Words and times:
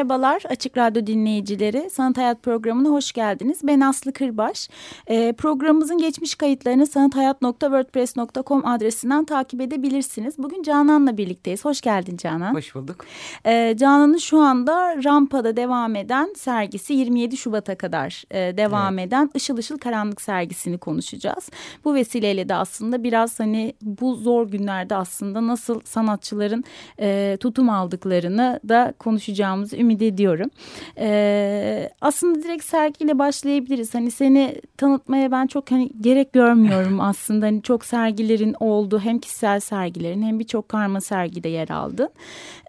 Merhabalar 0.00 0.42
Açık 0.48 0.78
Radyo 0.78 1.06
dinleyicileri. 1.06 1.90
Sanat 1.90 2.16
Hayat 2.16 2.42
programına 2.42 2.88
hoş 2.88 3.12
geldiniz. 3.12 3.60
Ben 3.62 3.80
Aslı 3.80 4.12
Kırbaş. 4.12 4.68
E, 5.06 5.32
programımızın 5.32 5.98
geçmiş 5.98 6.34
kayıtlarını 6.34 6.86
sanathayat.wordpress.com 6.86 8.66
adresinden 8.66 9.24
takip 9.24 9.60
edebilirsiniz. 9.60 10.38
Bugün 10.38 10.62
Canan'la 10.62 11.16
birlikteyiz. 11.16 11.64
Hoş 11.64 11.80
geldin 11.80 12.16
Canan. 12.16 12.54
Hoş 12.54 12.74
bulduk. 12.74 13.04
E, 13.44 13.76
Canan'ın 13.76 14.16
şu 14.16 14.38
anda 14.38 15.04
Rampa'da 15.04 15.56
devam 15.56 15.96
eden 15.96 16.34
sergisi 16.36 16.92
27 16.92 17.36
Şubat'a 17.36 17.74
kadar 17.74 18.24
e, 18.30 18.56
devam 18.56 18.98
evet. 18.98 19.08
eden 19.08 19.30
Işıl 19.34 19.58
Işıl 19.58 19.78
Karanlık 19.78 20.20
sergisini 20.20 20.78
konuşacağız. 20.78 21.50
Bu 21.84 21.94
vesileyle 21.94 22.48
de 22.48 22.54
aslında 22.54 23.04
biraz 23.04 23.40
hani 23.40 23.74
bu 23.82 24.14
zor 24.14 24.48
günlerde 24.48 24.96
aslında 24.96 25.46
nasıl 25.46 25.80
sanatçıların 25.84 26.64
e, 27.00 27.36
tutum 27.40 27.70
aldıklarını 27.70 28.60
da 28.68 28.94
konuşacağımız 28.98 29.50
olacağımızı 29.50 29.76
ümit 29.90 30.02
ediyorum. 30.02 30.50
Ee, 30.98 31.90
aslında 32.00 32.42
direkt 32.42 32.64
sergiyle 32.64 33.18
başlayabiliriz. 33.18 33.94
Hani 33.94 34.10
seni 34.10 34.60
tanıtmaya 34.76 35.30
ben 35.30 35.46
çok 35.46 35.70
hani 35.70 35.90
gerek 36.00 36.32
görmüyorum 36.32 37.00
aslında. 37.00 37.46
Hani 37.46 37.62
çok 37.62 37.84
sergilerin 37.84 38.54
oldu 38.60 39.00
hem 39.00 39.18
kişisel 39.18 39.60
sergilerin 39.60 40.22
hem 40.22 40.38
birçok 40.38 40.68
karma 40.68 41.00
sergide 41.00 41.48
yer 41.48 41.68
aldın. 41.68 42.08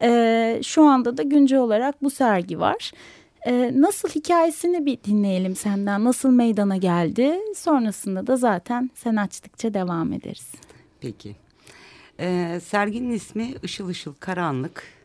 Ee, 0.04 0.60
şu 0.64 0.84
anda 0.84 1.18
da 1.18 1.24
güncel 1.24 1.60
olarak 1.60 2.04
bu 2.04 2.10
sergi 2.10 2.60
var. 2.60 2.92
Ee, 3.48 3.72
nasıl 3.76 4.10
hikayesini 4.10 4.86
bir 4.86 4.98
dinleyelim 5.04 5.56
senden. 5.56 6.04
Nasıl 6.04 6.32
meydana 6.32 6.78
geldi? 6.78 7.40
Sonrasında 7.56 8.28
da 8.28 8.36
zaten 8.36 8.90
sen 8.96 9.16
açtıkça 9.16 9.74
devam 9.74 10.14
ederiz. 10.14 10.52
Peki. 11.02 11.36
Ee, 12.20 12.60
serginin 12.64 13.12
ismi 13.12 13.54
Işıl 13.64 13.90
Işıl 13.90 14.14
Karanlık. 14.14 15.01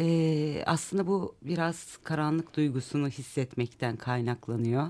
Ee, 0.00 0.62
aslında 0.66 1.06
bu 1.06 1.34
biraz 1.42 1.98
karanlık 2.04 2.56
duygusunu 2.56 3.08
hissetmekten 3.08 3.96
kaynaklanıyor. 3.96 4.88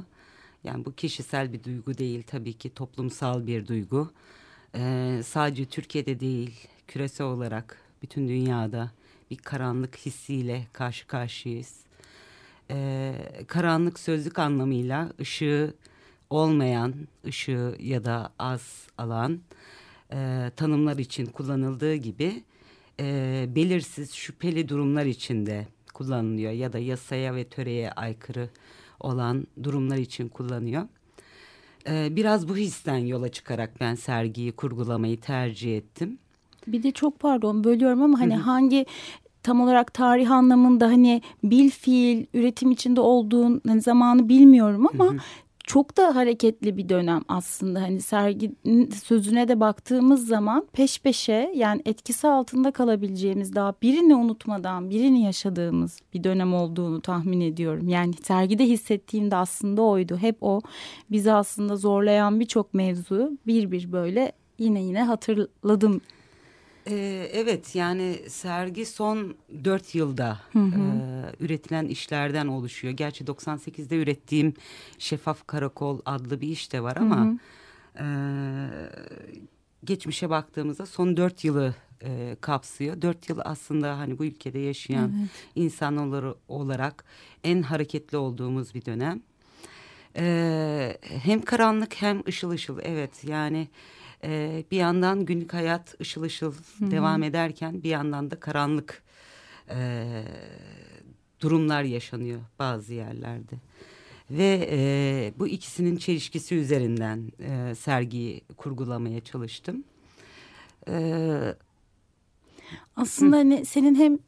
Yani 0.64 0.84
bu 0.84 0.94
kişisel 0.94 1.53
bir 1.53 1.64
duygu 1.64 1.98
değil 1.98 2.22
tabii 2.27 2.53
ki 2.53 2.75
toplumsal 2.75 3.47
bir 3.47 3.66
duygu. 3.66 4.11
Ee, 4.75 5.20
sadece 5.25 5.64
Türkiye'de 5.66 6.20
değil 6.20 6.69
küresel 6.88 7.27
olarak 7.27 7.77
bütün 8.03 8.28
dünyada 8.28 8.91
bir 9.31 9.36
karanlık 9.36 9.97
hissiyle 9.97 10.66
karşı 10.72 11.06
karşıyayız. 11.06 11.75
Ee, 12.70 13.14
karanlık 13.47 13.98
sözlük 13.98 14.38
anlamıyla 14.38 15.12
ışığı 15.20 15.75
olmayan, 16.31 16.94
ışığı 17.27 17.77
ya 17.81 18.05
da 18.05 18.33
az 18.38 18.86
alan 18.98 19.41
e, 20.12 20.50
tanımlar 20.56 20.98
için 20.98 21.27
kullanıldığı 21.27 21.94
gibi 21.94 22.44
e, 23.01 23.47
belirsiz 23.55 24.12
şüpheli 24.12 24.69
durumlar 24.69 25.06
içinde 25.06 25.67
kullanılıyor 25.95 26.53
ya 26.53 26.72
da 26.72 26.78
yasaya 26.78 27.34
ve 27.34 27.44
töreye 27.44 27.91
aykırı 27.91 28.49
olan 29.00 29.47
durumlar 29.62 29.97
için 29.97 30.28
kullanıyor. 30.28 30.83
E, 31.88 32.16
biraz 32.16 32.49
bu 32.49 32.56
histen 32.56 32.99
yola 32.99 33.28
çıkarak 33.28 33.81
ben 33.81 33.94
sergiyi 33.94 34.53
kurgulamayı 34.53 35.21
tercih 35.21 35.77
ettim. 35.77 36.19
Bir 36.66 36.83
de 36.83 36.91
çok 36.91 37.19
pardon 37.19 37.65
bölüyorum 37.65 38.03
ama 38.03 38.21
hani 38.21 38.37
hangi 38.37 38.87
tam 39.43 39.61
olarak 39.61 39.94
tarih 39.94 40.31
anlamında 40.31 40.87
hani 40.87 41.22
bil 41.44 41.71
fiil 41.71 42.27
üretim 42.34 42.71
içinde 42.71 43.00
olduğun 43.00 43.61
hani 43.67 43.81
zamanı 43.81 44.28
bilmiyorum 44.28 44.87
ama 44.94 45.15
çok 45.70 45.97
da 45.97 46.16
hareketli 46.16 46.76
bir 46.76 46.88
dönem 46.88 47.22
aslında. 47.28 47.82
Hani 47.82 48.00
sergi 48.00 48.53
sözüne 49.04 49.48
de 49.48 49.60
baktığımız 49.60 50.26
zaman 50.26 50.66
peş 50.72 51.00
peşe 51.00 51.53
yani 51.54 51.82
etkisi 51.84 52.28
altında 52.28 52.70
kalabileceğimiz 52.70 53.54
daha 53.54 53.75
birini 53.82 54.14
unutmadan 54.14 54.91
birini 54.91 55.22
yaşadığımız 55.22 56.00
bir 56.14 56.25
dönem 56.25 56.54
olduğunu 56.54 57.00
tahmin 57.00 57.41
ediyorum. 57.41 57.88
Yani 57.88 58.14
sergide 58.22 58.64
hissettiğim 58.66 59.31
de 59.31 59.36
aslında 59.36 59.82
oydu. 59.82 60.16
Hep 60.16 60.36
o 60.41 60.60
bizi 61.10 61.32
aslında 61.32 61.76
zorlayan 61.76 62.41
birçok 62.41 62.75
mevzu 62.75 63.38
bir 63.47 63.70
bir 63.70 63.92
böyle 63.92 64.32
yine 64.58 64.82
yine 64.82 65.02
hatırladım 65.02 66.00
ee, 66.87 67.31
evet 67.33 67.75
yani 67.75 68.19
sergi 68.29 68.87
son 68.87 69.35
dört 69.65 69.95
yılda 69.95 70.41
hı 70.53 70.59
hı. 70.59 70.81
E, 70.81 71.45
üretilen 71.45 71.87
işlerden 71.87 72.47
oluşuyor. 72.47 72.95
Gerçi 72.95 73.25
98'de 73.25 73.97
ürettiğim 73.97 74.55
Şeffaf 74.99 75.47
Karakol 75.47 76.01
adlı 76.05 76.41
bir 76.41 76.49
iş 76.49 76.73
de 76.73 76.83
var 76.83 76.97
ama 76.97 77.17
hı 77.17 77.31
hı. 77.31 77.39
E, 77.99 78.07
geçmişe 79.85 80.31
baktığımızda 80.31 80.87
son 80.87 81.17
dört 81.17 81.45
yılı 81.45 81.75
e, 82.03 82.37
kapsıyor. 82.41 83.03
Dört 83.03 83.29
yıl 83.29 83.39
aslında 83.45 83.99
hani 83.99 84.19
bu 84.19 84.25
ülkede 84.25 84.59
yaşayan 84.59 85.15
evet. 85.19 85.31
insanlar 85.55 86.35
olarak 86.49 87.05
en 87.45 87.62
hareketli 87.62 88.17
olduğumuz 88.17 88.75
bir 88.75 88.85
dönem. 88.85 89.23
E, 90.17 90.99
hem 91.03 91.43
karanlık 91.43 92.03
hem 92.03 92.23
ışıl 92.29 92.51
ışıl 92.51 92.79
evet 92.83 93.25
yani 93.25 93.69
e, 94.25 94.64
bir 94.70 94.76
yandan 94.76 95.25
günlük 95.25 95.54
hayat 95.54 96.00
ışıl 96.00 96.22
ışıl 96.22 96.53
Hı-hı. 96.53 96.91
devam 96.91 97.22
ederken 97.22 97.82
bir 97.82 97.91
yandan 97.91 98.31
da 98.31 98.41
karanlık 98.41 99.03
e, 99.70 100.22
durumlar 101.41 101.82
yaşanıyor 101.82 102.41
bazı 102.58 102.94
yerlerde. 102.94 103.54
Ve 104.31 104.69
e, 104.70 105.32
bu 105.38 105.48
ikisinin 105.48 105.97
çelişkisi 105.97 106.54
üzerinden 106.54 107.32
e, 107.41 107.75
sergiyi 107.75 108.42
kurgulamaya 108.56 109.20
çalıştım. 109.20 109.84
E, 110.88 111.54
aslında 112.97 113.37
hani 113.37 113.65
senin 113.65 113.95
hem 113.95 114.19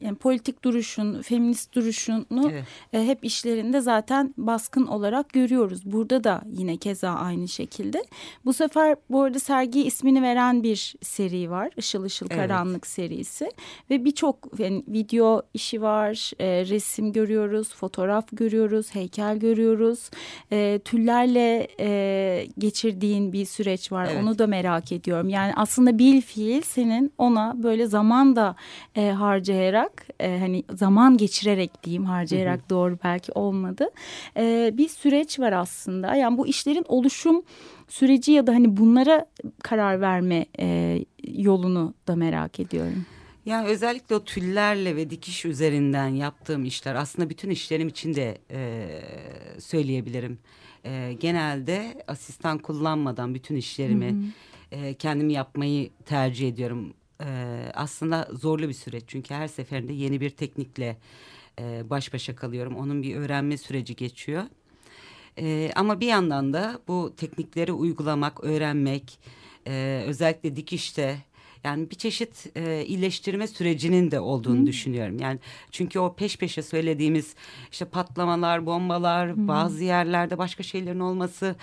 yani, 0.00 0.14
politik 0.14 0.64
duruşun, 0.64 1.22
feminist 1.22 1.74
duruşunu 1.74 2.50
evet. 2.50 2.64
e, 2.92 3.06
hep 3.06 3.24
işlerinde 3.24 3.80
zaten 3.80 4.34
baskın 4.36 4.86
olarak 4.86 5.28
görüyoruz. 5.28 5.80
Burada 5.84 6.24
da 6.24 6.42
yine 6.52 6.76
keza 6.76 7.10
aynı 7.10 7.48
şekilde. 7.48 8.04
Bu 8.44 8.52
sefer 8.52 8.96
bu 9.10 9.22
arada 9.22 9.38
sergiye 9.38 9.84
ismini 9.84 10.22
veren 10.22 10.62
bir 10.62 10.94
seri 11.02 11.50
var. 11.50 11.70
Işıl 11.76 12.06
Işıl 12.06 12.26
evet. 12.30 12.36
Karanlık 12.36 12.86
serisi. 12.86 13.50
Ve 13.90 14.04
birçok 14.04 14.48
yani, 14.58 14.84
video 14.88 15.42
işi 15.54 15.82
var, 15.82 16.32
e, 16.38 16.66
resim 16.66 17.12
görüyoruz, 17.12 17.74
fotoğraf 17.74 18.24
görüyoruz, 18.32 18.94
heykel 18.94 19.38
görüyoruz. 19.38 20.10
E, 20.52 20.80
tüllerle 20.84 21.68
e, 21.80 22.48
geçirdiğin 22.58 23.32
bir 23.32 23.44
süreç 23.44 23.92
var. 23.92 24.08
Evet. 24.12 24.22
Onu 24.22 24.38
da 24.38 24.46
merak 24.46 24.92
ediyorum. 24.92 25.28
Yani 25.28 25.52
aslında 25.56 25.98
bil 25.98 26.20
fiil 26.20 26.62
senin 26.62 27.12
ona 27.18 27.54
böyle 27.62 27.86
zaman 27.90 28.36
da 28.36 28.56
e, 28.96 29.10
harcayarak 29.10 30.06
e, 30.20 30.38
hani 30.38 30.64
zaman 30.74 31.16
geçirerek 31.16 31.84
diyeyim 31.84 32.04
harcayarak 32.04 32.60
hı 32.60 32.64
hı. 32.64 32.70
doğru 32.70 32.98
belki 33.04 33.32
olmadı. 33.32 33.90
E, 34.36 34.70
bir 34.74 34.88
süreç 34.88 35.38
var 35.38 35.52
aslında. 35.52 36.14
Yani 36.14 36.38
bu 36.38 36.46
işlerin 36.46 36.84
oluşum 36.88 37.42
süreci 37.88 38.32
ya 38.32 38.46
da 38.46 38.54
hani 38.54 38.76
bunlara 38.76 39.26
karar 39.62 40.00
verme 40.00 40.46
e, 40.58 40.98
yolunu 41.24 41.94
da 42.08 42.16
merak 42.16 42.60
ediyorum. 42.60 43.06
Yani 43.46 43.68
özellikle 43.68 44.14
o 44.14 44.24
tüllerle 44.24 44.96
ve 44.96 45.10
dikiş 45.10 45.44
üzerinden 45.44 46.08
yaptığım 46.08 46.64
işler 46.64 46.94
aslında 46.94 47.30
bütün 47.30 47.50
işlerim 47.50 47.88
için 47.88 48.14
de 48.14 48.38
e, 48.50 48.88
söyleyebilirim. 49.58 50.38
E, 50.84 51.16
genelde 51.20 52.04
asistan 52.08 52.58
kullanmadan 52.58 53.34
bütün 53.34 53.56
işlerimi 53.56 54.08
hı 54.08 54.10
hı. 54.10 54.76
E, 54.80 54.94
kendim 54.94 55.30
yapmayı 55.30 55.90
tercih 56.06 56.48
ediyorum 56.48 56.94
e, 57.24 57.62
aslında 57.74 58.28
zorlu 58.32 58.68
bir 58.68 58.74
süreç. 58.74 59.04
Çünkü 59.06 59.34
her 59.34 59.48
seferinde 59.48 59.92
yeni 59.92 60.20
bir 60.20 60.30
teknikle 60.30 60.96
e, 61.60 61.90
baş 61.90 62.14
başa 62.14 62.36
kalıyorum. 62.36 62.76
Onun 62.76 63.02
bir 63.02 63.16
öğrenme 63.16 63.56
süreci 63.56 63.96
geçiyor. 63.96 64.42
E, 65.38 65.70
ama 65.76 66.00
bir 66.00 66.06
yandan 66.06 66.52
da 66.52 66.80
bu 66.88 67.14
teknikleri 67.16 67.72
uygulamak, 67.72 68.44
öğrenmek, 68.44 69.18
e, 69.66 70.04
özellikle 70.06 70.56
dikişte 70.56 71.18
Yani 71.64 71.90
bir 71.90 71.96
çeşit 71.96 72.46
e, 72.56 72.84
iyileştirme 72.84 73.46
sürecinin 73.46 74.10
de 74.10 74.20
olduğunu 74.20 74.62
Hı. 74.62 74.66
düşünüyorum. 74.66 75.18
Yani 75.18 75.38
çünkü 75.70 75.98
o 75.98 76.14
peş 76.14 76.36
peşe 76.36 76.62
söylediğimiz 76.62 77.34
işte 77.72 77.84
patlamalar, 77.84 78.66
bombalar, 78.66 79.30
Hı. 79.30 79.48
bazı 79.48 79.84
yerlerde 79.84 80.38
başka 80.38 80.62
şeylerin 80.62 81.00
olması, 81.00 81.56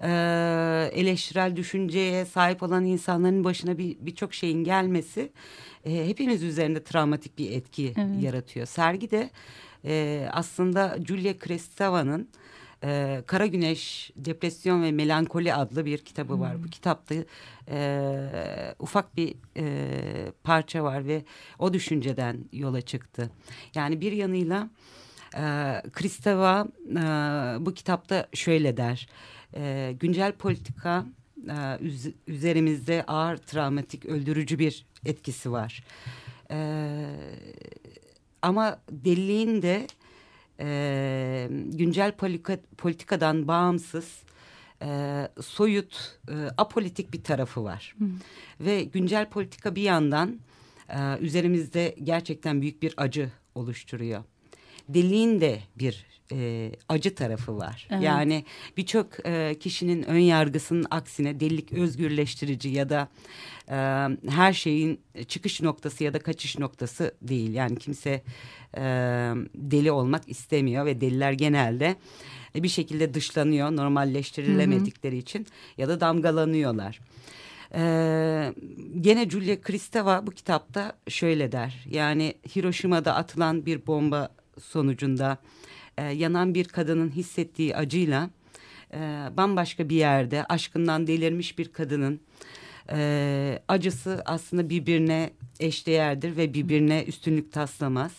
e, 0.00 0.10
eleştirel 0.92 1.56
düşünceye 1.56 2.24
sahip 2.24 2.62
olan 2.62 2.84
insanların 2.84 3.44
başına 3.44 3.78
bir 3.78 3.96
birçok 4.00 4.34
şeyin 4.34 4.64
gelmesi 4.64 5.32
e, 5.84 6.08
hepimiz 6.08 6.42
üzerinde 6.42 6.84
travmatik 6.84 7.38
bir 7.38 7.50
etki 7.50 7.94
evet. 7.96 8.22
yaratıyor. 8.22 8.66
Sergi 8.66 9.10
de 9.10 9.30
e, 9.84 10.26
aslında 10.32 10.98
Julia 11.06 11.38
Kristeva'nın 11.38 12.28
e, 12.84 13.22
Kara 13.26 13.46
Güneş, 13.46 14.10
Depresyon 14.16 14.82
ve 14.82 14.92
Melankoli 14.92 15.54
adlı 15.54 15.84
bir 15.84 15.98
kitabı 15.98 16.40
var. 16.40 16.54
Hmm. 16.54 16.64
Bu 16.64 16.68
kitapta 16.68 17.14
e, 17.68 18.74
ufak 18.78 19.16
bir 19.16 19.34
e, 19.56 20.32
parça 20.44 20.84
var 20.84 21.06
ve 21.06 21.22
o 21.58 21.72
düşünceden 21.72 22.44
yola 22.52 22.80
çıktı. 22.80 23.30
Yani 23.74 24.00
bir 24.00 24.12
yanıyla 24.12 24.70
e, 25.36 25.42
Kristeva 25.92 26.66
e, 26.90 27.00
bu 27.66 27.74
kitapta 27.74 28.28
şöyle 28.34 28.76
der. 28.76 29.08
E, 29.56 29.94
güncel 30.00 30.32
politika 30.32 31.06
e, 31.48 31.78
üzerimizde 32.26 33.04
ağır 33.06 33.36
travmatik 33.36 34.06
öldürücü 34.06 34.58
bir 34.58 34.86
etkisi 35.04 35.52
var. 35.52 35.84
E, 36.50 36.58
ama 38.42 38.78
deliliğin 38.90 39.62
de 39.62 39.86
e, 40.60 41.48
güncel 41.50 42.12
politika, 42.12 42.58
politikadan 42.78 43.48
bağımsız 43.48 44.22
e, 44.82 45.28
soyut 45.40 46.18
e, 46.28 46.34
apolitik 46.56 47.12
bir 47.12 47.22
tarafı 47.22 47.64
var. 47.64 47.94
Hı. 47.98 48.04
Ve 48.60 48.84
güncel 48.84 49.30
politika 49.30 49.74
bir 49.74 49.82
yandan 49.82 50.40
e, 50.88 51.18
üzerimizde 51.20 51.94
gerçekten 52.02 52.62
büyük 52.62 52.82
bir 52.82 52.94
acı 52.96 53.30
oluşturuyor. 53.54 54.24
Deliliğin 54.88 55.40
de 55.40 55.58
bir 55.76 56.06
e, 56.32 56.70
acı 56.88 57.14
tarafı 57.14 57.58
var. 57.58 57.88
Evet. 57.90 58.02
Yani 58.02 58.44
birçok 58.76 59.06
e, 59.26 59.54
kişinin 59.60 60.02
ön 60.02 60.18
yargısının 60.18 60.86
aksine 60.90 61.40
delilik 61.40 61.72
özgürleştirici 61.72 62.68
ya 62.68 62.88
da 62.88 63.08
e, 63.68 63.76
her 64.30 64.52
şeyin 64.52 65.00
çıkış 65.28 65.62
noktası 65.62 66.04
ya 66.04 66.14
da 66.14 66.18
kaçış 66.18 66.58
noktası 66.58 67.14
değil. 67.22 67.54
Yani 67.54 67.78
kimse 67.78 68.22
e, 68.76 68.82
deli 69.54 69.90
olmak 69.90 70.28
istemiyor 70.28 70.86
ve 70.86 71.00
deliler 71.00 71.32
genelde 71.32 71.96
bir 72.54 72.68
şekilde 72.68 73.14
dışlanıyor 73.14 73.76
normalleştirilemedikleri 73.76 75.12
hı 75.12 75.16
hı. 75.16 75.20
için 75.20 75.46
ya 75.78 75.88
da 75.88 76.00
damgalanıyorlar. 76.00 77.00
Ee, 77.74 78.54
gene 79.00 79.30
Julia 79.30 79.60
Kristeva 79.60 80.26
bu 80.26 80.30
kitapta 80.30 80.92
şöyle 81.08 81.52
der. 81.52 81.84
Yani 81.90 82.34
Hiroşima'da 82.56 83.14
atılan 83.14 83.66
bir 83.66 83.86
bomba 83.86 84.28
sonucunda 84.60 85.38
e, 85.98 86.04
yanan 86.04 86.54
bir 86.54 86.64
kadının 86.64 87.10
hissettiği 87.10 87.76
acıyla 87.76 88.30
e, 88.94 88.98
bambaşka 89.36 89.88
bir 89.88 89.96
yerde 89.96 90.44
aşkından 90.44 91.06
delirmiş 91.06 91.58
bir 91.58 91.72
kadının 91.72 92.20
e, 92.90 93.58
acısı 93.68 94.22
aslında 94.24 94.70
birbirine 94.70 95.30
eşdeğerdir 95.60 96.36
ve 96.36 96.54
birbirine 96.54 97.04
üstünlük 97.04 97.52
taslamaz. 97.52 98.12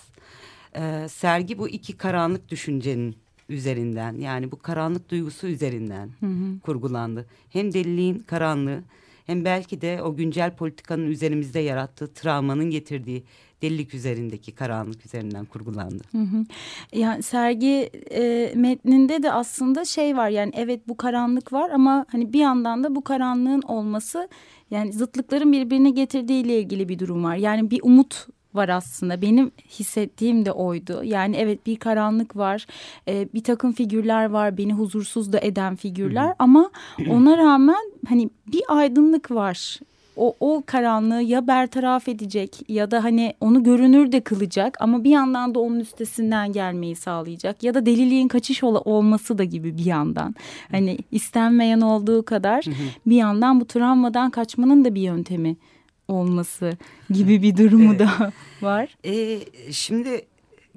E, 0.76 1.08
sergi 1.10 1.58
bu 1.58 1.70
iki 1.70 1.98
karanlık 1.98 2.50
düşüncenin 2.50 3.16
üzerinden 3.50 4.14
yani 4.14 4.52
bu 4.52 4.60
karanlık 4.60 5.10
duygusu 5.10 5.48
üzerinden 5.48 6.10
hı 6.20 6.26
hı. 6.26 6.60
kurgulandı. 6.60 7.26
Hem 7.50 7.74
deliliğin 7.74 8.20
karanlığı 8.20 8.84
hem 9.26 9.46
belki 9.46 9.82
de 9.82 10.02
o 10.02 10.16
güncel 10.16 10.56
politikanın 10.56 11.08
üzerimizde 11.08 11.60
yarattığı 11.60 12.14
travmanın 12.14 12.70
getirdiği 12.70 13.24
delilik 13.65 13.94
üzerindeki 13.94 14.51
karanlık 14.51 15.06
üzerinden 15.06 15.45
kurgulandı. 15.45 16.03
Hı 16.12 16.17
hı. 16.17 16.45
Yani 16.94 17.23
sergi 17.23 17.89
e, 18.12 18.51
metninde 18.56 19.23
de 19.23 19.31
aslında 19.31 19.85
şey 19.85 20.17
var 20.17 20.29
yani 20.29 20.51
evet 20.56 20.88
bu 20.88 20.97
karanlık 20.97 21.53
var 21.53 21.69
ama 21.69 22.06
hani 22.12 22.33
bir 22.33 22.39
yandan 22.39 22.83
da 22.83 22.95
bu 22.95 23.03
karanlığın 23.03 23.62
olması 23.62 24.29
yani 24.71 24.94
zıtlıkların 24.94 25.51
birbirini 25.51 25.94
getirdiği 25.94 26.44
ile 26.44 26.59
ilgili 26.59 26.89
bir 26.89 27.00
durum 27.00 27.23
var. 27.23 27.35
Yani 27.35 27.71
bir 27.71 27.79
umut 27.83 28.27
var 28.53 28.69
aslında. 28.69 29.21
Benim 29.21 29.51
hissettiğim 29.69 30.45
de 30.45 30.51
oydu. 30.51 31.01
Yani 31.03 31.35
evet 31.35 31.65
bir 31.65 31.75
karanlık 31.75 32.35
var, 32.35 32.65
e, 33.07 33.27
bir 33.33 33.44
takım 33.44 33.71
figürler 33.71 34.29
var, 34.29 34.57
beni 34.57 34.73
huzursuz 34.73 35.33
da 35.33 35.39
eden 35.39 35.75
figürler. 35.75 36.33
Ama 36.39 36.71
ona 37.09 37.38
rağmen 37.38 37.91
hani 38.07 38.29
bir 38.47 38.63
aydınlık 38.67 39.31
var 39.31 39.79
o, 40.15 40.35
o 40.39 40.63
karanlığı 40.65 41.21
ya 41.21 41.47
bertaraf 41.47 42.07
edecek 42.07 42.69
ya 42.69 42.91
da 42.91 43.03
hani 43.03 43.33
onu 43.41 43.63
görünür 43.63 44.12
de 44.12 44.21
kılacak 44.21 44.77
ama 44.79 45.03
bir 45.03 45.09
yandan 45.09 45.56
da 45.56 45.59
onun 45.59 45.79
üstesinden 45.79 46.51
gelmeyi 46.51 46.95
sağlayacak 46.95 47.63
ya 47.63 47.73
da 47.73 47.85
deliliğin 47.85 48.27
kaçış 48.27 48.63
ol 48.63 48.81
olması 48.85 49.38
da 49.38 49.44
gibi 49.44 49.77
bir 49.77 49.85
yandan. 49.85 50.35
Hani 50.71 50.97
istenmeyen 51.12 51.81
olduğu 51.81 52.25
kadar 52.25 52.65
bir 53.06 53.15
yandan 53.15 53.62
bu 53.62 53.65
travmadan 53.65 54.29
kaçmanın 54.29 54.85
da 54.85 54.95
bir 54.95 55.01
yöntemi 55.01 55.56
olması 56.07 56.71
gibi 57.09 57.41
bir 57.41 57.57
durumu 57.57 58.00
da 58.00 58.31
var. 58.62 58.97
E, 59.06 59.39
şimdi 59.71 60.21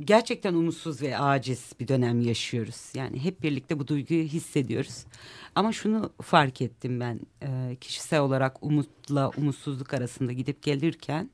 gerçekten 0.05 0.55
umutsuz 0.55 1.03
ve 1.03 1.19
aciz 1.19 1.73
bir 1.81 1.89
dönem 1.89 2.21
yaşıyoruz. 2.21 2.93
Yani 2.95 3.25
hep 3.25 3.43
birlikte 3.43 3.79
bu 3.79 3.89
duyguyu 3.89 4.25
hissediyoruz. 4.25 5.05
Ama 5.55 5.73
şunu 5.73 6.11
fark 6.23 6.61
ettim 6.63 7.01
ben 7.01 7.21
e, 7.43 7.77
kişisel 7.81 8.21
olarak 8.21 8.63
umutla 8.63 9.31
umutsuzluk 9.37 9.95
arasında 9.95 10.33
gidip 10.33 10.63
gelirken 10.63 11.31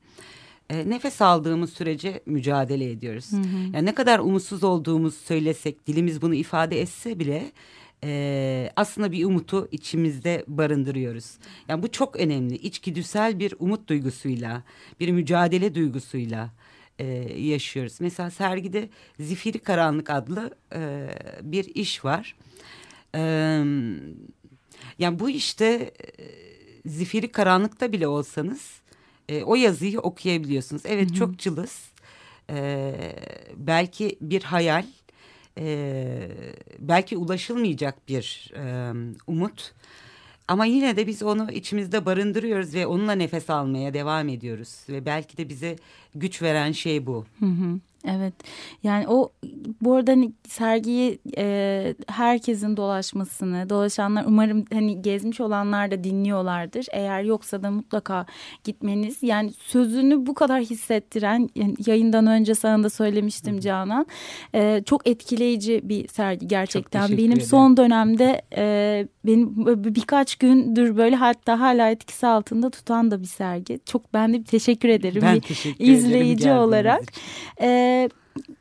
e, 0.71 0.91
nefes 0.91 1.23
aldığımız 1.23 1.73
sürece 1.73 2.21
mücadele 2.27 2.91
ediyoruz. 2.91 3.33
Hı 3.33 3.37
hı. 3.37 3.43
Yani 3.73 3.87
ne 3.87 3.95
kadar 3.95 4.19
umutsuz 4.19 4.65
olduğumuzu 4.65 5.17
söylesek 5.17 5.87
dilimiz 5.87 6.23
bunu 6.23 6.35
ifade 6.35 6.81
etse 6.81 7.19
bile 7.19 7.53
e, 8.05 8.71
aslında 8.77 9.13
bir 9.13 9.25
umutu 9.25 9.69
içimizde 9.73 10.45
barındırıyoruz. 10.49 11.35
Yani 11.69 11.83
bu 11.83 11.91
çok 11.91 12.17
önemli. 12.17 12.55
İçgüdüsel 12.55 13.39
bir 13.39 13.55
umut 13.59 13.89
duygusuyla, 13.89 14.63
bir 15.01 15.13
mücadele 15.13 15.75
duygusuyla 15.75 16.51
e, 16.99 17.05
yaşıyoruz. 17.39 18.01
Mesela 18.01 18.31
sergide 18.31 18.89
Zifiri 19.21 19.59
Karanlık 19.59 20.11
adlı 20.11 20.51
e, 20.75 21.09
bir 21.43 21.65
iş 21.75 22.05
var. 22.05 22.37
E, 23.15 23.21
yani 24.99 25.19
bu 25.19 25.31
işte 25.31 25.93
e, 26.19 26.25
Zifiri 26.89 27.33
Karanlık'ta 27.33 27.93
bile 27.93 28.09
olsanız 28.09 28.81
e, 29.29 29.43
o 29.43 29.55
yazıyı 29.55 30.01
okuyabiliyorsunuz. 30.01 30.83
Evet 30.87 31.11
Hı 31.11 31.15
-hı. 31.15 31.19
çok 31.19 31.39
cılız. 31.39 31.91
E, 32.51 32.95
belki 33.57 34.19
bir 34.21 34.43
hayal. 34.43 34.87
E, 35.59 36.29
belki 36.79 37.17
ulaşılmayacak 37.17 38.09
bir 38.09 38.53
e, 38.57 38.93
umut. 39.27 39.73
Ama 40.49 40.65
yine 40.65 40.97
de 40.97 41.07
biz 41.07 41.23
onu 41.23 41.51
içimizde 41.53 42.07
barındırıyoruz 42.07 42.75
ve 42.75 42.87
onunla 42.87 43.13
nefes 43.13 43.51
almaya 43.51 43.95
devam 43.95 44.29
ediyoruz. 44.29 44.77
Ve 44.89 45.07
belki 45.07 45.37
de 45.37 45.49
bize 45.49 45.77
güç 46.15 46.43
veren 46.43 46.73
şey 46.73 47.07
bu. 47.07 47.25
Hı 47.41 47.47
hı. 47.47 47.81
Evet 48.09 48.35
yani 48.83 49.09
o 49.09 49.33
bu 49.83 49.95
arada 49.95 50.11
hani 50.11 50.33
sergiyi 50.49 51.19
e, 51.37 51.95
herkesin 52.09 52.77
dolaşmasını 52.77 53.71
dolaşanlar 53.71 54.25
umarım 54.25 54.65
hani 54.73 55.03
gezmiş 55.03 55.41
olanlar 55.41 55.91
da 55.91 56.05
dinliyorlardır. 56.05 56.87
Eğer 56.93 57.23
yoksa 57.23 57.63
da 57.63 57.71
mutlaka 57.71 58.27
gitmeniz 58.65 59.23
yani 59.23 59.53
sözünü 59.53 60.27
bu 60.27 60.35
kadar 60.35 60.61
hissettiren 60.61 61.49
yani 61.55 61.75
yayından 61.87 62.27
önce 62.27 62.55
sana 62.55 62.85
da 62.85 62.91
söylemiştim 62.91 63.61
Canan. 63.61 64.07
E, 64.55 64.83
çok 64.87 65.09
etkileyici 65.09 65.81
bir 65.85 66.09
sergi 66.09 66.49
gerçekten. 66.49 67.11
Benim 67.11 67.33
ederim. 67.33 67.47
son 67.47 67.77
dönemde 67.77 68.43
e, 68.57 69.07
benim 69.27 69.67
birkaç 69.95 70.37
gündür 70.37 70.97
böyle 70.97 71.17
hatta 71.17 71.61
hala 71.61 71.91
etkisi 71.91 72.27
altında 72.27 72.71
tutan 72.71 73.11
da 73.11 73.21
bir 73.21 73.27
sergi. 73.27 73.81
Çok 73.87 74.15
ben 74.15 74.33
de 74.33 74.39
bir 74.39 74.45
teşekkür 74.45 74.89
ederim. 74.89 75.23
Ben 75.23 75.37
bir 75.37 75.41
teşekkür 75.41 75.85
izleyici 75.85 76.45
ederim 76.45 76.63
olarak. 76.63 77.03
E, 77.61 77.94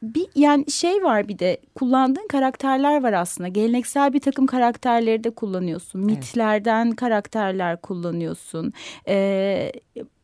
bir 0.01 0.27
yani 0.35 0.71
şey 0.71 1.03
var 1.03 1.27
bir 1.27 1.39
de 1.39 1.57
kullandığın 1.75 2.27
karakterler 2.27 3.03
var 3.03 3.13
aslında. 3.13 3.47
Geleneksel 3.47 4.13
bir 4.13 4.19
takım 4.19 4.45
karakterleri 4.45 5.23
de 5.23 5.29
kullanıyorsun. 5.29 6.01
Mitlerden 6.01 6.85
evet. 6.85 6.95
karakterler 6.95 7.81
kullanıyorsun. 7.81 8.73
Ee, 9.07 9.71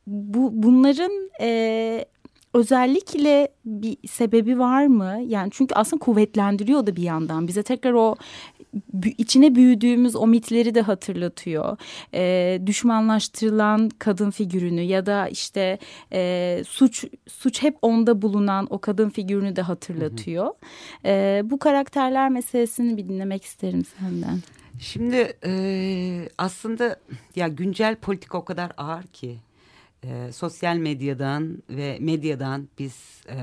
bu 0.08 0.50
bunların 0.54 1.30
e, 1.42 2.06
özellikle 2.54 3.48
bir 3.66 3.98
sebebi 4.08 4.60
var 4.60 4.86
mı? 4.86 5.20
Yani 5.26 5.50
çünkü 5.52 5.76
aslında 5.76 6.00
kuvvetlendiriyor 6.00 6.88
da 6.88 6.96
bir 6.96 7.04
yandan. 7.04 7.48
Bize 7.48 7.64
tekrar 7.64 7.94
o 7.94 8.16
içine 9.18 9.56
büyüdüğümüz 9.56 10.16
o 10.16 10.28
mitleri 10.28 10.76
de 10.76 10.82
hatırlatıyor. 10.82 11.78
E, 12.14 12.62
düşmanlaştırılan 12.66 13.90
kadın 14.00 14.32
figürünü 14.32 14.82
ya 14.82 15.06
da 15.06 15.28
işte 15.28 15.80
e, 16.14 16.64
suç 16.68 17.06
suç 17.28 17.64
hep 17.64 17.78
onda 17.82 18.22
bulunan 18.22 18.68
o 18.70 18.80
kadın 18.80 19.10
figürünü 19.10 19.56
de 19.56 19.62
hatırlatıyor. 19.62 20.46
Hı 20.46 20.50
hı. 20.50 20.54
E, 21.06 21.42
bu 21.44 21.60
karakterler 21.60 22.30
meselesini 22.30 22.98
bir 22.98 23.10
dinlemek 23.10 23.44
isterim 23.44 23.86
senden. 24.00 24.40
Şimdi 24.80 25.38
e, 25.46 26.30
aslında 26.38 27.00
ya 27.36 27.48
güncel 27.48 27.96
politika 27.96 28.38
o 28.38 28.46
kadar 28.46 28.72
ağır 28.78 29.04
ki 29.04 29.38
e, 30.04 30.32
sosyal 30.32 30.76
medyadan 30.76 31.64
ve 31.70 31.98
medyadan 32.00 32.68
biz 32.80 33.22
e, 33.30 33.38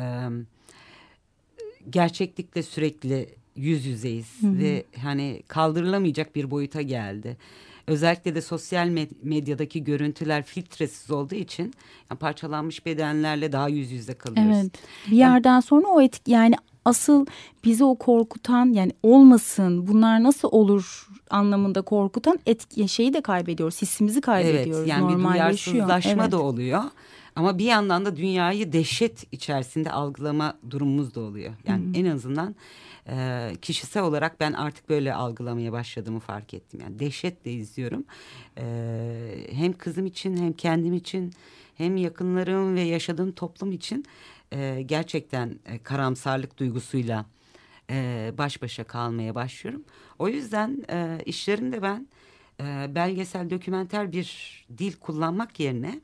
gerçeklikle 1.91 2.63
sürekli 2.63 3.35
yüz 3.57 3.87
yüzeyiz 3.87 4.27
hı 4.41 4.47
hı. 4.47 4.59
ve 4.59 4.85
hani 5.03 5.43
kaldırılamayacak 5.49 6.37
bir 6.37 6.51
boyuta 6.51 6.83
geldi. 6.83 7.37
Özellikle 7.87 8.35
de 8.35 8.41
sosyal 8.43 8.87
med 8.87 9.11
medyadaki 9.23 9.85
görüntüler 9.85 10.43
filtresiz 10.43 11.11
olduğu 11.11 11.35
için 11.35 11.75
yani 12.11 12.19
parçalanmış 12.19 12.87
bedenlerle 12.87 13.53
daha 13.53 13.69
yüz 13.69 13.93
yüze 13.93 14.15
kalıyoruz. 14.15 14.57
Evet. 14.57 14.73
Bir 15.11 15.17
yerden 15.17 15.53
yani, 15.53 15.63
sonra 15.63 15.87
o 15.87 16.01
etik 16.01 16.29
yani 16.29 16.55
asıl 16.85 17.27
bizi 17.65 17.85
o 17.85 17.95
korkutan 17.95 18.73
yani 18.73 18.93
olmasın 19.03 19.87
bunlar 19.87 20.23
nasıl 20.23 20.49
olur 20.53 21.09
anlamında 21.31 21.83
korkutan 21.83 22.39
etki 22.47 22.89
şeyi 22.89 23.13
de 23.13 23.21
kaybediyoruz. 23.21 23.83
Hissimizi 23.83 24.21
kaybediyoruz. 24.21 24.79
Evet 24.79 24.89
yani 24.89 25.19
bir 25.19 25.25
duyarsızlaşma 25.25 26.23
evet. 26.23 26.33
da 26.33 26.43
oluyor. 26.43 26.83
Ama 27.37 27.59
bir 27.59 27.65
yandan 27.65 28.05
da 28.05 28.17
dünyayı 28.17 28.73
dehşet 28.73 29.33
içerisinde 29.33 29.93
algılama 29.93 30.55
durumumuz 30.71 31.15
da 31.15 31.21
oluyor. 31.21 31.53
Yani 31.67 31.85
hmm. 31.85 31.95
en 31.95 32.05
azından 32.05 32.55
e, 33.09 33.53
kişisel 33.63 34.03
olarak 34.03 34.41
ben 34.41 34.53
artık 34.53 34.89
böyle 34.89 35.15
algılamaya 35.15 35.73
başladığımı 35.73 36.21
fark 36.21 36.55
ettim. 36.55 36.81
Yani 36.81 36.99
dehşetle 36.99 37.53
izliyorum. 37.53 38.05
E, 38.59 39.47
hem 39.51 39.73
kızım 39.73 40.07
için 40.07 40.37
hem 40.37 40.53
kendim 40.53 40.95
için 40.95 41.33
hem 41.75 41.97
yakınlarım 41.97 42.75
ve 42.75 42.81
yaşadığım 42.81 43.33
toplum 43.33 43.73
için 43.73 44.05
e, 44.53 44.83
gerçekten 44.87 45.59
e, 45.67 45.79
karamsarlık 45.79 46.59
duygusuyla 46.59 47.27
e, 47.91 48.33
baş 48.39 48.63
başa 48.63 48.85
kalmaya 48.85 49.35
başlıyorum. 49.35 49.85
O 50.19 50.29
yüzden 50.29 50.85
e, 50.91 51.19
işlerimde 51.27 51.83
ben 51.83 52.09
e, 52.61 52.95
belgesel 52.95 53.51
dokümenter 53.51 54.13
bir 54.13 54.67
dil 54.79 54.93
kullanmak 54.93 55.61
yerine 55.61 56.01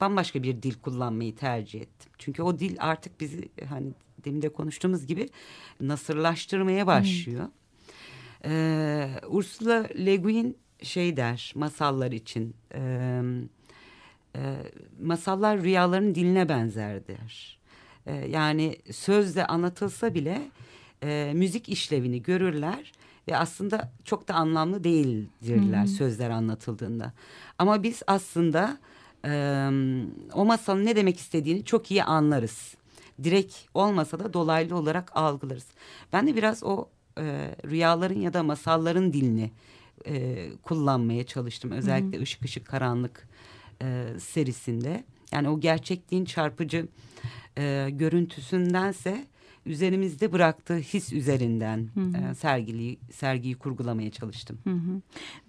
bambaşka 0.00 0.42
bir 0.42 0.62
dil 0.62 0.74
kullanmayı 0.74 1.36
tercih 1.36 1.80
ettim. 1.80 2.12
Çünkü 2.18 2.42
o 2.42 2.58
dil 2.58 2.76
artık 2.80 3.20
bizi 3.20 3.48
hani 3.68 3.92
demin 4.24 4.42
de 4.42 4.48
konuştuğumuz 4.48 5.06
gibi 5.06 5.28
nasırlaştırmaya 5.80 6.86
başlıyor. 6.86 7.44
Hmm. 7.44 7.50
Ee, 8.44 9.08
Ursula 9.28 9.88
Le 9.96 10.16
Guin 10.16 10.56
şey 10.82 11.16
der 11.16 11.52
masallar 11.56 12.12
için 12.12 12.54
e, 12.74 12.80
e, 14.36 14.40
masallar 15.02 15.62
rüyaların 15.62 16.14
diline 16.14 16.48
benzer 16.48 17.06
der. 17.06 17.58
E, 18.06 18.14
yani 18.14 18.76
sözle 18.90 19.46
anlatılsa 19.46 20.14
bile 20.14 20.42
e, 21.02 21.32
müzik 21.34 21.68
işlevini 21.68 22.22
görürler 22.22 22.92
ve 23.28 23.36
aslında 23.36 23.92
çok 24.04 24.28
da 24.28 24.34
anlamlı 24.34 24.84
değildirler 24.84 25.80
hmm. 25.80 25.86
sözler 25.86 26.30
anlatıldığında. 26.30 27.12
Ama 27.58 27.82
biz 27.82 28.02
aslında 28.06 28.78
e, 29.24 29.30
o 30.34 30.44
masalın 30.44 30.86
ne 30.86 30.96
demek 30.96 31.18
istediğini 31.18 31.64
çok 31.64 31.90
iyi 31.90 32.04
anlarız. 32.04 32.74
Direkt 33.24 33.56
olmasa 33.74 34.18
da 34.18 34.32
dolaylı 34.32 34.76
olarak 34.76 35.16
algılarız. 35.16 35.66
Ben 36.12 36.26
de 36.26 36.36
biraz 36.36 36.64
o 36.64 36.88
e, 37.18 37.54
rüyaların 37.64 38.20
ya 38.20 38.32
da 38.32 38.42
masalların 38.42 39.12
dilini 39.12 39.50
e, 40.06 40.48
kullanmaya 40.62 41.26
çalıştım. 41.26 41.70
Özellikle 41.70 42.18
Hı 42.18 42.22
Işık 42.22 42.44
Işık 42.44 42.66
Karanlık 42.66 43.28
e, 43.82 44.06
serisinde. 44.18 45.04
Yani 45.32 45.48
o 45.48 45.60
gerçekliğin 45.60 46.24
çarpıcı 46.24 46.88
e, 47.58 47.88
görüntüsündense 47.90 49.26
üzerimizde 49.66 50.32
bıraktığı 50.32 50.76
his 50.76 51.12
üzerinden 51.12 51.88
hı 51.94 52.00
hı. 52.00 52.30
E, 52.30 52.34
sergiliyi 52.34 52.98
sergiyi 53.12 53.54
kurgulamaya 53.54 54.10
çalıştım. 54.10 54.58
Hı 54.64 54.70
hı. 54.70 55.00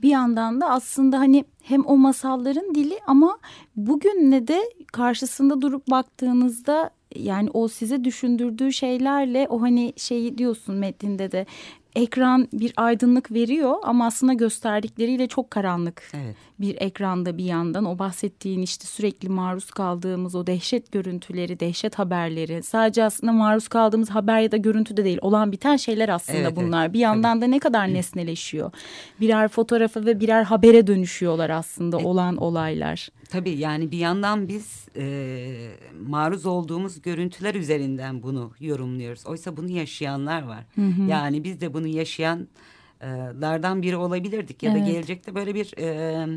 Bir 0.01 0.10
yandan 0.10 0.62
da 0.62 0.70
aslında 0.70 1.20
hani 1.20 1.46
hem 1.63 1.86
o 1.86 1.98
masalların 1.98 2.75
dili 2.75 3.00
ama 3.08 3.38
bugün 3.75 4.32
ne 4.32 4.48
de 4.48 4.62
karşısında 4.91 5.62
durup 5.62 5.89
baktığınızda 5.91 6.89
yani 7.15 7.50
o 7.53 7.67
size 7.67 8.03
düşündürdüğü 8.03 8.74
şeylerle 8.74 9.48
o 9.50 9.62
hani 9.62 9.93
şeyi 9.98 10.38
diyorsun 10.38 10.75
metninde 10.75 11.32
de 11.32 11.46
ekran 11.95 12.47
bir 12.53 12.73
aydınlık 12.77 13.31
veriyor 13.31 13.75
ama 13.83 14.05
aslında 14.05 14.33
gösterdikleriyle 14.33 15.27
çok 15.27 15.51
karanlık 15.51 16.12
evet. 16.13 16.35
bir 16.59 16.81
ekranda 16.81 17.38
bir 17.38 17.45
yandan 17.45 17.85
o 17.85 18.00
bahsettiğin 18.00 18.62
işte 18.62 18.88
sürekli 18.88 19.29
maruz 19.29 19.71
kaldığımız 19.71 20.35
o 20.35 20.47
dehşet 20.47 20.91
görüntüleri, 20.91 21.59
dehşet 21.59 22.00
haberleri 22.00 22.63
sadece 22.63 23.03
aslında 23.03 23.31
maruz 23.31 23.67
kaldığımız 23.67 24.09
haber 24.09 24.41
ya 24.41 24.51
da 24.51 24.57
görüntü 24.57 24.97
de 24.97 25.05
değil 25.05 25.19
olan 25.21 25.51
biten 25.51 25.75
şeyler 25.75 26.09
aslında 26.09 26.39
evet, 26.39 26.55
bunlar. 26.55 26.83
Evet. 26.85 26.93
Bir 26.93 27.00
yandan 27.00 27.41
da 27.41 27.47
ne 27.47 27.59
kadar 27.59 27.93
nesneleşiyor. 27.93 28.71
Birer 29.19 29.47
fotoğrafa 29.47 30.05
ve 30.05 30.19
birer 30.19 30.43
habere 30.43 30.88
dönüşüyorlar 30.88 31.50
aslında 31.50 31.97
evet. 31.97 32.05
olan 32.05 32.38
olaylar. 32.38 33.09
Tabii 33.29 33.57
yani 33.57 33.91
bir 33.91 33.97
yandan 33.97 34.47
biz 34.47 34.88
e, 34.95 35.71
maruz 36.07 36.45
olduğumuz 36.45 37.01
görüntüler 37.01 37.55
üzerinden 37.55 38.23
bunu 38.23 38.51
yorumluyoruz. 38.59 39.25
Oysa 39.25 39.57
bunu 39.57 39.69
yaşayanlar 39.69 40.43
var. 40.43 40.65
Hı 40.75 40.81
hı. 40.81 41.01
Yani 41.09 41.43
biz 41.43 41.62
de 41.62 41.73
bunu 41.73 41.83
yaşayanlardan 41.88 43.82
biri 43.82 43.98
olabilirdik. 43.98 44.63
Ya 44.63 44.72
evet. 44.72 44.82
da 44.82 44.92
gelecekte 44.92 45.36
böyle 45.36 45.56
bir... 45.56 45.78
E, 45.78 46.28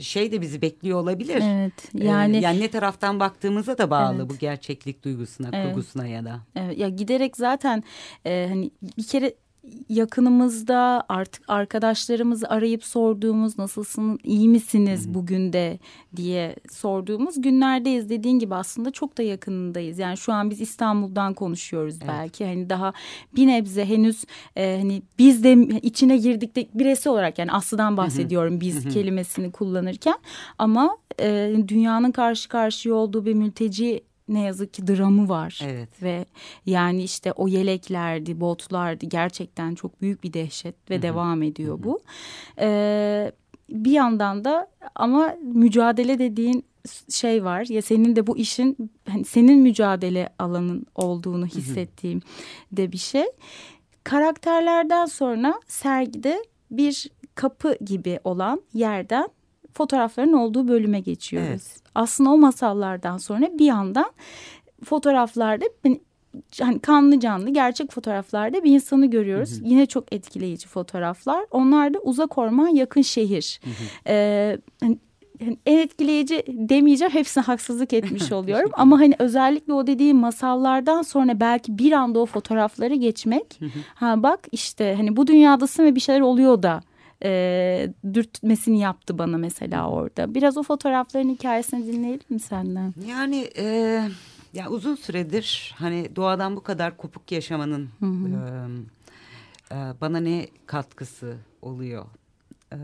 şey 0.00 0.32
de 0.32 0.40
bizi 0.40 0.62
bekliyor 0.62 1.00
olabilir. 1.00 1.42
Evet. 1.44 1.72
Yani 1.94 2.36
ee, 2.36 2.40
yani 2.40 2.60
ne 2.60 2.68
taraftan 2.68 3.20
baktığımıza 3.20 3.78
da 3.78 3.90
bağlı 3.90 4.16
evet. 4.18 4.30
bu 4.30 4.38
gerçeklik 4.38 5.04
duygusuna, 5.04 5.48
evet. 5.52 5.66
kurgusuna 5.66 6.06
ya 6.06 6.24
da. 6.24 6.40
Evet. 6.56 6.78
Ya 6.78 6.88
giderek 6.88 7.36
zaten 7.36 7.82
e, 8.26 8.46
hani 8.48 8.70
bir 8.98 9.06
kere 9.06 9.34
yakınımızda 9.88 11.04
artık 11.08 11.42
arkadaşlarımızı 11.48 12.48
arayıp 12.48 12.84
sorduğumuz 12.84 13.58
nasılsın? 13.58 14.18
İyi 14.24 14.48
misiniz 14.48 15.06
hmm. 15.06 15.14
bugün 15.14 15.52
de? 15.52 15.78
diye 16.16 16.56
sorduğumuz 16.70 17.40
günlerdeyiz. 17.40 18.08
Dediğin 18.08 18.38
gibi 18.38 18.54
aslında 18.54 18.90
çok 18.90 19.18
da 19.18 19.22
yakınındayız. 19.22 19.98
Yani 19.98 20.16
şu 20.16 20.32
an 20.32 20.50
biz 20.50 20.60
İstanbul'dan 20.60 21.34
konuşuyoruz 21.34 21.94
evet. 21.98 22.08
belki. 22.08 22.44
Hani 22.44 22.70
daha 22.70 22.92
bir 23.36 23.46
nebze 23.46 23.84
henüz 23.84 24.24
e, 24.56 24.78
hani 24.80 25.02
biz 25.18 25.44
de 25.44 25.52
içine 25.82 26.16
girdik 26.16 26.56
de 26.56 26.66
birisi 26.74 27.08
olarak 27.08 27.38
yani 27.38 27.52
Aslı'dan 27.52 27.96
bahsediyorum 27.96 28.60
biz 28.60 28.88
kelimesini 28.88 29.52
kullanırken. 29.52 30.18
Ama 30.58 30.96
e, 31.20 31.56
dünyanın 31.68 32.12
karşı 32.12 32.48
karşıya 32.48 32.94
olduğu 32.94 33.26
bir 33.26 33.34
mülteci 33.34 34.02
ne 34.28 34.42
yazık 34.42 34.74
ki 34.74 34.86
dramı 34.86 35.28
var. 35.28 35.60
Evet. 35.64 36.02
Ve 36.02 36.24
yani 36.66 37.02
işte 37.02 37.32
o 37.32 37.48
yeleklerdi, 37.48 38.40
botlardı 38.40 39.06
gerçekten 39.06 39.74
çok 39.74 40.02
büyük 40.02 40.24
bir 40.24 40.32
dehşet 40.32 40.90
ve 40.90 40.94
Hı 40.94 40.98
-hı. 40.98 41.02
devam 41.02 41.42
ediyor 41.42 41.78
Hı 41.78 41.80
-hı. 41.80 41.84
bu. 41.84 42.00
Ee, 42.58 43.32
bir 43.70 43.92
yandan 43.92 44.44
da 44.44 44.70
ama 44.94 45.34
mücadele 45.42 46.18
dediğin 46.18 46.64
şey 47.10 47.44
var 47.44 47.66
ya 47.68 47.82
senin 47.82 48.16
de 48.16 48.26
bu 48.26 48.36
işin 48.36 48.90
hani 49.08 49.24
senin 49.24 49.58
mücadele 49.58 50.28
alanın 50.38 50.86
olduğunu 50.94 51.46
hissettiğim 51.46 52.20
Hı 52.20 52.24
-hı. 52.24 52.76
de 52.76 52.92
bir 52.92 52.98
şey. 52.98 53.24
Karakterlerden 54.04 55.06
sonra 55.06 55.60
sergide 55.66 56.44
bir 56.70 57.10
kapı 57.34 57.76
gibi 57.84 58.20
olan 58.24 58.62
yerden 58.74 59.28
fotoğrafların 59.74 60.32
olduğu 60.32 60.68
bölüme 60.68 61.00
geçiyoruz. 61.00 61.48
Evet. 61.50 61.82
Aslında 61.94 62.30
o 62.30 62.38
masallardan 62.38 63.18
sonra 63.18 63.58
bir 63.58 63.64
yandan 63.64 64.12
fotoğraflarda 64.84 65.64
hani 66.60 66.80
kanlı 66.80 67.20
canlı 67.20 67.50
gerçek 67.50 67.92
fotoğraflarda 67.92 68.64
bir 68.64 68.70
insanı 68.70 69.06
görüyoruz. 69.06 69.60
Hı 69.60 69.64
hı. 69.64 69.68
Yine 69.68 69.86
çok 69.86 70.12
etkileyici 70.12 70.68
fotoğraflar. 70.68 71.46
Onlar 71.50 71.94
da 71.94 71.98
uzak 71.98 72.38
orman 72.38 72.68
yakın 72.68 73.02
şehir. 73.02 73.60
Hı 73.64 73.70
hı. 73.70 73.74
Ee, 74.06 74.58
hani 74.80 74.98
en 75.66 75.78
etkileyici 75.78 76.42
demeyeceğim 76.48 77.14
hepsine 77.14 77.44
haksızlık 77.44 77.92
etmiş 77.92 78.32
oluyorum 78.32 78.70
ama 78.72 79.00
hani 79.00 79.14
özellikle 79.18 79.72
o 79.72 79.86
dediğim 79.86 80.16
masallardan 80.16 81.02
sonra 81.02 81.40
belki 81.40 81.78
bir 81.78 81.92
anda 81.92 82.18
o 82.18 82.26
fotoğrafları 82.26 82.94
geçmek 82.94 83.60
ha 83.94 84.22
bak 84.22 84.40
işte 84.52 84.94
hani 84.96 85.16
bu 85.16 85.26
dünyadasın 85.26 85.84
ve 85.84 85.94
bir 85.94 86.00
şeyler 86.00 86.20
oluyor 86.20 86.62
da 86.62 86.80
e, 87.22 87.92
dürtmesini 88.14 88.78
yaptı 88.78 89.18
bana 89.18 89.38
mesela 89.38 89.90
orada. 89.90 90.34
Biraz 90.34 90.56
o 90.56 90.62
fotoğrafların 90.62 91.28
hikayesini 91.28 91.86
dinleyelim 91.86 92.26
mi 92.28 92.40
senden? 92.40 92.94
Yani 93.06 93.50
e, 93.56 93.64
ya 94.54 94.68
uzun 94.70 94.94
süredir 94.94 95.74
hani 95.78 96.16
doğadan 96.16 96.56
bu 96.56 96.62
kadar 96.62 96.96
kopuk 96.96 97.32
yaşamanın 97.32 97.88
hı 98.00 98.06
hı. 98.06 98.28
E, 98.28 99.74
e, 99.74 99.76
bana 100.00 100.20
ne 100.20 100.48
katkısı 100.66 101.36
oluyor 101.62 102.04
e, 102.72 102.78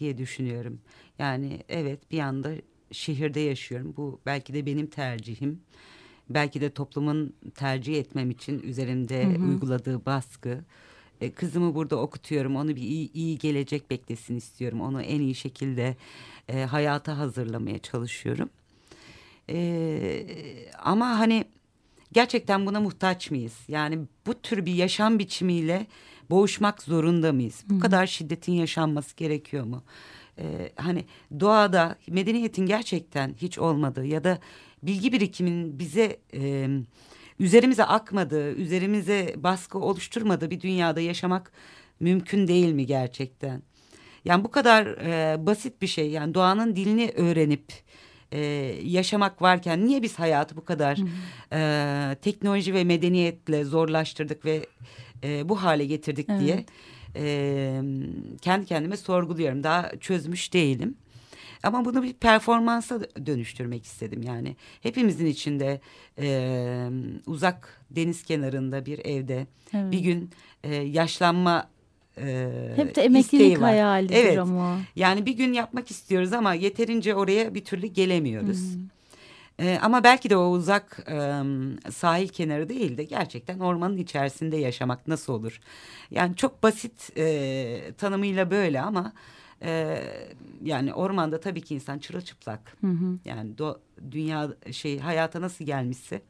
diye 0.00 0.18
düşünüyorum. 0.18 0.80
Yani 1.18 1.60
evet 1.68 2.10
bir 2.10 2.18
anda 2.18 2.50
şehirde 2.92 3.40
yaşıyorum. 3.40 3.94
Bu 3.96 4.20
belki 4.26 4.54
de 4.54 4.66
benim 4.66 4.86
tercihim. 4.86 5.60
Belki 6.30 6.60
de 6.60 6.70
toplumun 6.70 7.34
tercih 7.54 7.98
etmem 7.98 8.30
için 8.30 8.58
üzerimde 8.58 9.24
hı 9.24 9.38
hı. 9.38 9.48
uyguladığı 9.48 10.06
baskı. 10.06 10.58
E, 11.22 11.30
kızımı 11.30 11.74
burada 11.74 11.96
okutuyorum. 11.96 12.56
Onu 12.56 12.68
bir 12.68 12.82
iyi, 12.82 13.12
iyi 13.12 13.38
gelecek 13.38 13.90
beklesin 13.90 14.36
istiyorum. 14.36 14.80
Onu 14.80 15.02
en 15.02 15.20
iyi 15.20 15.34
şekilde 15.34 15.96
e, 16.48 16.64
hayata 16.64 17.18
hazırlamaya 17.18 17.78
çalışıyorum. 17.78 18.50
E, 19.50 20.26
ama 20.82 21.18
hani 21.18 21.44
gerçekten 22.12 22.66
buna 22.66 22.80
muhtaç 22.80 23.30
mıyız? 23.30 23.54
Yani 23.68 23.98
bu 24.26 24.34
tür 24.34 24.66
bir 24.66 24.74
yaşam 24.74 25.18
biçimiyle 25.18 25.86
boğuşmak 26.30 26.82
zorunda 26.82 27.32
mıyız? 27.32 27.64
Bu 27.70 27.74
Hı. 27.74 27.80
kadar 27.80 28.06
şiddetin 28.06 28.52
yaşanması 28.52 29.16
gerekiyor 29.16 29.64
mu? 29.64 29.82
e, 30.38 30.72
hani 30.76 31.04
doğada 31.40 31.96
medeniyetin 32.08 32.66
gerçekten 32.66 33.34
hiç 33.42 33.58
olmadığı 33.58 34.06
ya 34.06 34.24
da 34.24 34.38
bilgi 34.82 35.12
birikiminin 35.12 35.78
bize 35.78 36.16
e, 36.34 36.68
üzerimize 37.38 37.84
akmadığı, 37.84 38.52
üzerimize 38.52 39.34
baskı 39.36 39.78
oluşturmadığı 39.78 40.50
bir 40.50 40.60
dünyada 40.60 41.00
yaşamak 41.00 41.52
mümkün 42.00 42.48
değil 42.48 42.72
mi 42.72 42.86
gerçekten? 42.86 43.62
Yani 44.24 44.44
bu 44.44 44.50
kadar 44.50 44.86
e, 44.86 45.46
basit 45.46 45.82
bir 45.82 45.86
şey 45.86 46.10
yani 46.10 46.34
doğanın 46.34 46.76
dilini 46.76 47.12
öğrenip 47.16 47.72
e, 48.32 48.40
yaşamak 48.84 49.42
varken 49.42 49.86
niye 49.86 50.02
biz 50.02 50.18
hayatı 50.18 50.56
bu 50.56 50.64
kadar 50.64 50.98
e, 51.52 52.14
teknoloji 52.14 52.74
ve 52.74 52.84
medeniyetle 52.84 53.64
zorlaştırdık 53.64 54.44
ve 54.44 54.66
e, 55.24 55.48
bu 55.48 55.62
hale 55.62 55.84
getirdik 55.84 56.26
Evet. 56.30 56.40
diye 56.40 56.64
e, 57.16 57.82
kendi 58.42 58.66
kendime 58.66 58.96
sorguluyorum. 58.96 59.62
Daha 59.62 59.90
çözmüş 60.00 60.52
değilim. 60.52 60.96
Ama 61.62 61.84
bunu 61.84 62.02
bir 62.02 62.12
performansa 62.12 63.00
dönüştürmek 63.26 63.84
istedim 63.84 64.22
yani. 64.22 64.56
Hepimizin 64.82 65.26
içinde 65.26 65.80
e, 66.18 66.88
uzak 67.26 67.80
deniz 67.90 68.22
kenarında 68.22 68.86
bir 68.86 68.98
evde 68.98 69.46
Evet. 69.74 69.92
bir 69.92 69.98
gün 69.98 70.30
e, 70.64 70.74
yaşlanma 70.74 71.68
e, 72.18 72.72
Hep 72.76 72.96
de 72.96 73.02
emeklilik 73.02 73.60
hayalidir 73.60 74.14
Evet. 74.14 74.38
ama. 74.38 74.78
Yani 74.96 75.26
bir 75.26 75.32
gün 75.36 75.52
yapmak 75.52 75.90
istiyoruz 75.90 76.32
ama 76.32 76.54
yeterince 76.54 77.14
oraya 77.14 77.54
bir 77.54 77.64
türlü 77.64 77.86
gelemiyoruz. 77.86 78.76
Ee, 79.60 79.78
ama 79.82 80.04
belki 80.04 80.30
de 80.30 80.36
o 80.36 80.50
uzak 80.50 81.06
e, 81.08 81.42
sahil 81.90 82.28
kenarı 82.28 82.68
değil 82.68 82.96
de 82.96 83.04
gerçekten 83.04 83.58
ormanın 83.58 83.96
içerisinde 83.96 84.56
yaşamak 84.56 85.08
nasıl 85.08 85.32
olur? 85.32 85.60
Yani 86.10 86.36
çok 86.36 86.62
basit 86.62 87.10
e, 87.18 87.92
tanımıyla 87.98 88.50
böyle 88.50 88.80
ama 88.80 89.12
e, 89.62 90.02
yani 90.62 90.94
ormanda 90.94 91.40
tabii 91.40 91.60
ki 91.60 91.74
insan 91.74 91.98
çırılçıplak. 91.98 92.76
Hı 92.80 92.86
hı. 92.86 93.18
Yani 93.24 93.58
do, 93.58 93.80
dünya 94.10 94.50
şey 94.72 94.98
hayata 94.98 95.40
nasıl 95.40 95.64
gelmişse 95.64 96.22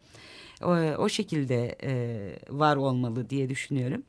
o, 0.63 0.71
o 0.99 1.09
şekilde 1.09 1.77
e, 1.83 1.93
var 2.49 2.77
olmalı 2.77 3.31
diye 3.31 3.49
düşünüyorum. 3.49 4.03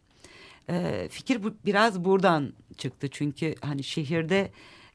E, 0.69 1.07
fikir 1.11 1.43
bu, 1.43 1.53
biraz 1.65 2.05
buradan 2.05 2.53
çıktı 2.77 3.07
çünkü 3.11 3.55
hani 3.61 3.83
şehirde 3.83 4.51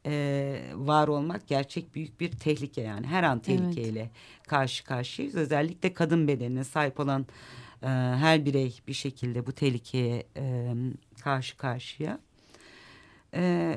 e, 0.07 0.63
var 0.75 1.09
olmak 1.09 1.49
gerçek 1.49 1.95
büyük 1.95 2.21
bir 2.21 2.31
tehlike 2.31 2.81
yani 2.81 3.07
her 3.07 3.23
an 3.23 3.39
tehlikeyle 3.39 4.11
karşı 4.49 4.85
karşıyayız. 4.85 5.35
Özellikle 5.35 5.95
kadın 5.95 6.29
bedenine 6.29 6.65
sahip 6.65 7.01
olan 7.01 7.27
e, 7.83 7.87
her 8.17 8.45
birey 8.45 8.81
bir 8.89 8.93
şekilde 8.93 9.47
bu 9.47 9.53
tehlikeye 9.53 10.27
e, 10.37 10.75
karşı 11.21 11.57
karşıya. 11.57 12.19
E, 13.35 13.75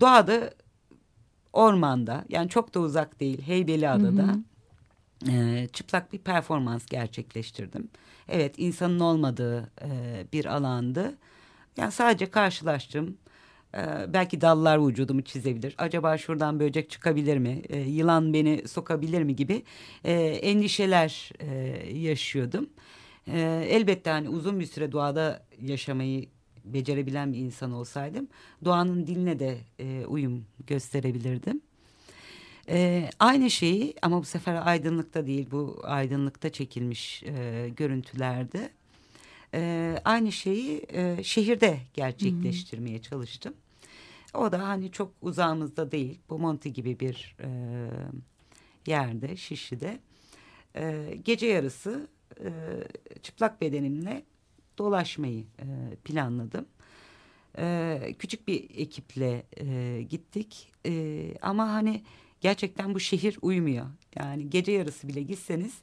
doğada 0.00 0.54
ormanda 1.52 2.24
yani 2.28 2.48
çok 2.48 2.74
da 2.74 2.80
uzak 2.80 3.20
değil 3.20 3.42
Heybeliada'da 3.42 4.36
e, 5.30 5.68
çıplak 5.72 6.12
bir 6.12 6.18
performans 6.18 6.86
gerçekleştirdim. 6.86 7.88
Evet 8.28 8.54
insanın 8.58 9.00
olmadığı 9.00 9.70
e, 9.82 9.88
bir 10.32 10.44
alandı. 10.44 11.14
Yani 11.76 11.92
sadece 11.92 12.30
karşılaştım. 12.30 13.16
E, 13.74 14.12
belki 14.12 14.40
dallar 14.40 14.86
vücudumu 14.86 15.22
çizebilir. 15.22 15.74
Acaba 15.78 16.18
şuradan 16.18 16.60
böcek 16.60 16.90
çıkabilir 16.90 17.38
mi? 17.38 17.62
E, 17.68 17.78
yılan 17.78 18.32
beni 18.32 18.68
sokabilir 18.68 19.22
mi 19.22 19.36
gibi 19.36 19.62
e, 20.04 20.12
endişeler 20.22 21.30
e, 21.40 21.48
yaşıyordum. 21.98 22.70
E, 23.26 23.66
elbette 23.70 24.10
hani 24.10 24.28
uzun 24.28 24.60
bir 24.60 24.66
süre 24.66 24.92
doğada 24.92 25.42
yaşamayı 25.60 26.28
becerebilen 26.66 27.32
bir 27.32 27.38
insan 27.38 27.72
olsaydım 27.72 28.28
doğanın 28.64 29.06
diline 29.06 29.38
de 29.38 29.58
e, 29.78 30.06
uyum 30.06 30.44
gösterebilirdim. 30.66 31.60
Ee, 32.68 33.10
aynı 33.18 33.50
şeyi 33.50 33.94
ama 34.02 34.20
bu 34.20 34.24
sefer 34.24 34.66
aydınlıkta 34.66 35.26
değil 35.26 35.48
bu 35.50 35.80
aydınlıkta 35.82 36.52
çekilmiş 36.52 37.22
e, 37.22 37.68
görüntülerde 37.76 38.70
e, 39.54 39.94
aynı 40.04 40.32
şeyi 40.32 40.86
e, 40.92 41.22
şehirde 41.22 41.78
gerçekleştirmeye 41.94 43.02
çalıştım. 43.02 43.54
O 44.34 44.52
da 44.52 44.68
hani 44.68 44.92
çok 44.92 45.12
uzağımızda 45.22 45.90
değil 45.92 46.18
Bomonti 46.30 46.72
gibi 46.72 47.00
bir 47.00 47.36
e, 47.40 47.48
yerde 48.86 49.36
Şişli'de 49.36 49.98
e, 50.76 51.14
gece 51.24 51.46
yarısı 51.46 52.08
e, 52.40 52.50
çıplak 53.22 53.60
bedenimle 53.60 54.22
dolaşmayı 54.78 55.44
e, 55.58 55.96
planladım. 56.04 56.66
E, 57.58 58.14
küçük 58.18 58.48
bir 58.48 58.70
ekiple 58.76 59.46
e, 59.56 60.02
gittik 60.02 60.72
E, 60.86 61.34
ama 61.42 61.72
hani 61.72 62.02
gerçekten 62.40 62.94
bu 62.94 63.00
şehir 63.00 63.38
uymuyor. 63.42 63.86
Yani 64.16 64.50
gece 64.50 64.72
yarısı 64.72 65.08
bile 65.08 65.22
gitseniz 65.22 65.80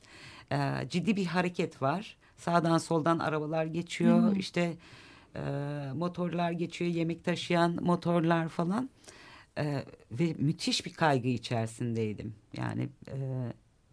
e, 0.51 0.89
ciddi 0.89 1.15
bir 1.15 1.25
hareket 1.25 1.81
var. 1.81 2.17
Sağdan 2.37 2.77
soldan 2.77 3.19
arabalar 3.19 3.65
geçiyor. 3.65 4.35
işte 4.35 4.73
e, 5.35 5.41
motorlar 5.95 6.51
geçiyor. 6.51 6.91
Yemek 6.91 7.23
taşıyan 7.23 7.83
motorlar 7.83 8.49
falan. 8.49 8.89
E, 9.57 9.85
ve 10.11 10.35
müthiş 10.37 10.85
bir 10.85 10.93
kaygı 10.93 11.27
içerisindeydim. 11.27 12.35
Yani 12.57 12.89
e, 13.07 13.17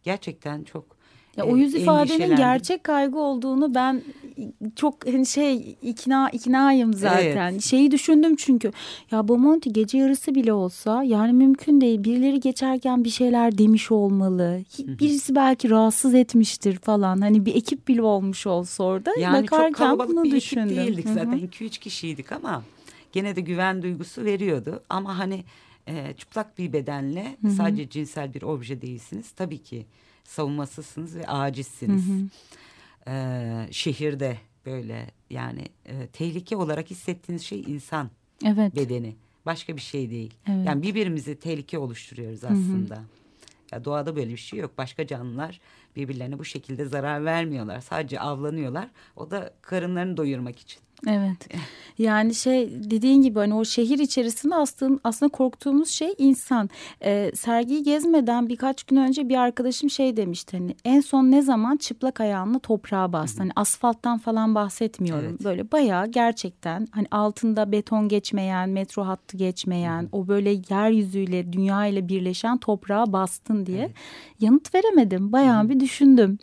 gerçekten 0.02 0.64
çok 0.64 0.99
Ya 1.40 1.53
o 1.53 1.57
yüz 1.57 1.74
ifadenin 1.74 2.37
gerçek 2.37 2.85
kaygı 2.85 3.18
olduğunu 3.18 3.74
ben 3.74 4.03
çok 4.76 5.07
hani 5.07 5.26
şey 5.26 5.76
ikna 5.83 6.31
iknayım 6.31 6.94
zaten. 6.94 7.59
Şeyi 7.59 7.90
düşündüm 7.90 8.37
çünkü 8.37 8.72
ya 9.11 9.29
Bomonti 9.29 9.72
gece 9.72 9.98
yarısı 9.98 10.35
bile 10.35 10.53
olsa 10.53 11.03
yani 11.03 11.33
mümkün 11.33 11.81
değil. 11.81 12.05
Birileri 12.05 12.40
geçerken 12.40 13.05
bir 13.05 13.11
şeyler 13.11 13.59
demiş 13.59 13.90
olmalı. 13.90 14.61
Birisi 14.79 15.35
belki 15.35 15.70
rahatsız 15.70 16.14
etmiştir 16.14 16.79
falan. 16.79 17.20
Hani 17.20 17.46
bir 17.46 17.55
ekip 17.55 17.88
bile 17.88 18.03
olmuş 18.03 18.46
olsa 18.46 18.85
orada. 18.85 19.12
Yani 19.20 19.46
çok 19.46 19.53
Bakarken 19.53 19.72
kalabalık 19.72 20.11
bunu 20.11 20.24
bir 20.24 20.31
düşündüm. 20.31 20.64
ekip 20.64 20.76
değildik 20.76 21.07
Hı 21.07 21.11
hı. 21.11 21.14
zaten. 21.14 21.38
2-3 21.38 21.79
kişiydik 21.79 22.33
ama 22.33 22.62
gene 23.12 23.37
de 23.37 23.40
güven 23.40 23.83
duygusu 23.83 24.24
veriyordu. 24.24 24.83
Ama 24.88 25.18
hani 25.18 25.44
e, 25.87 26.12
çıplak 26.12 26.59
bir 26.59 26.72
bedenle 26.72 27.37
sadece 27.57 27.88
cinsel 27.88 28.35
bir 28.35 28.42
obje 28.42 28.83
değilsiniz. 28.83 29.31
Tabii 29.31 29.59
ki 29.59 29.87
savunmasızsınız 30.31 31.16
ve 31.16 31.27
acizsiniz. 31.27 32.05
E, 33.09 33.66
şehirde 33.71 34.37
böyle 34.66 35.07
yani 35.31 35.64
e, 35.87 36.07
tehlike 36.07 36.57
olarak 36.57 36.90
hissettiğiniz 36.90 37.43
şey 37.43 37.61
insan 37.61 38.11
Evet. 38.45 38.77
bedeni. 38.77 39.16
Başka 39.47 39.77
bir 39.77 39.81
şey 39.81 40.11
değil. 40.11 40.35
Evet. 40.49 40.66
Yani 40.66 40.83
birbirimize 40.83 41.37
tehlike 41.37 41.79
oluşturuyoruz 41.79 42.45
aslında. 42.45 43.03
Ya 43.73 43.85
doğada 43.85 44.16
böyle 44.16 44.31
bir 44.31 44.37
şey 44.37 44.59
yok. 44.59 44.79
Başka 44.79 45.07
canlılar 45.07 45.61
birbirlerine 45.97 46.38
bu 46.38 46.45
şekilde 46.45 46.85
zarar 46.85 47.25
vermiyorlar. 47.25 47.81
Sadece 47.81 48.21
avlanıyorlar. 48.21 48.88
O 49.16 49.31
da 49.31 49.55
karınlarını 49.62 50.16
doyurmak 50.16 50.59
için. 50.59 50.81
Evet. 51.06 51.48
Yani 51.98 52.34
şey 52.34 52.70
dediğin 52.70 53.22
gibi 53.22 53.38
hani 53.38 53.54
o 53.54 53.64
şehir 53.64 53.98
içerisinde 53.98 54.54
aslında, 54.54 55.00
aslında 55.04 55.32
korktuğumuz 55.32 55.88
şey 55.88 56.14
insan. 56.18 56.70
Ee, 57.04 57.30
sergiyi 57.34 57.82
gezmeden 57.82 58.48
birkaç 58.48 58.84
gün 58.84 58.96
önce 58.96 59.28
bir 59.28 59.36
arkadaşım 59.36 59.90
şey 59.90 60.16
demişti 60.16 60.58
hani 60.58 60.74
en 60.84 61.00
son 61.00 61.30
ne 61.30 61.42
zaman 61.42 61.76
çıplak 61.76 62.20
ayağınla 62.20 62.58
toprağa 62.58 63.12
bastın. 63.12 63.38
Hani 63.38 63.52
asfalttan 63.56 64.18
falan 64.18 64.54
bahsetmiyorum. 64.54 65.30
Evet. 65.30 65.44
Böyle 65.44 65.72
bayağı 65.72 66.06
gerçekten 66.06 66.88
hani 66.90 67.06
altında 67.10 67.72
beton 67.72 68.08
geçmeyen, 68.08 68.70
metro 68.70 69.06
hattı 69.06 69.36
geçmeyen, 69.36 70.08
o 70.12 70.28
böyle 70.28 70.50
yeryüzüyle, 70.50 71.52
dünya 71.52 71.86
ile 71.86 72.08
birleşen 72.08 72.58
toprağa 72.58 73.12
bastın 73.12 73.66
diye 73.66 73.90
yanıt 74.40 74.74
veremedim. 74.74 75.32
Bayağı 75.32 75.68
bir 75.68 75.80
düşündüm. 75.80 76.38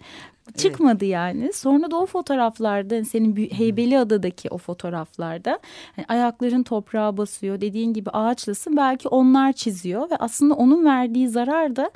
Çıkmadı 0.55 1.05
yani. 1.05 1.53
Sonra 1.53 1.91
da 1.91 1.97
o 1.97 2.05
fotoğraflarda 2.05 3.05
senin 3.05 3.35
Bü- 3.35 3.53
Heybeliada'daki 3.53 4.49
o 4.49 4.57
fotoğraflarda 4.57 5.59
hani 5.95 6.05
ayakların 6.07 6.63
toprağa 6.63 7.17
basıyor. 7.17 7.61
Dediğin 7.61 7.93
gibi 7.93 8.09
ağaçlasın 8.09 8.77
belki 8.77 9.07
onlar 9.07 9.53
çiziyor 9.53 10.09
ve 10.11 10.15
aslında 10.17 10.53
onun 10.53 10.85
verdiği 10.85 11.29
zarar 11.29 11.75
da 11.75 11.91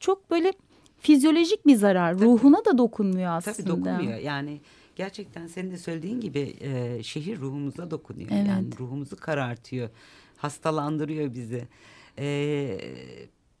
çok 0.00 0.30
böyle 0.30 0.52
fizyolojik 1.00 1.66
bir 1.66 1.76
zarar. 1.76 2.18
Ruhuna 2.18 2.64
da 2.64 2.78
dokunmuyor 2.78 3.30
aslında. 3.30 3.56
Tabii 3.56 3.68
dokunmuyor. 3.68 4.18
Yani 4.18 4.60
gerçekten 4.96 5.46
senin 5.46 5.70
de 5.70 5.78
söylediğin 5.78 6.20
gibi 6.20 6.56
e, 6.60 7.02
şehir 7.02 7.38
ruhumuza 7.40 7.90
dokunuyor. 7.90 8.28
Evet. 8.32 8.46
Yani 8.48 8.66
ruhumuzu 8.78 9.16
karartıyor. 9.16 9.88
Hastalandırıyor 10.36 11.34
bizi. 11.34 11.64
E, 12.18 12.26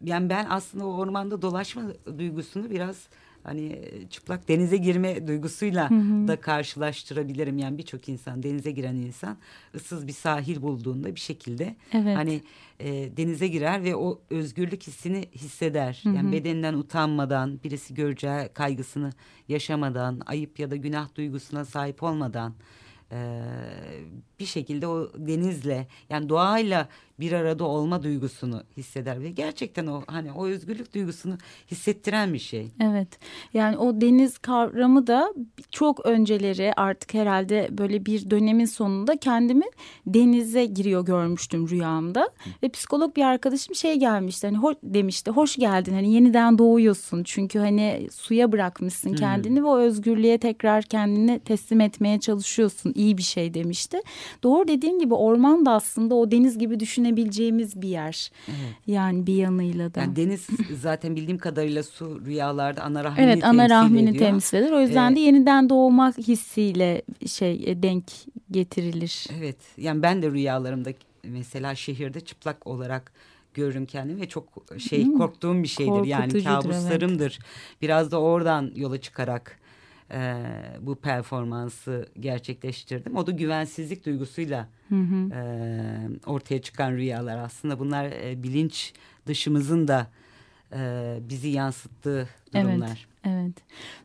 yani 0.04 0.30
ben 0.30 0.46
aslında 0.50 0.86
o 0.86 0.92
ormanda 0.94 1.42
dolaşma 1.42 1.82
duygusunu 2.18 2.70
biraz 2.70 3.08
hani 3.46 3.78
çıplak 4.10 4.48
denize 4.48 4.76
girme 4.76 5.26
duygusuyla 5.26 5.90
da 6.28 6.40
karşılaştırabilirim. 6.40 7.58
Yani 7.58 7.78
birçok 7.78 8.08
insan 8.08 8.42
denize 8.42 8.70
giren 8.70 8.94
insan 8.94 9.36
ıssız 9.74 10.06
bir 10.06 10.12
sahil 10.12 10.62
bulduğunda 10.62 11.14
bir 11.14 11.20
şekilde 11.20 11.76
Evet. 11.92 12.16
hani 12.16 12.40
e, 12.80 13.16
denize 13.16 13.48
girer 13.48 13.84
ve 13.84 13.96
o 13.96 14.20
özgürlük 14.30 14.82
hissini 14.82 15.24
hisseder. 15.34 16.02
Yani 16.04 16.32
bedeninden 16.32 16.74
utanmadan, 16.74 17.60
birisi 17.64 17.94
göreceği 17.94 18.48
kaygısını 18.54 19.12
yaşamadan, 19.48 20.20
ayıp 20.26 20.58
ya 20.58 20.70
da 20.70 20.76
günah 20.76 21.14
duygusuna 21.14 21.64
sahip 21.64 22.02
olmadan 22.02 22.54
e, 23.12 23.42
bir 24.40 24.46
şekilde 24.46 24.86
o 24.86 25.08
denizle 25.16 25.86
yani 26.10 26.28
doğayla 26.28 26.88
bir 27.20 27.32
arada 27.32 27.64
olma 27.64 28.02
duygusunu 28.02 28.62
hisseder 28.76 29.22
ve 29.22 29.30
gerçekten 29.30 29.86
o 29.86 30.02
hani 30.06 30.32
o 30.32 30.46
özgürlük 30.46 30.94
duygusunu 30.94 31.38
hissettiren 31.70 32.34
bir 32.34 32.38
şey. 32.38 32.68
Evet. 32.80 33.08
Yani 33.54 33.76
o 33.76 34.00
deniz 34.00 34.38
kavramı 34.38 35.06
da 35.06 35.34
çok 35.70 36.06
önceleri 36.06 36.72
artık 36.76 37.14
herhalde 37.14 37.68
böyle 37.70 38.06
bir 38.06 38.30
dönemin 38.30 38.64
sonunda 38.64 39.16
kendimi 39.16 39.64
denize 40.06 40.64
giriyor 40.64 41.04
görmüştüm 41.04 41.68
rüyamda. 41.68 42.20
Hı. 42.20 42.50
Ve 42.62 42.68
psikolog 42.68 43.16
bir 43.16 43.22
arkadaşım 43.22 43.74
şey 43.74 43.94
gelmişti 43.98 44.46
hani 44.46 44.58
hoş, 44.58 44.76
demişti 44.82 45.30
hoş 45.30 45.56
geldin 45.56 45.94
hani 45.94 46.12
yeniden 46.12 46.58
doğuyorsun. 46.58 47.24
Çünkü 47.24 47.58
hani 47.58 48.08
suya 48.12 48.52
bırakmışsın 48.52 49.12
Hı. 49.12 49.16
kendini 49.16 49.62
ve 49.62 49.66
o 49.66 49.78
özgürlüğe 49.78 50.38
tekrar 50.38 50.84
kendini 50.84 51.38
teslim 51.38 51.80
etmeye 51.80 52.20
çalışıyorsun. 52.20 52.92
İyi 52.96 53.18
bir 53.18 53.22
şey 53.22 53.54
demişti. 53.54 54.00
Doğru 54.42 54.68
dediğin 54.68 54.98
gibi 54.98 55.14
orman 55.14 55.66
da 55.66 55.72
aslında 55.72 56.14
o 56.14 56.30
deniz 56.30 56.58
gibi 56.58 56.80
düşünebileceğimiz 56.80 57.82
bir 57.82 57.88
yer. 57.88 58.30
Evet. 58.48 58.74
Yani 58.86 59.26
bir 59.26 59.34
yanıyla 59.34 59.94
da. 59.94 60.00
Yani 60.00 60.16
deniz 60.16 60.46
zaten 60.80 61.16
bildiğim 61.16 61.38
kadarıyla 61.38 61.82
su 61.82 62.20
rüyalarda 62.26 62.82
ana 62.82 63.04
rahmini 63.04 63.24
evet, 63.24 63.40
temsil 63.40 63.60
ana 63.60 63.70
rahmini 63.70 64.10
ediyor. 64.10 64.24
temsil 64.24 64.56
eder. 64.56 64.72
O 64.72 64.80
yüzden 64.80 65.12
ee, 65.12 65.16
de 65.16 65.20
yeniden 65.20 65.68
doğmak 65.68 66.18
hissiyle 66.18 67.02
şey 67.26 67.62
e, 67.66 67.82
denk 67.82 68.04
getirilir. 68.50 69.26
Evet. 69.38 69.56
Yani 69.78 70.02
ben 70.02 70.22
de 70.22 70.30
rüyalarımda 70.30 70.90
mesela 71.24 71.74
şehirde 71.74 72.20
çıplak 72.20 72.66
olarak 72.66 73.12
görürüm 73.54 73.86
kendimi 73.86 74.20
ve 74.20 74.28
çok 74.28 74.48
şey 74.78 75.12
korktuğum 75.12 75.62
bir 75.62 75.68
şeydir. 75.68 76.04
Yani 76.04 76.44
kabuslarımdır. 76.44 77.38
Evet. 77.40 77.82
Biraz 77.82 78.10
da 78.10 78.20
oradan 78.20 78.72
yola 78.74 79.00
çıkarak 79.00 79.58
e, 80.10 80.44
bu 80.80 80.94
performansı 80.94 82.08
gerçekleştirdim. 82.20 83.16
O 83.16 83.26
da 83.26 83.30
güvensizlik 83.30 84.06
duygusuyla 84.06 84.68
hı 84.88 84.94
hı. 84.94 85.34
E, 85.34 85.40
ortaya 86.26 86.62
çıkan 86.62 86.92
rüyalar 86.92 87.38
aslında 87.38 87.78
bunlar 87.78 88.04
e, 88.04 88.42
bilinç 88.42 88.92
dışımızın 89.26 89.88
da 89.88 90.06
e, 90.72 91.18
bizi 91.20 91.48
yansıttığı 91.48 92.28
durumlar. 92.54 92.88
Evet. 92.88 93.15
Evet. 93.26 93.54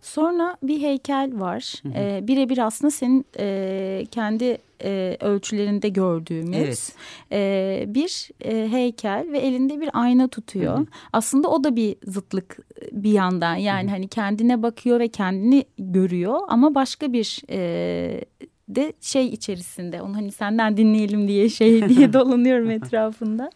Sonra 0.02 0.58
bir 0.64 0.82
heykel 0.82 1.32
var. 1.34 1.82
Ee, 1.96 2.28
Birebir 2.28 2.58
aslında 2.58 2.92
senin 2.92 3.26
e, 3.40 4.06
kendi 4.12 4.58
e, 4.84 5.18
ölçülerinde 5.20 5.90
gördüğümüz 5.90 6.56
evet. 6.58 6.96
e, 7.32 7.84
bir 7.88 8.30
e, 8.46 8.72
heykel 8.72 9.28
ve 9.32 9.40
elinde 9.40 9.82
bir 9.82 9.90
ayna 9.94 10.28
tutuyor. 10.28 10.78
Hı 10.78 10.82
hı. 10.82 10.86
Aslında 11.14 11.48
o 11.48 11.64
da 11.64 11.76
bir 11.76 11.96
zıtlık 12.04 12.60
e, 12.82 13.04
bir 13.04 13.12
yandan. 13.12 13.56
Yani 13.56 13.84
hı 13.84 13.88
hı. 13.88 13.92
hani 13.92 14.08
kendine 14.08 14.64
bakıyor 14.64 15.00
ve 15.00 15.08
kendini 15.08 15.66
görüyor 15.78 16.40
ama 16.48 16.76
başka 16.76 17.14
bir 17.14 17.42
e, 17.50 18.22
de 18.70 18.94
şey 19.02 19.28
içerisinde. 19.28 20.02
Onu 20.02 20.16
hani 20.16 20.32
senden 20.32 20.78
dinleyelim 20.78 21.28
diye 21.28 21.50
şey 21.50 21.90
diye 21.90 22.14
dolanıyorum 22.14 22.70
etrafında. 22.70 23.52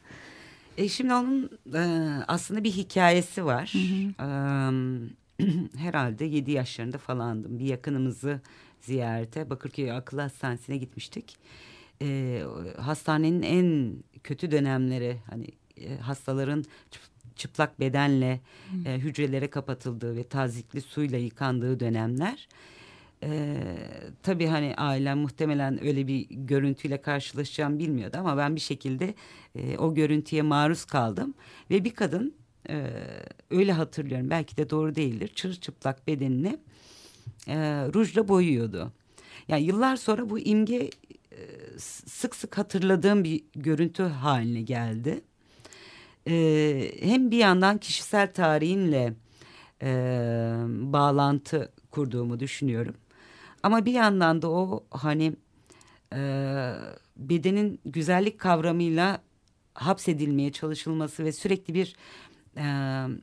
E 0.78 0.90
şimdi 0.90 1.14
onun 1.14 1.50
e, 1.74 1.84
aslında 2.28 2.64
bir 2.64 2.72
hikayesi 2.72 3.46
var. 3.46 3.74
Hı 3.74 4.24
hı. 4.24 4.28
E, 4.28 4.30
herhalde 5.78 6.26
yedi 6.26 6.52
yaşlarında 6.52 6.98
falandım. 6.98 7.60
Bir 7.60 7.66
yakınımızı 7.66 8.42
ziyarete 8.82 9.50
Bakırköy 9.50 9.92
Akıl 9.92 10.18
Hastanesi'ne 10.18 10.78
gitmiştik. 10.78 11.38
E, 12.02 12.42
hastanenin 12.78 13.42
en 13.42 13.96
kötü 14.24 14.52
dönemleri 14.52 15.18
hani 15.30 15.48
e, 15.78 15.98
hastaların 15.98 16.66
çıplak 17.36 17.80
bedenle 17.80 18.42
e, 18.86 18.98
hücrelere 18.98 19.50
kapatıldığı 19.50 20.16
ve 20.16 20.24
tazikli 20.24 20.82
suyla 20.82 21.18
yıkandığı 21.18 21.80
dönemler. 21.80 22.48
Ee, 23.24 23.58
tabii 24.24 24.48
hani 24.48 24.74
ailem 24.78 25.18
muhtemelen 25.18 25.86
öyle 25.86 26.08
bir 26.08 26.28
görüntüyle 26.30 27.02
karşılaşacağım 27.02 27.80
bilmiyordu 27.80 28.18
ama 28.20 28.38
ben 28.38 28.56
bir 28.56 28.62
şekilde 28.62 29.14
e, 29.56 29.78
o 29.78 29.94
görüntüye 29.94 30.42
maruz 30.42 30.86
kaldım 30.86 31.34
ve 31.72 31.84
bir 31.84 31.94
kadın 31.94 32.34
e, 32.70 32.90
öyle 33.52 33.72
hatırlıyorum 33.72 34.30
belki 34.30 34.58
de 34.58 34.70
doğru 34.70 34.96
değildir 34.96 35.32
çırılçıplak 35.36 36.08
bedenini 36.08 36.60
e, 37.48 37.56
rujla 37.94 38.28
boyuyordu. 38.28 38.92
Yani 39.48 39.64
yıllar 39.64 39.96
sonra 39.96 40.30
bu 40.30 40.40
imge 40.40 40.76
e, 40.76 40.90
sık 42.06 42.36
sık 42.36 42.58
hatırladığım 42.58 43.24
bir 43.24 43.44
görüntü 43.56 44.04
haline 44.04 44.62
geldi. 44.62 45.22
E, 46.28 46.92
hem 47.02 47.32
bir 47.32 47.38
yandan 47.38 47.78
kişisel 47.78 48.34
tarihimle 48.34 49.14
e, 49.82 49.88
bağlantı 50.68 51.72
kurduğumu 51.92 52.40
düşünüyorum. 52.40 52.96
Ama 53.64 53.86
bir 53.86 53.94
yandan 53.94 54.42
da 54.42 54.50
o 54.50 54.84
hani 54.92 55.34
e, 56.14 56.20
bedenin 57.18 57.80
güzellik 57.86 58.40
kavramıyla 58.40 59.22
hapsedilmeye 59.74 60.52
çalışılması 60.52 61.24
ve 61.24 61.32
sürekli 61.32 61.74
bir 61.74 61.96
e, 62.58 62.64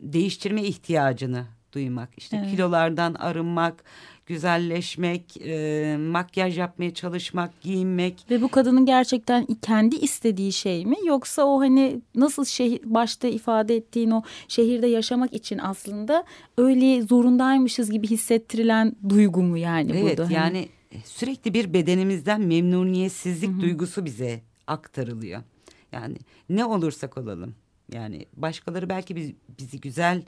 değiştirme 0.01 0.63
ihtiyacını 0.63 1.47
duymak. 1.73 2.11
İşte 2.17 2.37
evet. 2.37 2.51
kilolardan 2.51 3.15
arınmak, 3.15 3.85
güzelleşmek, 4.27 5.37
e, 5.37 5.97
makyaj 5.97 6.59
yapmaya 6.59 6.95
çalışmak, 6.95 7.61
giyinmek. 7.61 8.27
Ve 8.31 8.43
bu 8.43 8.49
kadının 8.49 8.87
gerçekten 8.87 9.47
kendi 9.63 9.97
istediği 9.97 10.53
şey 10.53 10.87
mi? 10.87 10.97
Yoksa 11.07 11.45
o 11.45 11.61
hani 11.61 12.01
nasıl 12.15 12.45
şehir, 12.45 12.81
başta 12.85 13.29
ifade 13.29 13.77
ettiğin 13.77 14.11
o 14.11 14.23
şehirde 14.49 14.87
yaşamak 14.87 15.33
için 15.33 15.59
aslında 15.59 16.25
öyle 16.59 17.03
zorundaymışız 17.03 17.91
gibi 17.91 18.07
hissettirilen 18.07 18.97
duygu 19.09 19.43
mu 19.43 19.59
yani 19.59 19.91
evet, 19.93 20.03
burada? 20.03 20.23
Evet 20.23 20.33
yani 20.33 20.69
hani... 20.91 21.03
sürekli 21.05 21.55
bir 21.55 21.73
bedenimizden 21.73 22.41
memnuniyetsizlik 22.41 23.51
Hı 23.51 23.55
-hı. 23.55 23.61
duygusu 23.61 24.05
bize 24.05 24.41
aktarılıyor. 24.67 25.43
Yani 25.93 26.17
ne 26.49 26.65
olursak 26.65 27.19
olalım. 27.19 27.55
Yani 27.93 28.27
başkaları 28.37 28.89
belki 28.89 29.17
biz, 29.17 29.33
bizi 29.59 29.81
güzel 29.81 30.23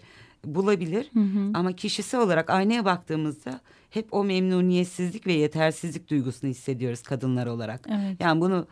bulabilir. 0.45 1.11
Hı 1.14 1.21
hı. 1.21 1.51
Ama 1.55 1.73
kişisel 1.73 2.21
olarak 2.21 2.51
aynaya 2.51 2.85
baktığımızda 2.85 3.61
hep 3.90 4.14
o 4.14 4.25
memnuniyetsizlik 4.25 5.27
ve 5.27 5.33
yetersizlik 5.33 6.11
duygusunu 6.11 6.51
hissediyoruz 6.51 7.03
kadınlar 7.03 7.47
olarak. 7.47 7.87
Evet. 7.88 8.17
Yani 8.21 8.40
bunu 8.40 8.67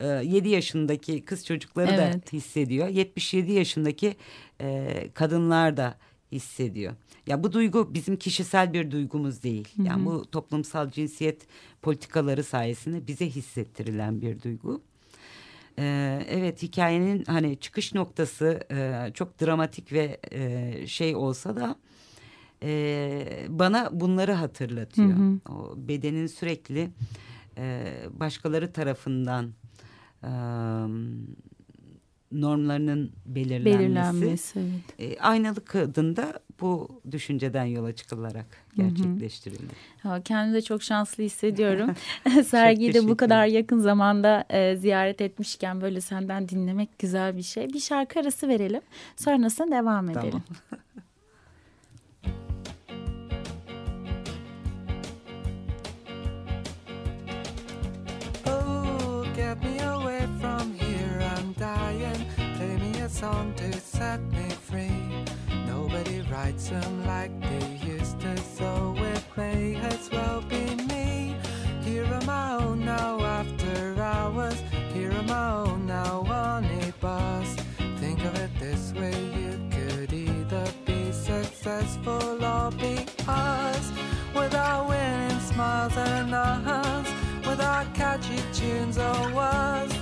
e, 0.00 0.06
7 0.06 0.48
yaşındaki 0.48 1.24
kız 1.24 1.46
çocukları 1.46 1.90
evet. 1.90 2.14
da 2.14 2.36
hissediyor. 2.36 2.88
77 2.88 3.52
yaşındaki 3.52 4.16
e, 4.60 4.88
kadınlar 5.14 5.76
da 5.76 5.98
hissediyor. 6.32 6.94
Ya 7.26 7.42
bu 7.42 7.52
duygu 7.52 7.94
bizim 7.94 8.16
kişisel 8.16 8.72
bir 8.72 8.90
duygumuz 8.90 9.42
değil. 9.42 9.68
Hı 9.76 9.82
hı. 9.82 9.86
Yani 9.86 10.06
bu 10.06 10.30
toplumsal 10.30 10.90
cinsiyet 10.90 11.46
politikaları 11.82 12.44
sayesinde 12.44 13.06
bize 13.06 13.26
hissettirilen 13.26 14.20
bir 14.20 14.42
duygu. 14.42 14.82
Ee, 15.78 16.26
evet 16.28 16.62
hikayenin 16.62 17.24
hani 17.24 17.56
çıkış 17.56 17.94
noktası 17.94 18.60
e, 18.70 19.10
çok 19.14 19.40
dramatik 19.40 19.92
ve 19.92 20.20
e, 20.32 20.86
şey 20.86 21.16
olsa 21.16 21.56
da 21.56 21.76
e, 22.62 23.46
bana 23.48 23.88
bunları 23.92 24.32
hatırlatıyor. 24.32 25.16
Hı 25.16 25.22
hı. 25.22 25.52
O 25.52 25.74
bedenin 25.76 26.26
sürekli 26.26 26.90
e, 27.58 27.84
başkaları 28.10 28.72
tarafından 28.72 29.50
e, 30.22 30.30
normlarının 32.40 33.12
belirlenmesi. 33.26 33.78
belirlenmesi 33.78 34.60
evet. 34.98 35.16
e, 35.16 35.20
aynalı 35.20 35.64
kadında 35.64 36.40
bu 36.60 36.88
düşünceden 37.10 37.64
yola 37.64 37.92
çıkılarak 37.92 38.46
gerçekleştirildi. 38.76 39.72
Hı 40.02 40.14
hı. 40.14 40.22
Kendimi 40.22 40.54
de 40.54 40.62
çok 40.62 40.82
şanslı 40.82 41.22
hissediyorum. 41.22 41.94
Sergiyi 42.46 42.94
de 42.94 43.08
bu 43.08 43.16
kadar 43.16 43.46
yakın 43.46 43.78
zamanda 43.78 44.44
e, 44.50 44.76
ziyaret 44.76 45.20
etmişken 45.20 45.80
böyle 45.80 46.00
senden 46.00 46.48
dinlemek 46.48 46.98
güzel 46.98 47.36
bir 47.36 47.42
şey. 47.42 47.72
Bir 47.72 47.80
şarkı 47.80 48.20
arası 48.20 48.48
verelim. 48.48 48.82
Sonrasında 49.16 49.70
devam 49.70 50.10
edelim. 50.10 50.42
Tamam. 50.64 50.76
Song 63.16 63.54
to 63.54 63.72
set 63.80 64.20
me 64.32 64.46
free. 64.50 65.24
Nobody 65.66 66.20
writes 66.30 66.68
them 66.68 67.06
like 67.06 67.32
they 67.40 67.66
used 67.76 68.20
to, 68.20 68.36
so 68.36 68.94
it 68.98 69.24
may 69.34 69.76
as 69.76 70.10
well 70.10 70.42
be 70.42 70.74
me. 70.84 71.34
Here 71.82 72.04
am 72.04 72.28
I 72.28 72.58
own 72.62 72.84
now 72.84 73.18
after 73.20 74.02
hours. 74.02 74.60
Here 74.92 75.12
am 75.12 75.30
I 75.30 75.50
own 75.64 75.86
now 75.86 76.26
on 76.28 76.66
a 76.66 76.92
bus. 77.00 77.56
Think 78.00 78.22
of 78.22 78.34
it 78.38 78.50
this 78.60 78.92
way, 78.92 79.18
you 79.40 79.54
could 79.70 80.12
either 80.12 80.66
be 80.84 81.10
successful 81.10 82.44
or 82.44 82.70
be 82.72 82.98
us. 83.26 83.92
Without 84.34 84.90
winning 84.90 85.40
smiles 85.40 85.96
and 85.96 86.32
nods, 86.32 87.10
without 87.46 87.94
catchy 87.94 88.42
tunes 88.52 88.98
or 88.98 89.32
words. 89.32 89.94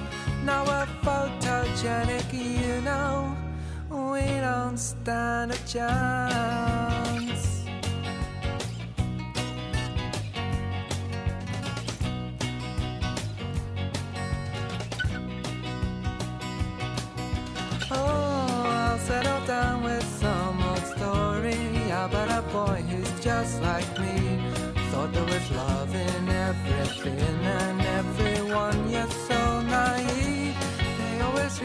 Now 0.45 0.65
photogenic, 1.05 2.33
you 2.33 2.81
know, 2.81 3.37
we 3.91 4.23
don't 4.41 4.79
stand 4.79 5.53
a 5.53 5.59
chance. 5.67 7.65
Oh, 17.91 18.65
I'll 18.67 18.99
settle 18.99 19.47
down 19.47 19.83
with 19.83 20.05
some 20.05 20.63
old 20.63 20.87
story 20.97 21.91
about 21.91 22.31
a 22.31 22.43
boy 22.51 22.83
who's 22.89 23.21
just 23.23 23.61
like 23.61 24.01
me. 24.01 24.24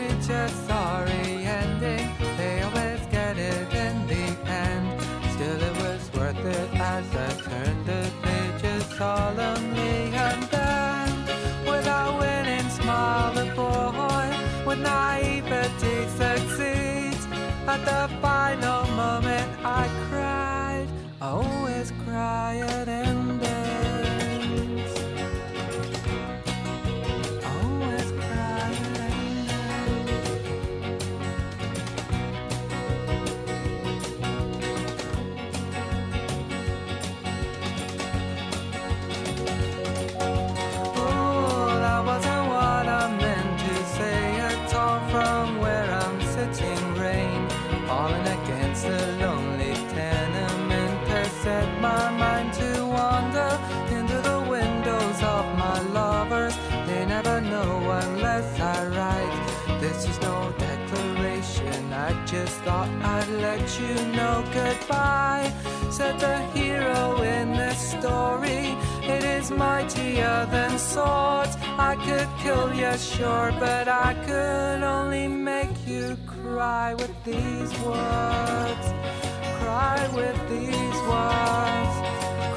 Reach 0.10 0.30
a 0.30 0.50
sorry 0.68 1.46
ending, 1.46 2.08
they 2.38 2.62
always 2.62 3.02
get 3.12 3.38
it 3.38 3.74
in 3.74 4.08
the 4.08 4.26
end. 4.50 5.02
Still, 5.34 5.62
it 5.62 5.76
was 5.84 6.12
worth 6.14 6.46
it 6.46 6.70
as 6.74 7.06
I 7.16 7.30
turned 7.48 7.86
the 7.86 8.12
pages 8.24 8.86
solemnly 8.98 10.14
and 10.28 10.44
then, 10.56 11.10
with 11.66 11.86
a 11.88 12.18
winning 12.20 12.70
smile, 12.70 13.34
the 13.34 13.46
boy 13.56 14.28
with 14.66 14.80
naivety 14.80 15.98
succeeds. 16.20 17.26
At 17.68 17.82
the 17.86 18.04
final 18.22 18.88
moment, 19.04 19.50
I 19.64 19.88
cried. 20.10 20.88
I 21.22 21.28
always 21.28 21.92
at 22.08 23.09
thought 62.70 62.90
I'd 63.16 63.30
let 63.48 63.66
you 63.82 63.94
know 64.18 64.36
goodbye. 64.54 65.52
Said 65.90 66.16
the 66.20 66.38
hero 66.56 67.00
in 67.38 67.48
this 67.62 67.80
story. 67.96 68.66
It 69.14 69.24
is 69.38 69.50
mightier 69.50 70.38
than 70.56 70.78
swords. 70.78 71.54
I 71.90 71.94
could 72.06 72.30
kill 72.44 72.68
you, 72.82 72.94
sure, 73.14 73.52
but 73.66 73.88
I 73.88 74.12
could 74.28 74.82
only 74.98 75.28
make 75.28 75.76
you 75.88 76.06
cry 76.28 76.94
with 77.02 77.16
these 77.30 77.72
words. 77.88 78.86
Cry 79.60 80.00
with 80.20 80.40
these 80.54 81.00
words. 81.14 81.94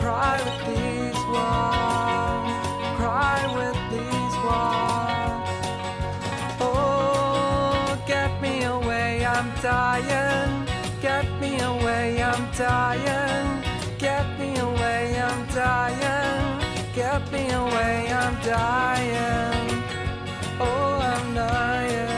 Cry 0.01 0.35
with 0.47 0.61
these 0.71 1.21
words. 1.37 2.53
Cry 2.99 3.39
with 3.59 3.79
these 3.95 4.37
words. 4.47 5.12
I'm 9.43 9.51
dying. 9.61 10.69
Get 11.01 11.27
me 11.41 11.59
away, 11.59 12.23
I'm 12.23 12.49
dying. 12.53 13.65
Get 13.99 14.39
me 14.39 14.57
away, 14.57 15.21
I'm 15.21 15.47
dying. 15.49 16.61
Get 16.95 17.33
me 17.33 17.51
away, 17.51 18.13
I'm 18.13 18.37
dying. 18.45 19.83
Oh, 20.61 21.01
I'm 21.03 21.35
dying. 21.35 22.12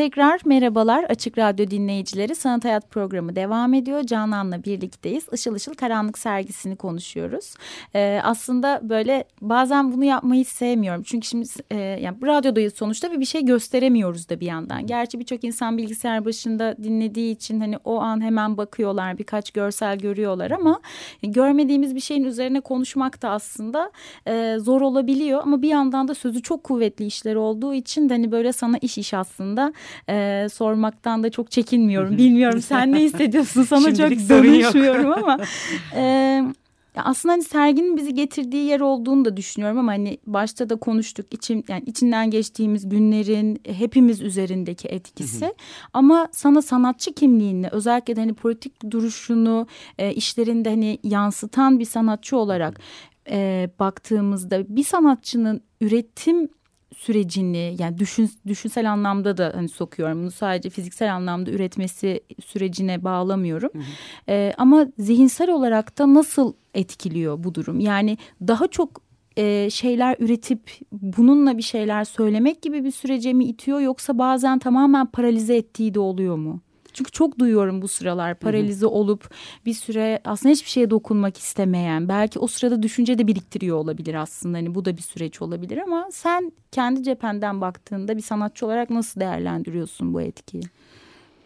Tekrar 0.00 0.40
merhabalar 0.44 1.04
Açık 1.04 1.38
Radyo 1.38 1.70
dinleyicileri. 1.70 2.34
Sanat 2.34 2.64
Hayat 2.64 2.90
programı 2.90 3.36
devam 3.36 3.74
ediyor. 3.74 4.02
Canan'la 4.02 4.64
birlikteyiz. 4.64 5.26
Işıl 5.32 5.56
Işıl 5.56 5.74
Karanlık 5.74 6.18
sergisini 6.18 6.76
konuşuyoruz. 6.76 7.54
Ee, 7.94 8.20
aslında 8.24 8.80
böyle 8.82 9.24
bazen 9.40 9.92
bunu 9.92 10.04
yapmayı 10.04 10.44
sevmiyorum. 10.44 11.02
Çünkü 11.02 11.26
şimdi 11.26 11.46
e, 11.70 11.76
yani 11.76 12.16
radyodayız 12.22 12.74
sonuçta 12.74 13.10
ve 13.10 13.20
bir 13.20 13.24
şey 13.24 13.44
gösteremiyoruz 13.44 14.28
da 14.28 14.40
bir 14.40 14.46
yandan. 14.46 14.86
Gerçi 14.86 15.18
birçok 15.18 15.44
insan 15.44 15.78
bilgisayar 15.78 16.24
başında 16.24 16.76
dinlediği 16.82 17.34
için 17.34 17.60
hani 17.60 17.78
o 17.84 18.00
an 18.00 18.20
hemen 18.20 18.56
bakıyorlar. 18.56 19.18
Birkaç 19.18 19.50
görsel 19.50 19.98
görüyorlar 19.98 20.50
ama 20.50 20.80
görmediğimiz 21.22 21.94
bir 21.94 22.00
şeyin 22.00 22.24
üzerine 22.24 22.60
konuşmak 22.60 23.22
da 23.22 23.30
aslında 23.30 23.90
e, 24.26 24.56
zor 24.58 24.80
olabiliyor. 24.80 25.40
Ama 25.42 25.62
bir 25.62 25.68
yandan 25.68 26.08
da 26.08 26.14
sözü 26.14 26.42
çok 26.42 26.64
kuvvetli 26.64 27.06
işler 27.06 27.34
olduğu 27.34 27.74
için 27.74 28.08
de 28.08 28.14
hani 28.14 28.32
böyle 28.32 28.52
sana 28.52 28.78
iş 28.78 28.98
iş 28.98 29.14
aslında 29.14 29.72
e, 30.08 30.46
sormaktan 30.52 31.22
da 31.22 31.30
çok 31.30 31.50
çekinmiyorum. 31.50 32.18
Bilmiyorum 32.18 32.62
sen 32.62 32.92
ne 32.92 33.00
hissediyorsun? 33.00 33.62
Sana 33.62 33.80
Şimdilik 33.80 34.20
çok 34.20 34.28
danışmıyorum 34.28 35.12
ama 35.12 35.38
e, 35.94 36.02
ya 36.96 37.04
aslında 37.04 37.32
hani 37.32 37.42
serginin 37.42 37.96
bizi 37.96 38.14
getirdiği 38.14 38.66
yer 38.66 38.80
olduğunu 38.80 39.24
da 39.24 39.36
düşünüyorum 39.36 39.78
ama 39.78 39.92
hani 39.92 40.18
başta 40.26 40.70
da 40.70 40.76
konuştuk. 40.76 41.26
İçin 41.30 41.64
yani 41.68 41.82
içinden 41.86 42.30
geçtiğimiz 42.30 42.88
günlerin 42.88 43.60
hepimiz 43.66 44.20
üzerindeki 44.20 44.88
etkisi. 44.88 45.54
Ama 45.92 46.28
sana 46.32 46.62
sanatçı 46.62 47.12
kimliğini 47.12 47.68
özellikle 47.72 48.16
de 48.16 48.20
hani 48.20 48.34
politik 48.34 48.90
duruşunu 48.90 49.66
e, 49.98 50.14
işlerinde 50.14 50.68
hani 50.68 50.98
yansıtan 51.02 51.78
bir 51.78 51.84
sanatçı 51.84 52.36
olarak 52.36 52.80
e, 53.30 53.70
baktığımızda 53.78 54.76
bir 54.76 54.84
sanatçının 54.84 55.60
üretim 55.80 56.48
sürecini 56.96 57.76
yani 57.78 57.98
düşün, 57.98 58.30
düşünsel 58.46 58.92
anlamda 58.92 59.36
da 59.36 59.52
hani 59.54 59.68
sokuyorum. 59.68 60.22
Bunu 60.22 60.30
sadece 60.30 60.70
fiziksel 60.70 61.14
anlamda 61.14 61.50
üretmesi 61.50 62.20
sürecine 62.46 63.04
bağlamıyorum. 63.04 63.70
Ee, 64.28 64.52
ama 64.58 64.86
zihinsel 64.98 65.50
olarak 65.50 65.98
da 65.98 66.14
nasıl 66.14 66.52
etkiliyor 66.74 67.44
bu 67.44 67.54
durum? 67.54 67.80
Yani 67.80 68.18
daha 68.40 68.68
çok 68.68 69.02
e, 69.36 69.70
şeyler 69.70 70.16
üretip 70.18 70.70
bununla 70.92 71.56
bir 71.56 71.62
şeyler 71.62 72.04
söylemek 72.04 72.62
gibi 72.62 72.84
bir 72.84 72.90
sürece 72.90 73.32
mi 73.32 73.44
itiyor 73.44 73.80
yoksa 73.80 74.18
bazen 74.18 74.58
tamamen 74.58 75.06
paralize 75.06 75.56
ettiği 75.56 75.94
de 75.94 76.00
oluyor 76.00 76.36
mu? 76.36 76.60
Çünkü 76.92 77.10
çok 77.10 77.38
duyuyorum 77.38 77.82
bu 77.82 77.88
sıralar 77.88 78.34
paralize 78.34 78.86
olup 78.86 79.34
bir 79.66 79.74
süre 79.74 80.20
aslında 80.24 80.52
hiçbir 80.52 80.70
şeye 80.70 80.90
dokunmak 80.90 81.36
istemeyen 81.36 82.08
belki 82.08 82.38
o 82.38 82.46
sırada 82.46 82.82
düşünce 82.82 83.18
de 83.18 83.26
biriktiriyor 83.26 83.76
olabilir 83.76 84.14
aslında 84.14 84.58
hani 84.58 84.74
bu 84.74 84.84
da 84.84 84.96
bir 84.96 85.02
süreç 85.02 85.42
olabilir 85.42 85.78
ama 85.78 86.08
sen 86.12 86.52
kendi 86.72 87.02
cephenden 87.02 87.60
baktığında 87.60 88.16
bir 88.16 88.22
sanatçı 88.22 88.66
olarak 88.66 88.90
nasıl 88.90 89.20
değerlendiriyorsun 89.20 90.14
bu 90.14 90.20
etkiyi? 90.20 90.62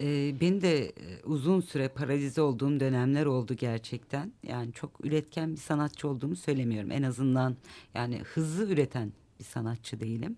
Ee, 0.01 0.33
benim 0.41 0.61
de 0.61 0.85
e, 0.85 1.23
uzun 1.25 1.61
süre 1.61 1.87
paralize 1.87 2.41
olduğum 2.41 2.79
dönemler 2.79 3.25
oldu 3.25 3.53
gerçekten. 3.53 4.31
Yani 4.47 4.73
çok 4.73 5.05
üretken 5.05 5.51
bir 5.51 5.57
sanatçı 5.57 6.07
olduğumu 6.07 6.35
söylemiyorum. 6.35 6.91
En 6.91 7.03
azından 7.03 7.55
yani 7.93 8.19
hızlı 8.33 8.73
üreten 8.73 9.11
bir 9.39 9.43
sanatçı 9.43 9.99
değilim. 9.99 10.37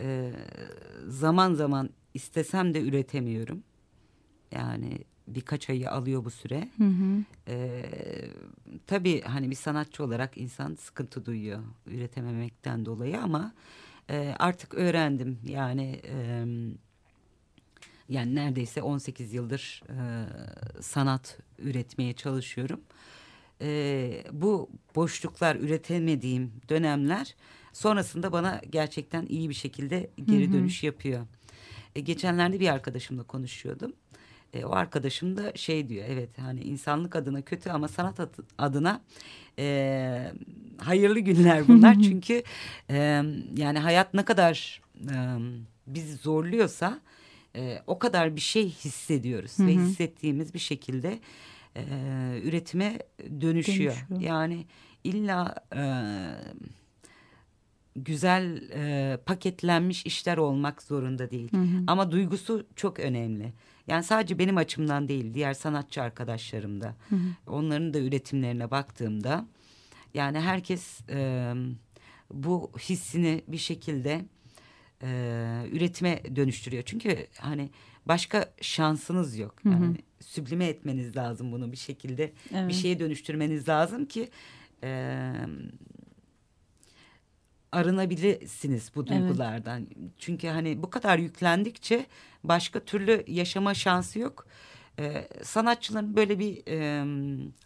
Ee, 0.00 0.32
zaman 1.08 1.54
zaman 1.54 1.90
istesem 2.14 2.74
de 2.74 2.80
üretemiyorum. 2.80 3.62
Yani 4.52 4.98
birkaç 5.28 5.70
ayı 5.70 5.90
alıyor 5.90 6.24
bu 6.24 6.30
süre. 6.30 6.68
Hı 6.78 6.84
hı. 6.84 7.24
Ee, 7.48 7.84
tabii 8.86 9.20
hani 9.22 9.50
bir 9.50 9.56
sanatçı 9.56 10.04
olarak 10.04 10.38
insan 10.38 10.74
sıkıntı 10.74 11.26
duyuyor 11.26 11.62
üretememekten 11.86 12.86
dolayı 12.86 13.20
ama 13.20 13.52
e, 14.10 14.34
artık 14.38 14.74
öğrendim 14.74 15.38
yani 15.48 16.00
e, 16.04 16.44
yani 18.08 18.34
neredeyse 18.34 18.82
18 18.82 19.34
yıldır 19.34 19.82
e, 19.88 20.26
sanat 20.82 21.38
üretmeye 21.58 22.12
çalışıyorum. 22.12 22.80
E, 23.60 24.24
bu 24.32 24.70
boşluklar 24.94 25.56
üretemediğim 25.56 26.52
dönemler 26.68 27.34
sonrasında 27.72 28.32
bana 28.32 28.60
gerçekten 28.70 29.26
iyi 29.26 29.48
bir 29.48 29.54
şekilde 29.54 30.10
geri 30.24 30.44
Hı 30.44 30.48
hı. 30.48 30.52
dönüş 30.52 30.82
yapıyor. 30.82 31.26
E, 31.96 32.00
geçenlerde 32.00 32.60
bir 32.60 32.68
arkadaşımla 32.68 33.22
konuşuyordum. 33.22 33.92
E, 34.56 34.64
o 34.64 34.70
arkadaşım 34.72 35.36
da 35.36 35.52
şey 35.54 35.88
diyor 35.88 36.04
evet 36.08 36.38
hani 36.38 36.60
insanlık 36.60 37.16
adına 37.16 37.42
kötü 37.42 37.70
ama 37.70 37.88
sanat 37.88 38.20
adı- 38.20 38.44
adına 38.58 39.00
e, 39.58 40.32
hayırlı 40.78 41.18
günler 41.18 41.68
bunlar. 41.68 41.94
Çünkü 42.02 42.42
e, 42.90 42.96
yani 43.56 43.78
hayat 43.78 44.14
ne 44.14 44.24
kadar 44.24 44.82
e, 45.00 45.14
bizi 45.86 46.14
zorluyorsa 46.16 47.00
e, 47.56 47.82
o 47.86 47.98
kadar 47.98 48.36
bir 48.36 48.40
şey 48.40 48.68
hissediyoruz 48.70 49.60
ve 49.60 49.72
hissettiğimiz 49.90 50.54
bir 50.54 50.58
şekilde 50.58 51.18
e, 51.76 51.82
üretime 52.44 52.98
dönüşüyor. 53.40 53.94
Dönüşüyor. 54.10 54.20
Yani 54.20 54.64
illa 55.04 55.54
e, 55.76 55.82
güzel 57.96 58.70
e, 58.74 59.16
paketlenmiş 59.26 60.06
işler 60.06 60.36
olmak 60.38 60.82
zorunda 60.82 61.30
değil. 61.30 61.50
Ama 61.86 62.12
duygusu 62.12 62.66
çok 62.76 63.00
önemli. 63.00 63.52
Yani 63.86 64.04
sadece 64.04 64.38
benim 64.38 64.56
açımdan 64.56 65.08
değil, 65.08 65.34
diğer 65.34 65.54
sanatçı 65.54 66.02
arkadaşlarım 66.02 66.80
da. 66.80 66.94
Onların 67.46 67.94
da 67.94 67.98
üretimlerine 67.98 68.70
baktığımda 68.70 69.46
yani 70.14 70.40
herkes 70.40 71.00
e, 71.10 71.52
bu 72.30 72.70
hissini 72.78 73.42
bir 73.48 73.58
şekilde 73.58 74.24
e, 75.02 75.08
üretime 75.72 76.36
dönüştürüyor. 76.36 76.82
Çünkü 76.86 77.26
hani 77.38 77.70
başka 78.06 78.52
şansınız 78.60 79.38
yok. 79.38 79.54
Yani 79.64 79.96
süblime 80.20 80.66
etmeniz 80.66 81.16
lazım 81.16 81.52
bunu 81.52 81.72
bir 81.72 81.76
şekilde. 81.76 82.32
Evet. 82.54 82.68
Bir 82.68 82.74
şeye 82.74 82.98
dönüştürmeniz 82.98 83.68
lazım 83.68 84.04
ki 84.04 84.28
e, 84.84 85.32
arınabilirsiniz 87.76 88.90
bu 88.94 89.06
duygulardan. 89.06 89.86
Çünkü 90.18 90.48
hani 90.48 90.82
bu 90.82 90.90
kadar 90.90 91.18
yüklendikçe 91.18 92.06
başka 92.44 92.80
türlü 92.80 93.24
yaşama 93.26 93.74
şansı 93.74 94.18
yok. 94.18 94.46
E, 94.98 95.28
sanatçıların 95.42 96.16
böyle 96.16 96.38
bir 96.38 96.62
e, 96.68 97.04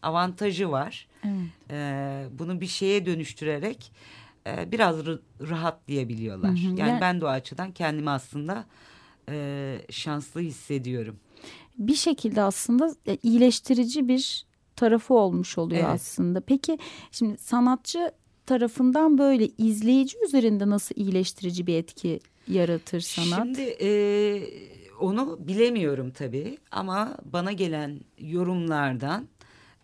avantajı 0.03 0.71
var. 0.71 1.09
Evet. 1.25 1.35
E, 1.71 2.25
bunu 2.39 2.61
bir 2.61 2.67
şeye 2.67 3.07
dönüştürerek 3.07 3.93
e, 4.47 4.73
biraz 4.73 4.97
rahatlayabiliyorlar. 5.41 6.51
Hı 6.51 6.55
hı. 6.55 6.59
Yani 6.77 6.81
Yani- 6.81 7.01
ben 7.01 7.21
de 7.21 7.25
o 7.25 7.29
açıdan 7.29 7.73
kendimi 7.73 8.11
aslında 8.11 8.65
e, 9.29 9.77
şanslı 9.91 10.41
hissediyorum. 10.41 11.17
bir 11.79 11.95
şekilde 11.95 12.43
aslında 12.43 12.95
e, 13.07 13.17
iyileştirici 13.23 14.09
bir 14.09 14.47
tarafı 14.77 15.15
olmuş 15.15 15.59
oluyor 15.59 15.81
Evet. 15.85 15.95
aslında. 15.95 16.41
Peki 16.41 16.79
şimdi 17.13 17.39
sanatçı 17.39 18.13
tarafından 18.47 19.19
böyle 19.19 19.49
izleyici 19.59 20.19
üzerinde 20.27 20.71
nasıl 20.71 20.95
iyileştirici 20.97 21.67
bir 21.67 21.75
etki 21.75 22.21
yaratır 22.49 23.01
sanat? 23.01 23.45
Şimdi 23.45 23.77
e, 23.81 23.91
onu 25.01 25.39
bilemiyorum 25.41 26.11
tabii 26.11 26.59
ama 26.71 27.17
bana 27.25 27.53
gelen 27.53 28.01
yorumlardan 28.19 29.29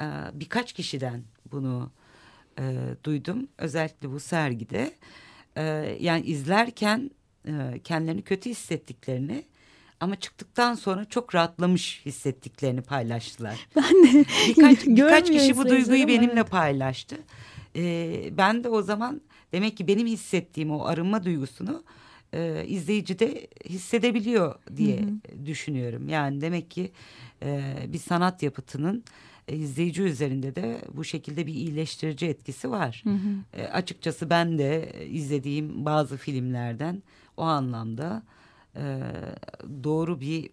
e, 0.01 0.07
birkaç 0.35 0.73
kişiden 0.73 1.23
bunu 1.53 1.91
e, 2.59 2.63
duydum. 3.05 3.49
Özellikle 3.59 4.13
bu 4.13 4.21
sergide 4.21 4.93
E, 5.59 5.63
yani 6.01 6.27
izlerken 6.27 7.11
e, 7.49 7.81
kendilerini 7.85 8.23
kötü 8.23 8.51
hissettiklerini 8.51 9.45
ama 10.01 10.17
çıktıktan 10.17 10.75
sonra 10.75 11.05
çok 11.05 11.35
rahatlamış 11.35 12.03
hissettiklerini 12.07 12.83
paylaştılar. 12.83 13.69
Ben 13.77 13.85
de 13.85 14.25
Birkaç, 14.49 14.87
birkaç 14.87 15.31
kişi 15.31 15.57
bu 15.57 15.69
duyguyu 15.69 16.09
benimle 16.09 16.33
evet. 16.41 16.51
paylaştı. 16.51 17.17
Ee, 17.77 18.31
ben 18.39 18.65
de 18.65 18.69
o 18.69 18.83
zaman 18.83 19.21
demek 19.53 19.77
ki 19.77 19.87
benim 19.89 20.07
hissettiğim 20.07 20.71
o 20.71 20.85
arınma 20.85 21.25
duygusunu 21.25 21.85
e, 22.33 22.65
izleyici 22.67 23.19
de 23.19 23.47
hissedebiliyor 23.69 24.55
diye 24.77 24.99
düşünüyorum. 25.47 26.09
Yani 26.09 26.41
demek 26.41 26.71
ki 26.71 26.93
e, 27.43 27.75
bir 27.89 27.99
sanat 27.99 28.43
yapıtının 28.43 29.05
e, 29.49 29.57
izleyici 29.57 30.03
üzerinde 30.03 30.55
de 30.55 30.81
bu 30.95 31.05
şekilde 31.05 31.47
bir 31.47 31.55
iyileştirici 31.55 32.27
etkisi 32.27 32.71
var. 32.71 33.05
E, 33.57 33.63
açıkçası 33.63 34.31
ben 34.31 34.59
de 34.59 34.93
izlediğim 35.11 35.85
bazı 35.85 36.17
filmlerden 36.17 37.03
o 37.37 37.43
anlamda 37.43 38.23
e, 38.77 39.01
doğru 39.85 40.21
bir 40.21 40.51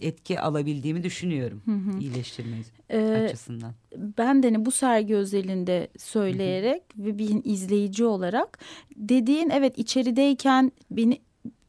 etki 0.00 0.40
alabildiğimi 0.40 1.02
düşünüyorum 1.02 1.62
iyileştirme 2.00 2.56
Ee, 2.90 2.98
açısından. 3.24 3.72
ben 4.18 4.42
de 4.42 4.46
hani 4.46 4.64
bu 4.66 4.70
sergi 4.70 5.14
özelinde 5.16 5.88
söyleyerek 5.98 6.82
ve 6.98 7.18
bir 7.18 7.40
izleyici 7.44 8.04
olarak 8.04 8.58
dediğin 8.96 9.50
evet 9.50 9.78
içerideyken 9.78 10.72
beni 10.90 11.18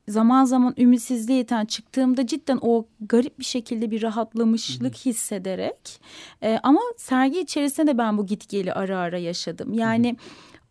zaman 0.08 0.46
zaman 0.46 0.74
ümitsizliğe 0.78 1.40
iten 1.40 1.66
çıktığımda 1.66 2.28
cidden 2.28 2.60
o 2.62 2.86
garip 3.00 3.40
bir 3.40 3.44
şekilde 3.46 3.92
bir 3.92 4.02
rahatlamışlık 4.02 4.96
hissederek 4.96 6.02
e, 6.44 6.60
ama 6.64 6.80
sergi 6.98 7.40
içerisinde 7.40 7.88
de 7.92 7.98
ben 7.98 8.18
bu 8.18 8.26
gitgeli 8.26 8.74
ara 8.74 9.00
ara 9.00 9.18
yaşadım. 9.18 9.74
Yani 9.74 10.18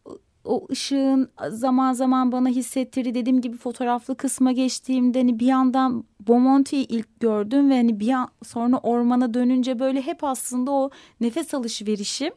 o- 0.05 0.19
o 0.45 0.67
ışığın 0.71 1.29
zaman 1.51 1.93
zaman 1.93 2.33
bana 2.33 2.49
hissettirdiği 2.49 3.15
dediğim 3.15 3.41
gibi 3.41 3.57
fotoğraflı 3.57 4.17
kısma 4.17 4.53
geçtiğimde 4.53 5.19
hani 5.19 5.39
bir 5.41 5.47
yandan 5.47 6.05
Bomonti'yi 6.27 6.87
ilk 6.87 7.21
gördüm 7.21 7.71
ve 7.71 7.77
hani 7.77 8.01
bir 8.01 8.09
an 8.09 8.29
sonra 8.43 8.79
ormana 8.79 9.35
dönünce 9.35 9.79
böyle 9.79 10.03
hep 10.03 10.25
aslında 10.25 10.71
o 10.71 10.91
nefes 11.21 11.55
alışverişim 11.55 12.33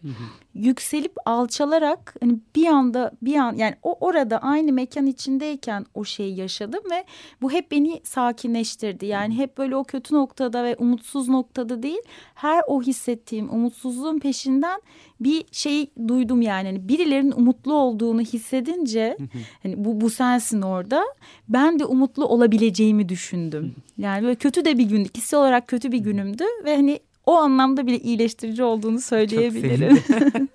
yükselip 0.54 1.13
alçalarak 1.26 2.15
hani 2.19 2.39
bir 2.56 2.67
anda 2.67 3.12
bir 3.21 3.36
an 3.36 3.56
yani 3.56 3.76
o 3.84 3.97
orada 4.00 4.38
aynı 4.38 4.73
mekan 4.73 5.06
içindeyken 5.06 5.86
o 5.93 6.04
şeyi 6.04 6.36
yaşadım 6.36 6.84
ve 6.91 7.06
bu 7.41 7.52
hep 7.52 7.71
beni 7.71 8.02
sakinleştirdi. 8.04 9.06
Yani 9.06 9.38
hep 9.38 9.58
böyle 9.58 9.76
o 9.76 9.84
kötü 9.84 10.15
noktada 10.15 10.63
ve 10.63 10.76
umutsuz 10.76 11.30
noktada 11.30 11.84
değil 11.84 12.02
her 12.36 12.62
o 12.67 12.82
hissettiğim 12.82 13.54
umutsuzluğun 13.54 14.19
peşinden 14.19 14.82
bir 15.19 15.45
şey 15.52 15.91
duydum 16.08 16.41
yani. 16.41 16.67
Hani 16.67 16.88
birilerinin 16.88 17.32
umutlu 17.32 17.73
olduğunu 17.73 18.21
hissedince 18.21 19.17
hani 19.63 19.86
bu 19.86 20.02
bu 20.02 20.10
sensin 20.10 20.62
orada 20.62 21.04
ben 21.50 21.80
de 21.80 21.86
umutlu 21.86 22.26
olabileceğimi 22.26 23.10
düşündüm. 23.10 23.76
Yani 23.97 24.23
böyle 24.23 24.35
kötü 24.35 24.65
de 24.65 24.77
bir 24.77 24.83
gün 24.85 25.03
ikisi 25.03 25.35
olarak 25.35 25.67
kötü 25.67 25.91
bir 25.91 25.97
günümdü 25.97 26.43
ve 26.63 26.75
hani 26.75 26.99
o 27.25 27.35
anlamda 27.35 27.87
bile 27.87 27.99
iyileştirici 27.99 28.63
olduğunu 28.63 29.01
söyleyebilirim. 29.01 29.99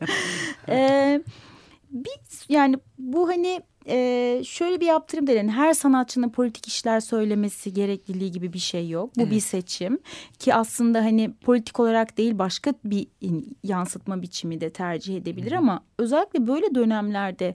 Ee, 0.69 1.23
bir 1.91 2.13
yani 2.49 2.77
bu 2.99 3.29
hani 3.29 3.61
e, 3.89 4.41
şöyle 4.45 4.81
bir 4.81 4.87
yaptırım. 4.87 5.29
Yani 5.29 5.51
her 5.51 5.73
sanatçının 5.73 6.29
politik 6.29 6.69
işler 6.69 7.01
söylemesi 7.01 7.75
gerekliliği 7.75 8.33
gibi 8.33 8.53
bir 8.53 8.59
şey 8.59 8.89
yok. 8.89 9.11
Bu 9.17 9.27
bir 9.27 9.33
Evet. 9.33 9.43
seçim 9.43 9.99
ki 10.39 10.55
aslında 10.55 10.99
hani 10.99 11.33
politik 11.33 11.81
olarak 11.81 12.19
değil 12.19 12.39
başka 12.39 12.75
bir 12.85 13.07
yansıtma 13.65 14.23
biçimi 14.23 14.61
de 14.61 14.71
tercih 14.71 15.17
edebilir 15.17 15.53
ama 15.53 15.85
özellikle 15.99 16.47
böyle 16.47 16.75
dönemlerde 16.75 17.55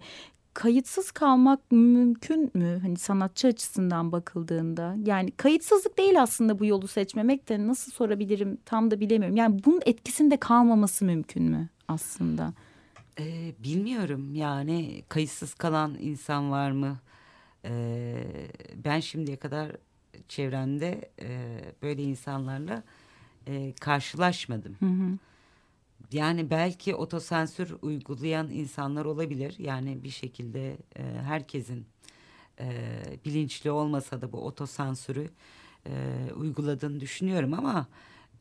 kayıtsız 0.58 1.12
kalmak 1.12 1.72
mümkün 1.72 2.52
mü? 2.54 2.80
Hani 2.82 2.98
sanatçı 2.98 3.48
açısından 3.48 4.12
bakıldığında. 4.12 4.96
Yani 5.06 5.32
kayıtsızlık 5.32 5.98
değil 5.98 6.22
aslında 6.22 6.60
bu 6.60 6.66
yolu 6.66 6.88
seçmemek 6.88 7.50
de 7.50 7.68
nasıl 7.68 7.92
sorabilirim 7.92 8.58
tam 8.66 8.92
da 8.92 9.00
bilemiyorum. 9.00 9.36
Yani 9.36 9.62
bunun 9.66 9.82
etkisinde 9.86 10.38
kalmaması 10.38 11.06
mümkün 11.06 11.44
mü 11.44 11.70
aslında? 11.88 12.54
Ee, 13.20 13.54
bilmiyorum 13.64 14.36
yani 14.36 15.04
kayıtsız 15.10 15.54
kalan 15.54 15.96
insan 16.00 16.52
var 16.52 16.72
mı? 16.72 16.98
Ee, 17.66 18.24
ben 18.86 19.00
şimdiye 19.00 19.38
kadar 19.38 19.72
çevremde 20.28 21.12
e, 21.22 21.60
böyle 21.82 22.04
insanlarla 22.04 22.84
e, 23.48 23.74
karşılaşmadım. 23.74 24.78
Yani 26.12 26.50
belki 26.50 26.96
otosensür 26.96 27.76
uygulayan 27.82 28.50
insanlar 28.50 29.06
olabilir. 29.06 29.56
Yani 29.58 30.04
bir 30.04 30.10
şekilde 30.10 30.78
e, 30.96 31.04
herkesin 31.24 31.86
e, 32.60 32.96
bilinçli 33.26 33.72
olmasa 33.72 34.22
da 34.22 34.32
bu 34.32 34.38
otosensürü 34.38 35.30
e, 35.86 35.92
uyguladığını 36.36 37.00
düşünüyorum 37.00 37.54
ama 37.54 37.88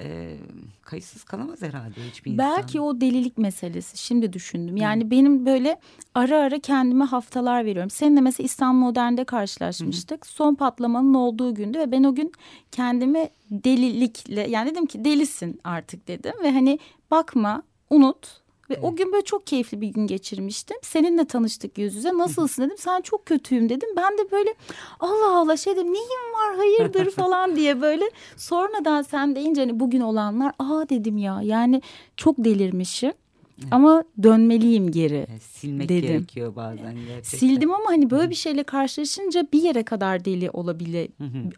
e, 0.01 0.37
kayıtsız 0.83 1.25
kalamaz 1.25 1.63
herhalde 1.63 2.09
hiçbir 2.11 2.33
insan. 2.33 2.57
Belki 2.57 2.81
o 2.81 3.01
delilik 3.01 3.39
meselesi 3.39 3.99
şimdi 3.99 4.33
düşündüm. 4.33 4.77
Yani 4.77 5.11
benim 5.11 5.47
böyle 5.47 5.81
ara 6.15 6.39
ara 6.39 6.59
kendime 6.59 7.05
haftalar 7.05 7.65
veriyorum. 7.65 7.91
Seninle 7.91 8.21
mesela 8.21 8.45
İstanbul 8.45 8.79
Modern'de 8.79 9.25
karşılaşmıştık. 9.25 10.27
Son 10.27 10.55
patlamanın 10.55 11.15
olduğu 11.15 11.55
gündü 11.55 11.79
ve 11.79 11.93
ben 11.93 12.05
o 12.05 12.15
gün 12.15 12.33
kendime 12.73 13.31
delilikle 13.51 14.51
yani 14.51 14.71
dedim 14.71 14.87
ki 14.87 15.05
delisin 15.05 15.61
artık 15.65 16.09
dedim. 16.09 16.33
Ve 16.43 16.53
hani 16.53 16.79
bakma 17.11 17.63
unut. 17.91 18.47
Ve 18.71 18.79
o 18.83 18.97
gün 18.97 19.13
böyle 19.13 19.25
çok 19.25 19.47
keyifli 19.47 19.81
bir 19.81 19.89
gün 19.89 20.07
geçirmiştim. 20.07 20.77
Seninle 20.83 21.25
tanıştık 21.25 21.79
yüz 21.79 21.95
yüze. 21.95 22.19
Nasılsın 22.19 22.63
dedim. 22.63 22.77
Sen 22.79 23.01
çok 23.01 23.27
kötüyüm 23.27 23.69
dedim. 23.69 23.89
Ben 23.97 24.19
de 24.19 24.31
böyle 24.33 24.55
Allah 25.01 25.37
Allah 25.39 25.57
şey 25.57 25.77
dedim. 25.77 25.93
Neyim 25.93 26.35
var 26.35 26.57
hayırdır 26.57 27.11
falan 27.17 27.57
diye 27.57 27.81
böyle. 27.81 28.05
Sonradan 28.37 29.03
sen 29.03 29.37
deyince 29.37 29.61
hani 29.61 29.81
bugün 29.81 30.01
olanlar 30.01 30.53
aa 30.59 30.89
dedim 30.89 31.19
ya. 31.19 31.41
Yani 31.43 31.83
çok 32.17 32.37
delirmişim. 32.39 33.13
Ama 33.71 34.05
dönmeliyim 34.23 34.91
geri. 34.91 35.27
Yani 35.29 35.41
silmek 35.41 35.89
dedim. 35.89 36.09
gerekiyor 36.09 36.57
bazen 36.57 36.95
gerçekten. 36.95 37.39
Sildim 37.39 37.73
ama 37.73 37.85
hani 37.87 38.11
böyle 38.11 38.31
bir 38.31 38.35
şeyle 38.35 38.63
karşılaşınca 38.63 39.47
bir 39.53 39.63
yere 39.63 39.83
kadar 39.83 40.25
deli 40.25 40.51
olabile, 40.51 41.09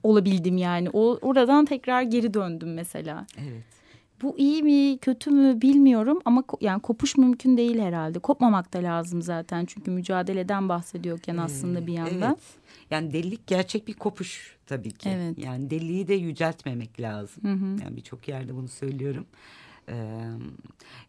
olabildim 0.02 0.56
yani. 0.56 0.90
O 0.92 1.18
oradan 1.22 1.64
tekrar 1.64 2.02
geri 2.02 2.34
döndüm 2.34 2.74
mesela. 2.74 3.26
Evet. 3.38 3.77
Bu 4.22 4.38
iyi 4.38 4.62
mi 4.62 4.98
kötü 4.98 5.30
mü 5.30 5.62
bilmiyorum 5.62 6.18
ama 6.24 6.44
yani 6.60 6.82
kopuş 6.82 7.16
mümkün 7.16 7.56
değil 7.56 7.78
herhalde. 7.78 8.18
Kopmamak 8.18 8.72
da 8.72 8.78
lazım 8.78 9.22
zaten 9.22 9.64
çünkü 9.64 9.90
mücadeleden 9.90 10.68
bahsediyorken 10.68 11.36
aslında 11.36 11.86
bir 11.86 11.92
yandan. 11.92 12.28
Evet. 12.28 12.38
Yani 12.90 13.12
delilik 13.12 13.46
gerçek 13.46 13.88
bir 13.88 13.94
kopuş 13.94 14.56
tabii 14.66 14.90
ki. 14.90 15.08
Evet. 15.08 15.38
Yani 15.38 15.70
deliliği 15.70 16.08
de 16.08 16.14
yüceltmemek 16.14 17.00
lazım. 17.00 17.44
Hı 17.44 17.52
hı. 17.52 17.84
Yani 17.84 17.96
birçok 17.96 18.28
yerde 18.28 18.54
bunu 18.54 18.68
söylüyorum. 18.68 19.26
Ee, 19.88 20.24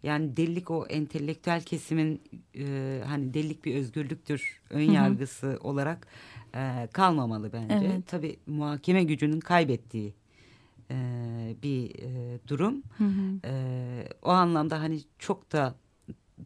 yani 0.04 0.38
delilik 0.38 0.72
o 0.72 0.86
entelektüel 0.86 1.62
kesimin 1.62 2.22
e, 2.56 3.02
hani 3.06 3.34
delilik 3.34 3.66
bir 3.66 3.76
özgürlüktür 3.76 4.62
ön 4.70 4.88
hı. 4.88 4.92
yargısı 4.92 5.60
olarak 5.62 6.08
e, 6.56 6.88
kalmamalı 6.94 7.54
bence. 7.54 7.86
Evet. 7.86 8.08
Tabii 8.08 8.38
muhakeme 8.48 9.04
gücünün 9.04 9.40
kaybettiği 9.40 10.14
e, 10.92 10.96
bir 11.64 11.90
e, 12.04 12.40
durum. 12.48 12.84
Hı 12.98 13.04
hı. 13.04 13.48
E, 13.48 13.54
o 14.22 14.30
anlamda 14.30 14.80
hani 14.82 15.00
çok 15.20 15.52
da 15.52 15.76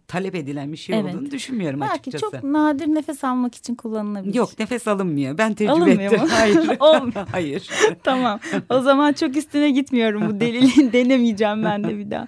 talep 0.08 0.36
edilen 0.36 0.72
bir 0.72 0.78
şey 0.78 1.00
Evet. 1.00 1.16
olduğunu 1.16 1.32
düşünmüyorum 1.32 1.82
Belki 1.82 1.94
açıkçası. 1.94 2.32
çok 2.32 2.44
nadir 2.44 2.88
nefes 2.88 3.24
almak 3.24 3.56
için 3.56 3.76
kullanılabilir. 3.76 4.34
Yok 4.36 4.60
nefes 4.60 4.88
alınmıyor. 4.88 5.38
Ben 5.38 5.54
tecrübe 5.54 5.72
Alınmıyor 5.72 6.12
ettim. 6.14 6.22
mu? 6.22 6.28
Hayır. 6.32 6.78
Olmuyor. 6.80 7.28
Hayır. 7.32 7.70
tamam. 8.04 8.40
O 8.70 8.82
zaman 8.82 9.14
çok 9.14 9.38
üstüne 9.38 9.72
gitmiyorum 9.72 10.30
bu 10.30 10.40
deliliğin 10.40 10.92
denemeyeceğim 10.94 11.64
ben 11.64 11.84
de 11.84 11.98
bir 11.98 12.12
daha. 12.12 12.28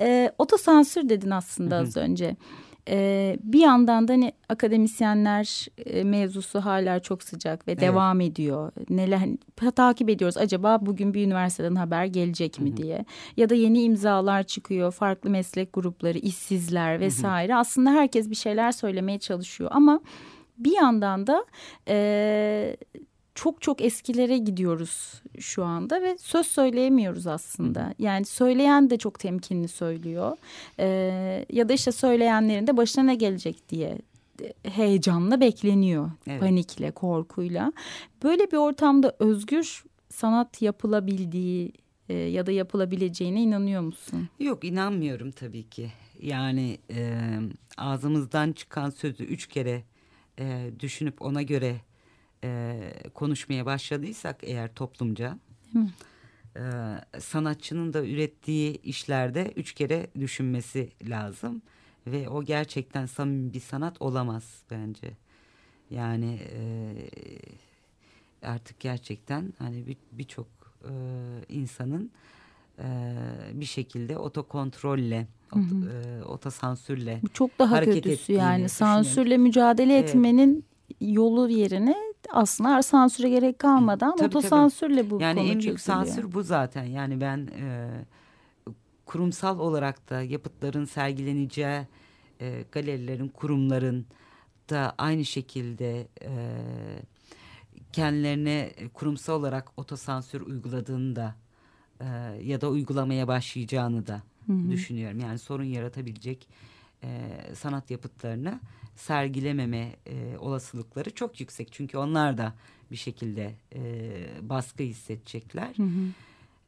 Ee, 0.00 0.32
otosansür 0.38 1.08
dedin 1.08 1.30
aslında 1.30 1.76
az 1.76 1.96
önce. 1.96 2.36
Ee, 2.88 3.36
bir 3.42 3.60
yandan 3.60 4.08
da 4.08 4.12
hani 4.12 4.32
akademisyenler 4.48 5.66
e, 5.86 6.04
mevzusu 6.04 6.60
hala 6.60 7.00
çok 7.00 7.22
sıcak 7.22 7.68
ve 7.68 7.72
Evet. 7.72 7.80
devam 7.82 8.20
ediyor. 8.20 8.72
Neler 8.90 9.16
hani, 9.16 9.38
takip 9.76 10.10
ediyoruz 10.10 10.36
acaba 10.36 10.86
bugün 10.86 11.14
bir 11.14 11.26
üniversiteden 11.26 11.74
haber 11.74 12.04
gelecek 12.04 12.60
mi 12.60 12.76
diye. 12.76 13.04
Ya 13.36 13.50
da 13.50 13.54
yeni 13.54 13.82
imzalar 13.82 14.42
çıkıyor, 14.42 14.92
farklı 14.92 15.30
meslek 15.30 15.72
grupları, 15.72 16.18
işsizler 16.18 17.00
vesaire. 17.00 17.54
Aslında 17.56 17.90
herkes 17.90 18.30
bir 18.30 18.34
şeyler 18.34 18.72
söylemeye 18.72 19.18
çalışıyor 19.18 19.70
ama 19.72 20.00
bir 20.58 20.72
yandan 20.72 21.26
da 21.26 21.44
e, 21.88 22.76
çok 23.36 23.62
çok 23.62 23.80
eskilere 23.80 24.38
gidiyoruz 24.38 25.22
şu 25.38 25.64
anda 25.64 26.02
ve 26.02 26.18
söz 26.18 26.46
söyleyemiyoruz 26.46 27.26
aslında. 27.26 27.94
Yani 27.98 28.24
söyleyen 28.24 28.90
de 28.90 28.98
çok 28.98 29.18
temkinli 29.18 29.68
söylüyor. 29.68 30.36
Ee, 30.78 31.46
ya 31.52 31.68
da 31.68 31.72
işte 31.72 31.92
söyleyenlerin 31.92 32.66
de 32.66 32.76
başına 32.76 33.04
ne 33.04 33.14
gelecek 33.14 33.68
diye 33.68 33.98
heyecanla 34.62 35.40
bekleniyor. 35.40 36.10
Evet. 36.26 36.40
Panikle, 36.40 36.90
korkuyla. 36.90 37.72
Böyle 38.22 38.50
bir 38.50 38.56
ortamda 38.56 39.16
özgür 39.18 39.84
sanat 40.08 40.62
yapılabildiği 40.62 41.72
e, 42.08 42.14
ya 42.14 42.46
da 42.46 42.52
yapılabileceğine 42.52 43.42
inanıyor 43.42 43.82
musun? 43.82 44.28
Yok 44.40 44.64
inanmıyorum 44.64 45.30
tabii 45.30 45.68
ki. 45.68 45.92
Yani 46.22 46.78
e, 46.90 47.20
ağzımızdan 47.76 48.52
çıkan 48.52 48.90
sözü 48.90 49.24
üç 49.24 49.46
kere 49.46 49.82
e, 50.38 50.70
düşünüp 50.80 51.22
ona 51.22 51.42
göre 51.42 51.76
e, 52.46 52.80
konuşmaya 53.14 53.66
başladıysak 53.66 54.36
eğer 54.42 54.74
toplumca 54.74 55.38
e, 56.56 56.60
sanatçının 57.20 57.92
da 57.92 58.06
ürettiği 58.06 58.82
işlerde 58.82 59.52
üç 59.56 59.72
kere 59.74 60.06
düşünmesi 60.20 60.90
lazım 61.02 61.62
ve 62.06 62.28
o 62.28 62.42
gerçekten 62.44 63.06
samimi 63.06 63.52
bir 63.52 63.60
sanat 63.60 64.02
olamaz 64.02 64.62
bence. 64.70 65.10
Yani 65.90 66.38
e, 66.52 66.60
artık 68.42 68.80
gerçekten 68.80 69.52
hani 69.58 69.86
bir- 69.86 69.96
birçok 70.12 70.46
e, 70.84 70.92
insanın 71.48 72.10
e, 72.78 72.84
bir 73.52 73.64
şekilde 73.64 74.18
otokontrolle, 74.18 75.26
ot, 75.52 75.62
e, 75.62 76.24
otosansürle 76.24 77.20
Bu 77.22 77.28
çok 77.28 77.58
daha 77.58 77.70
Hareket 77.70 77.94
kötüsü 78.04 78.32
yani 78.32 78.68
sansürle 78.68 79.36
mücadele 79.36 79.98
Evet. 79.98 80.08
etmenin 80.14 80.64
yolu 81.00 81.50
yerine 81.50 81.94
aslında 82.30 82.82
sansüre 82.82 83.28
gerek 83.28 83.58
kalmadan 83.58 84.10
Tabii, 84.10 84.18
tabii. 84.18 84.38
otosansürle 84.38 85.10
bu 85.10 85.20
yani 85.20 85.34
konu 85.38 85.44
en 85.48 85.52
büyük 85.60 85.62
çözülüyor. 85.78 85.78
sansür 86.06 86.32
bu 86.32 86.42
zaten. 86.42 86.84
Yani 86.84 87.20
ben 87.20 87.48
e, 87.60 87.88
kurumsal 89.06 89.58
olarak 89.58 90.10
da 90.10 90.22
yapıtların 90.22 90.84
sergileneceği 90.84 91.80
e, 92.40 92.64
galerilerin, 92.72 93.28
kurumların 93.28 94.06
da 94.70 94.94
aynı 94.98 95.24
şekilde 95.24 96.08
e, 96.22 96.30
kendilerine 97.92 98.70
kurumsal 98.94 99.34
olarak 99.40 99.72
otosansür 99.76 100.40
uyguladığını 100.40 101.16
da 101.16 101.34
e, 102.00 102.06
ya 102.42 102.60
da 102.60 102.68
uygulamaya 102.70 103.28
başlayacağını 103.28 104.06
da 104.06 104.22
düşünüyorum. 104.70 105.18
Yani 105.20 105.38
sorun 105.38 105.64
yaratabilecek 105.64 106.48
e, 107.04 107.08
sanat 107.54 107.90
yapıtlarını 107.90 108.60
sergilememe 108.96 109.96
e, 110.06 110.38
olasılıkları 110.38 111.10
çok 111.10 111.40
yüksek. 111.40 111.72
Çünkü 111.72 111.98
onlar 111.98 112.38
da 112.38 112.54
bir 112.90 112.96
şekilde 112.96 113.54
e, 113.74 113.80
baskı 114.42 114.82
hissedecekler. 114.82 115.74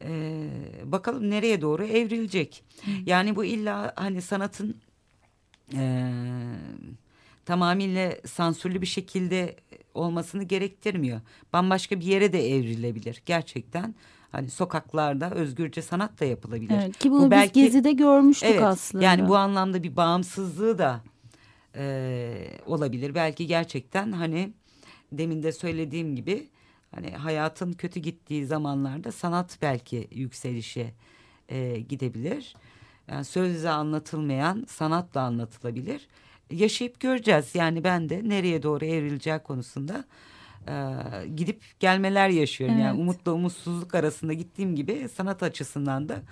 E, 0.04 0.44
bakalım 0.84 1.30
nereye 1.30 1.60
doğru 1.60 1.84
evrilecek. 1.84 2.64
Yani 3.06 3.36
bu 3.36 3.44
illa 3.44 3.92
hani 3.96 4.22
sanatın 4.22 4.76
e, 5.74 6.12
tamamıyla 7.44 8.12
sansürlü 8.26 8.80
bir 8.80 8.86
şekilde 8.86 9.56
olmasını 9.94 10.42
gerektirmiyor. 10.42 11.20
Bambaşka 11.52 12.00
bir 12.00 12.04
yere 12.04 12.32
de 12.32 12.56
evrilebilir. 12.56 13.22
Gerçekten 13.26 13.94
hani 14.32 14.50
sokaklarda 14.50 15.30
özgürce 15.30 15.82
sanat 15.82 16.20
da 16.20 16.24
yapılabilir. 16.24 16.74
Evet, 16.82 16.98
ki 16.98 17.10
bunu 17.10 17.26
Bu 17.26 17.30
biz 17.30 17.52
Gezi'de 17.52 17.92
görmüştük 17.92 18.62
aslında. 18.62 19.04
Yani 19.04 19.28
bu 19.28 19.36
anlamda 19.36 19.82
bir 19.82 19.96
bağımsızlığı 19.96 20.78
da 20.78 21.00
e, 21.76 22.50
olabilir. 22.66 23.14
Belki 23.14 23.46
gerçekten 23.46 24.12
hani 24.12 24.52
demin 25.12 25.42
de 25.42 25.52
söylediğim 25.52 26.16
gibi 26.16 26.48
hani 26.94 27.10
hayatın 27.10 27.72
kötü 27.72 28.00
gittiği 28.00 28.46
zamanlarda 28.46 29.12
sanat 29.12 29.58
belki 29.62 30.08
yükselişe 30.12 30.94
e, 31.48 31.80
gidebilir. 31.80 32.54
Yani 33.08 33.24
sözle 33.24 33.70
anlatılmayan 33.70 34.64
sanatla 34.68 35.20
anlatılabilir. 35.20 36.08
Yaşayıp 36.50 37.00
göreceğiz. 37.00 37.54
Yani 37.54 37.84
ben 37.84 38.08
de 38.08 38.28
nereye 38.28 38.62
doğru 38.62 38.84
evrileceği 38.84 39.38
konusunda 39.38 40.04
e, 40.68 40.72
gidip 41.36 41.62
gelmeler 41.80 42.28
yaşıyorum. 42.28 42.78
Yani 42.78 42.90
Evet. 42.90 43.00
umutla 43.00 43.32
umutsuzluk 43.32 43.94
arasında 43.94 44.32
gittiğim 44.32 44.76
gibi 44.76 45.08
sanat 45.08 45.42
açısından 45.42 46.08
da 46.08 46.22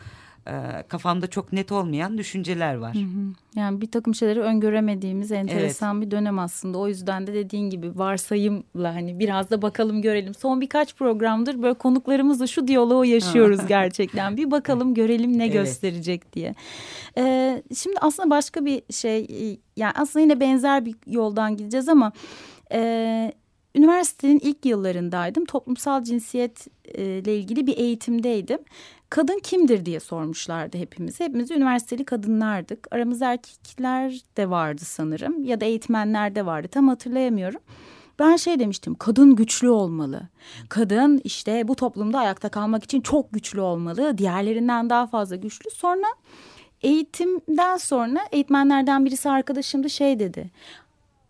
e, 0.47 0.83
kafamda 0.89 1.27
çok 1.27 1.53
net 1.53 1.73
olmayan 1.73 2.19
düşünceler 2.19 2.75
var. 2.75 2.95
Hı 2.95 2.99
hı. 2.99 3.33
Yani 3.57 3.81
bir 3.81 3.91
takım 3.91 4.15
şeyleri 4.15 4.41
öngöremediğimiz 4.41 5.33
enteresan 5.33 6.03
bir 6.03 6.11
dönem 6.11 6.39
aslında. 6.39 6.79
O 6.79 6.89
yüzden 6.89 7.27
de 7.27 7.35
dediğin 7.35 7.71
gibi 7.71 7.99
varsayımla 7.99 8.95
hani 8.95 9.19
biraz 9.19 9.51
da 9.51 9.63
bakalım 9.63 10.03
görelim. 10.03 10.35
Son 10.35 10.61
birkaç 10.61 10.95
programdır 10.95 11.63
böyle 11.63 11.75
konuklarımızla 11.75 12.47
şu 12.47 12.69
diyaloğu 12.69 13.05
yaşıyoruz 13.05 13.61
gerçekten. 13.69 14.37
Bir 14.37 14.51
bakalım 14.51 14.95
görelim 14.95 15.39
ne 15.39 15.45
Evet. 15.45 15.53
gösterecek 15.53 16.33
diye. 16.33 16.55
Ee, 17.19 17.63
şimdi 17.77 17.97
aslında 18.01 18.31
başka 18.31 18.65
bir 18.65 18.83
şey 18.91 19.19
e, 19.19 19.59
yani 19.77 19.93
aslında 19.97 20.23
yine 20.23 20.41
benzer 20.41 20.87
bir 20.87 20.95
yoldan 21.07 21.57
gideceğiz 21.57 21.89
ama... 21.89 22.13
E, 22.73 23.33
Üniversitenin 23.77 24.39
ilk 24.39 24.67
yıllarındaydım. 24.67 25.45
Toplumsal 25.45 26.05
cinsiyetle 26.05 27.37
ilgili 27.37 27.67
bir 27.67 27.77
eğitimdeydim. 27.77 28.59
Kadın 29.11 29.41
kimdir 29.43 29.87
diye 29.87 30.01
sormuşlardı 30.01 30.79
hepimiz. 30.79 31.21
Hepimiz 31.21 31.51
üniversiteli 31.51 32.05
kadınlardık. 32.05 32.89
Aramızda 32.91 33.33
erkekler 33.33 34.21
de 34.37 34.51
vardı 34.51 34.83
sanırım 34.85 35.45
ya 35.45 35.61
da 35.61 35.65
eğitmenler 35.65 36.35
de 36.35 36.47
vardı 36.47 36.69
tam 36.69 36.89
hatırlayamıyorum. 36.89 37.61
Ben 38.19 38.37
şey 38.37 38.59
demiştim 38.59 38.95
kadın 38.95 39.37
güçlü 39.37 39.69
olmalı. 39.69 40.23
Kadın 40.69 41.21
işte 41.25 41.69
bu 41.69 41.75
toplumda 41.75 42.19
ayakta 42.19 42.49
kalmak 42.49 42.85
için 42.85 43.01
çok 43.01 43.33
güçlü 43.33 43.61
olmalı. 43.61 44.19
Diğerlerinden 44.19 44.91
daha 44.91 45.07
fazla 45.07 45.37
güçlü. 45.37 45.71
Sonra 45.71 46.07
eğitimden 46.83 47.77
sonra 47.77 48.21
eğitmenlerden 48.33 49.05
birisi 49.05 49.31
arkadaşım 49.31 49.85
da 49.85 49.89
şey 49.89 50.19
dedi 50.19 50.51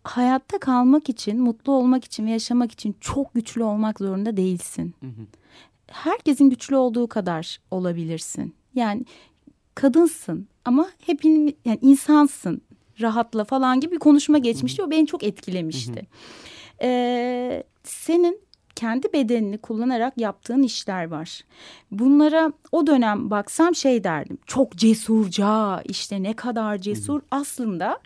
hayatta 0.07 0.59
kalmak 0.59 1.09
için, 1.09 1.41
mutlu 1.41 1.71
olmak 1.71 2.05
için 2.05 2.25
ve 2.25 2.31
yaşamak 2.31 2.71
için 2.71 2.95
çok 2.99 3.33
güçlü 3.33 3.63
olmak 3.63 3.99
zorunda 3.99 4.37
değilsin. 4.37 4.95
Herkesin 5.91 6.49
güçlü 6.49 6.75
olduğu 6.75 7.07
kadar 7.07 7.59
olabilirsin. 7.71 8.55
Yani 8.75 9.05
kadınsın 9.75 10.47
ama 10.65 10.89
hepin 11.05 11.57
yani 11.65 11.79
insansın. 11.81 12.61
Rahatla 13.01 13.43
falan 13.43 13.79
gibi 13.79 13.91
bir 13.91 13.99
konuşma 13.99 14.37
geçmişti. 14.37 14.83
O 14.83 14.91
beni 14.91 15.07
çok 15.07 15.23
etkilemişti. 15.23 16.07
Ee, 16.81 17.63
senin 17.83 18.41
kendi 18.75 19.13
bedenini 19.13 19.57
kullanarak 19.57 20.13
yaptığın 20.17 20.63
işler 20.63 21.07
var. 21.07 21.41
Bunlara 21.91 22.53
o 22.71 22.87
dönem 22.87 23.29
baksam 23.29 23.75
şey 23.75 24.03
derdim. 24.03 24.37
Çok 24.45 24.75
cesurca 24.75 25.81
işte 25.85 26.23
ne 26.23 26.33
kadar 26.33 26.77
cesur. 26.77 27.21
Aslında 27.31 27.99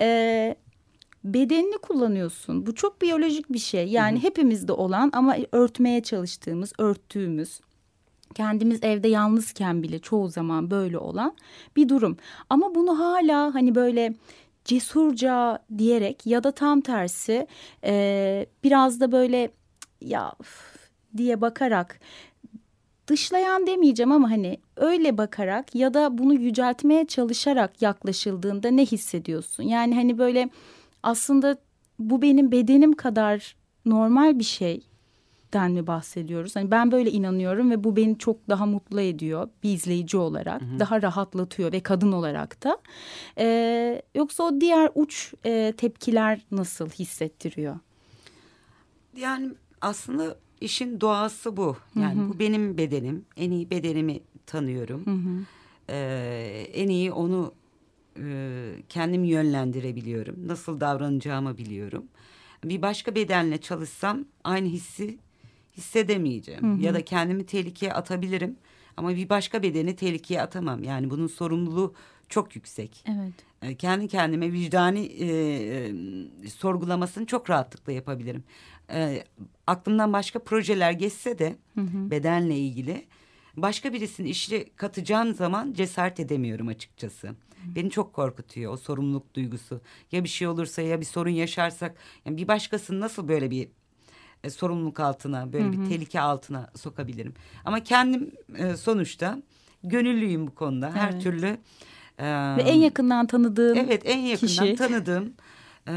e, 0.00 0.56
bedenini 1.24 1.78
kullanıyorsun. 1.78 2.66
Bu 2.66 2.74
çok 2.74 3.02
biyolojik 3.02 3.52
bir 3.52 3.58
şey. 3.58 3.88
Yani 3.88 4.22
hepimizde 4.22 4.72
olan 4.72 5.10
ama 5.12 5.36
örtmeye 5.52 6.02
çalıştığımız, 6.02 6.72
örttüğümüz 6.78 7.60
kendimiz 8.34 8.84
evde 8.84 9.08
yalnızken 9.08 9.82
bile 9.82 9.98
çoğu 9.98 10.28
zaman 10.28 10.70
böyle 10.70 10.98
olan 10.98 11.34
bir 11.76 11.88
durum. 11.88 12.16
Ama 12.50 12.74
bunu 12.74 12.98
hala 12.98 13.54
hani 13.54 13.74
böyle 13.74 14.14
cesurca 14.64 15.58
diyerek 15.78 16.26
ya 16.26 16.44
da 16.44 16.52
tam 16.52 16.80
tersi 16.80 17.46
e, 17.84 18.46
biraz 18.64 19.00
da 19.00 19.12
böyle 19.12 19.50
ya 20.00 20.32
üf, 20.40 20.76
diye 21.16 21.40
bakarak 21.40 22.00
dışlayan 23.06 23.66
demeyeceğim 23.66 24.12
ama 24.12 24.30
hani 24.30 24.58
öyle 24.76 25.18
bakarak 25.18 25.74
ya 25.74 25.94
da 25.94 26.18
bunu 26.18 26.34
yüceltmeye 26.34 27.06
çalışarak 27.06 27.82
yaklaşıldığında 27.82 28.70
ne 28.70 28.86
hissediyorsun? 28.86 29.62
Yani 29.62 29.94
hani 29.94 30.18
böyle 30.18 30.48
aslında 31.02 31.58
bu 31.98 32.22
benim 32.22 32.52
bedenim 32.52 32.92
kadar 32.92 33.56
normal 33.86 34.38
bir 34.38 34.44
şey 34.44 34.82
den 35.52 35.72
mi 35.72 35.86
bahsediyoruz? 35.86 36.56
Hani 36.56 36.70
ben 36.70 36.92
böyle 36.92 37.10
inanıyorum 37.10 37.70
ve 37.70 37.84
bu 37.84 37.96
beni 37.96 38.18
çok 38.18 38.48
daha 38.48 38.66
mutlu 38.66 39.00
ediyor 39.00 39.48
bir 39.62 39.72
izleyici 39.72 40.16
olarak. 40.16 40.62
Hı 40.62 40.64
hı. 40.64 40.78
Daha 40.78 41.02
rahatlatıyor 41.02 41.72
ve 41.72 41.80
kadın 41.80 42.12
olarak 42.12 42.64
da. 42.64 42.78
Ee, 43.38 44.02
yoksa 44.14 44.42
o 44.42 44.60
diğer 44.60 44.90
uç 44.94 45.34
e, 45.46 45.74
tepkiler 45.76 46.40
nasıl 46.50 46.88
hissettiriyor? 46.88 47.76
Yani 49.16 49.50
aslında 49.80 50.36
işin 50.60 51.00
doğası 51.00 51.56
bu. 51.56 51.76
Yani 51.96 52.20
hı 52.20 52.24
hı. 52.24 52.28
bu 52.28 52.38
benim 52.38 52.78
bedenim. 52.78 53.24
En 53.36 53.50
iyi 53.50 53.70
bedenimi 53.70 54.20
tanıyorum. 54.46 55.06
Hı 55.06 55.10
hı. 55.10 55.44
Ee, 55.88 56.66
en 56.74 56.88
iyi 56.88 57.12
onu 57.12 57.52
e, 58.24 58.82
kendim 58.88 59.24
yönlendirebiliyorum. 59.24 60.48
Nasıl 60.48 60.80
davranacağımı 60.80 61.58
biliyorum. 61.58 62.04
Bir 62.64 62.82
başka 62.82 63.14
bedenle 63.14 63.58
çalışsam 63.58 64.24
aynı 64.44 64.68
hissi 64.68 65.18
hissedemeyeceğim. 65.76 66.62
Hı 66.62 66.80
hı. 66.80 66.82
Ya 66.82 66.94
da 66.94 67.04
kendimi 67.04 67.46
tehlikeye 67.46 67.92
atabilirim. 67.92 68.56
Ama 68.96 69.16
bir 69.16 69.28
başka 69.28 69.62
bedeni 69.62 69.96
tehlikeye 69.96 70.42
atamam. 70.42 70.84
Yani 70.84 71.10
bunun 71.10 71.26
sorumluluğu 71.26 71.94
çok 72.28 72.56
yüksek. 72.56 73.04
Evet. 73.08 73.32
E, 73.62 73.74
kendi 73.74 74.08
kendime 74.08 74.52
vicdani 74.52 75.00
e, 75.00 75.26
e, 75.26 76.48
sorgulamasını 76.48 77.26
çok 77.26 77.50
rahatlıkla 77.50 77.92
yapabilirim. 77.92 78.44
E, 78.92 79.24
aklımdan 79.66 80.12
başka 80.12 80.38
projeler 80.38 80.92
geçse 80.92 81.38
de 81.38 81.56
hı 81.74 81.80
hı. 81.80 82.10
bedenle 82.10 82.58
ilgili 82.58 83.06
başka 83.62 83.92
birisinin 83.92 84.28
işe 84.28 84.64
katacağım 84.76 85.34
zaman 85.34 85.72
cesaret 85.72 86.20
edemiyorum 86.20 86.68
açıkçası. 86.68 87.34
Beni 87.64 87.90
çok 87.90 88.12
korkutuyor 88.12 88.72
o 88.72 88.76
sorumluluk 88.76 89.34
duygusu. 89.34 89.80
Ya 90.12 90.24
bir 90.24 90.28
şey 90.28 90.48
olursa 90.48 90.82
ya 90.82 91.00
bir 91.00 91.04
sorun 91.04 91.30
yaşarsak 91.30 91.96
yani 92.24 92.36
bir 92.36 92.48
başkasını 92.48 93.00
nasıl 93.00 93.28
böyle 93.28 93.50
bir 93.50 93.68
e, 94.44 94.50
sorumluluk 94.50 95.00
altına 95.00 95.52
böyle 95.52 95.64
Hı 95.64 95.68
-hı. 95.68 95.84
bir 95.84 95.88
tehlike 95.88 96.20
altına 96.20 96.70
sokabilirim. 96.76 97.34
Ama 97.64 97.84
kendim 97.84 98.32
e, 98.56 98.76
sonuçta 98.76 99.42
gönüllüyüm 99.84 100.46
bu 100.46 100.54
konuda. 100.54 100.86
Evet. 100.86 100.96
Her 100.96 101.20
türlü 101.20 101.58
e, 102.18 102.56
ve 102.56 102.62
en 102.62 102.76
yakından 102.76 103.26
tanıdığım 103.26 103.78
Evet, 103.78 104.02
en 104.04 104.18
yakından 104.18 104.66
kişi. 104.66 104.76
tanıdığım 104.76 105.32
e, 105.88 105.92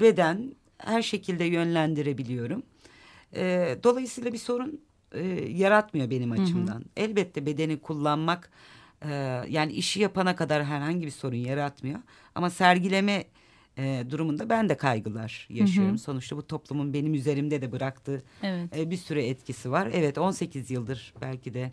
beden 0.00 0.54
her 0.78 1.02
şekilde 1.02 1.44
yönlendirebiliyorum. 1.44 2.62
E, 3.34 3.76
dolayısıyla 3.84 4.32
bir 4.32 4.38
sorun 4.38 4.80
e, 5.12 5.24
yaratmıyor 5.50 6.10
benim 6.10 6.32
açımdan. 6.32 6.74
Hı 6.74 6.78
hı. 6.78 6.84
Elbette 6.96 7.46
bedeni 7.46 7.80
kullanmak 7.80 8.50
e, 9.04 9.10
yani 9.48 9.72
işi 9.72 10.00
yapana 10.00 10.36
kadar 10.36 10.64
herhangi 10.64 11.06
bir 11.06 11.10
sorun 11.10 11.36
yaratmıyor. 11.36 11.98
Ama 12.34 12.50
sergileme 12.50 13.24
e, 13.78 14.04
durumunda 14.10 14.48
ben 14.48 14.68
de 14.68 14.76
kaygılar 14.76 15.46
yaşıyorum. 15.50 15.92
Hı 15.92 15.94
hı. 15.94 15.98
Sonuçta 15.98 16.36
bu 16.36 16.46
toplumun 16.46 16.92
benim 16.92 17.14
üzerimde 17.14 17.62
de 17.62 17.72
bıraktığı 17.72 18.22
evet. 18.42 18.78
e, 18.78 18.90
bir 18.90 18.96
süre 18.96 19.26
etkisi 19.26 19.70
var. 19.70 19.88
Evet 19.92 20.18
18 20.18 20.70
yıldır 20.70 21.14
belki 21.20 21.54
de 21.54 21.72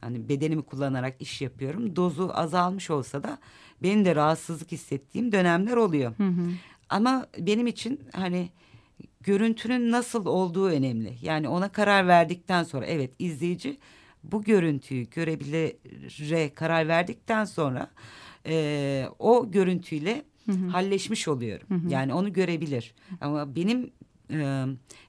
hani 0.00 0.28
bedenimi 0.28 0.62
kullanarak 0.62 1.16
iş 1.20 1.40
yapıyorum. 1.40 1.96
Dozu 1.96 2.30
azalmış 2.34 2.90
olsa 2.90 3.22
da 3.22 3.38
benim 3.82 4.04
de 4.04 4.16
rahatsızlık 4.16 4.72
hissettiğim 4.72 5.32
dönemler 5.32 5.76
oluyor. 5.76 6.14
Hı 6.16 6.26
hı. 6.28 6.50
Ama 6.88 7.26
benim 7.38 7.66
için 7.66 8.00
hani 8.12 8.48
görüntünün 9.20 9.90
nasıl 9.90 10.26
olduğu 10.26 10.66
önemli. 10.66 11.16
Yani 11.22 11.48
ona 11.48 11.72
karar 11.72 12.08
verdikten 12.08 12.62
sonra 12.62 12.86
evet 12.86 13.10
izleyici 13.18 13.78
bu 14.24 14.42
görüntüyü 14.42 15.10
görebilire 15.10 16.54
karar 16.54 16.88
verdikten 16.88 17.44
sonra 17.44 17.90
e, 18.46 19.06
o 19.18 19.50
görüntüyle 19.50 20.24
hı 20.46 20.52
hı. 20.52 20.68
halleşmiş 20.68 21.28
oluyorum. 21.28 21.66
Hı 21.68 21.74
hı. 21.74 21.92
Yani 21.92 22.14
onu 22.14 22.32
görebilir. 22.32 22.94
Ama 23.20 23.56
benim 23.56 23.90
e, 24.30 24.64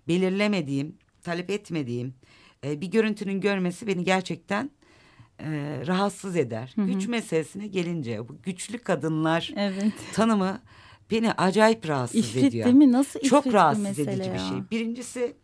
belirlemediğim, 0.08 0.96
talep 1.24 1.50
etmediğim 1.50 2.14
e, 2.66 2.82
bir 2.82 2.88
görüntünün 2.88 3.42
görmesi 3.42 3.88
beni 3.88 4.04
gerçekten 4.04 4.72
e, 5.40 5.48
rahatsız 5.88 6.36
eder. 6.36 6.72
Hı 6.76 6.82
hı. 6.82 6.86
Güç 6.86 7.08
meselesine 7.08 7.68
gelince 7.68 8.30
bu 8.30 8.42
güçlü 8.44 8.78
kadınlar 8.78 9.54
evet. 9.56 9.94
tanımı 10.14 10.62
beni 11.12 11.32
acayip 11.32 11.90
rahatsız 11.90 12.20
ifrit, 12.20 12.44
ediyor. 12.44 12.66
değil 12.66 12.76
mi? 12.76 12.92
Nasıl 12.92 13.20
Çok 13.20 13.54
rahatsız 13.54 14.00
edici 14.00 14.28
ya. 14.28 14.34
bir 14.34 14.40
şey. 14.40 14.58
Birincisi 14.72 15.36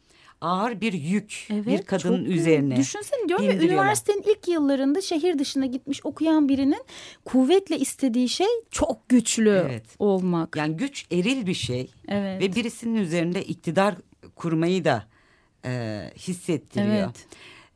ağır 0.42 0.82
bir 0.82 0.94
yük 0.94 1.48
evet, 1.50 1.68
bir 1.68 1.82
kadının 1.82 2.26
üzerine. 2.26 2.76
Düşünsene 2.76 3.28
diyorum 3.28 3.46
ya 3.46 3.54
üniversitenin 3.54 4.24
ilk 4.28 4.48
yıllarında 4.48 5.02
şehir 5.02 5.40
dışına 5.40 5.66
gitmiş 5.66 6.06
okuyan 6.06 6.50
birinin 6.50 6.84
kuvvetle 7.26 7.80
istediği 7.80 8.30
şey 8.30 8.48
çok 8.72 9.10
güçlü 9.10 9.64
evet. 9.66 9.86
olmak. 10.00 10.56
Yani 10.56 10.78
güç 10.78 11.06
eril 11.12 11.48
bir 11.48 11.54
şey 11.54 11.92
evet. 12.08 12.42
ve 12.42 12.56
birisinin 12.56 12.96
üzerinde 12.96 13.44
iktidar 13.44 13.96
kurmayı 14.36 14.86
da 14.86 15.04
e, 15.66 16.02
hissettiriyor. 16.18 16.96
Evet. 16.96 17.28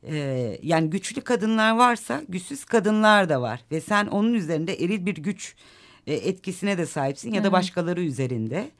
Ee, 0.02 0.58
yani 0.62 0.90
güçlü 0.90 1.20
kadınlar 1.20 1.76
varsa 1.76 2.22
güçsüz 2.28 2.64
kadınlar 2.64 3.28
da 3.28 3.42
var 3.42 3.60
ve 3.70 3.80
sen 3.80 4.06
onun 4.06 4.34
üzerinde 4.34 4.74
eril 4.74 5.06
bir 5.06 5.14
güç 5.14 5.54
e, 6.10 6.14
etkisine 6.14 6.78
de 6.78 6.86
sahipsin 6.86 7.32
ya 7.32 7.44
da 7.44 7.52
başkaları 7.52 8.02
üzerinde. 8.02 8.70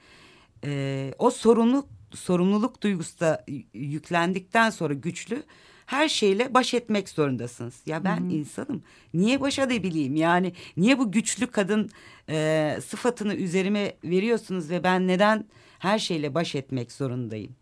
E, 0.65 1.15
o 1.19 1.31
sorumluluk 1.31 1.89
sorumluluk 2.15 2.83
duygusu 2.83 3.21
da 3.21 3.45
yüklendikten 3.75 4.71
sonra 4.71 4.95
güçlü 4.95 5.43
her 5.87 6.09
şeyle 6.09 6.55
baş 6.55 6.75
etmek 6.75 7.09
zorundasınız. 7.09 7.83
Ya 7.87 8.05
ben 8.05 8.17
Hı-hı. 8.17 8.33
insanım. 8.33 8.83
Niye 9.15 9.41
baş 9.41 9.59
edebileyim? 9.59 10.17
Yani 10.17 10.53
niye 10.77 10.99
bu 10.99 11.13
güçlü 11.13 11.47
kadın 11.47 11.91
e, 12.29 12.79
sıfatını 12.87 13.35
üzerime 13.35 13.93
veriyorsunuz 14.05 14.71
ve 14.71 14.85
ben 14.85 15.09
neden 15.09 15.45
her 15.79 15.99
şeyle 15.99 16.35
baş 16.35 16.55
etmek 16.55 16.93
zorundayım? 16.93 17.57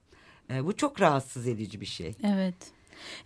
E, 0.51 0.65
bu 0.65 0.77
çok 0.77 1.01
rahatsız 1.01 1.47
edici 1.47 1.81
bir 1.81 1.87
şey. 1.87 2.15
Evet. 2.25 2.78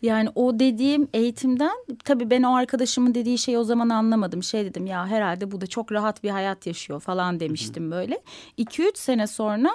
Yani 0.02 0.28
o 0.34 0.58
dediğim 0.58 1.08
eğitimden 1.14 1.76
tabii 2.04 2.30
ben 2.30 2.42
o 2.42 2.54
arkadaşımın 2.54 3.14
dediği 3.14 3.38
şeyi 3.38 3.58
o 3.58 3.64
zaman 3.64 3.88
anlamadım. 3.88 4.42
Şey 4.42 4.64
dedim 4.64 4.86
ya 4.86 5.06
herhalde 5.06 5.50
bu 5.50 5.60
da 5.60 5.66
çok 5.66 5.92
rahat 5.92 6.22
bir 6.22 6.30
hayat 6.30 6.66
yaşıyor 6.66 7.00
falan 7.00 7.40
demiştim 7.40 7.90
böyle. 7.90 8.20
2-3 8.58 8.98
sene 8.98 9.26
sonra 9.26 9.70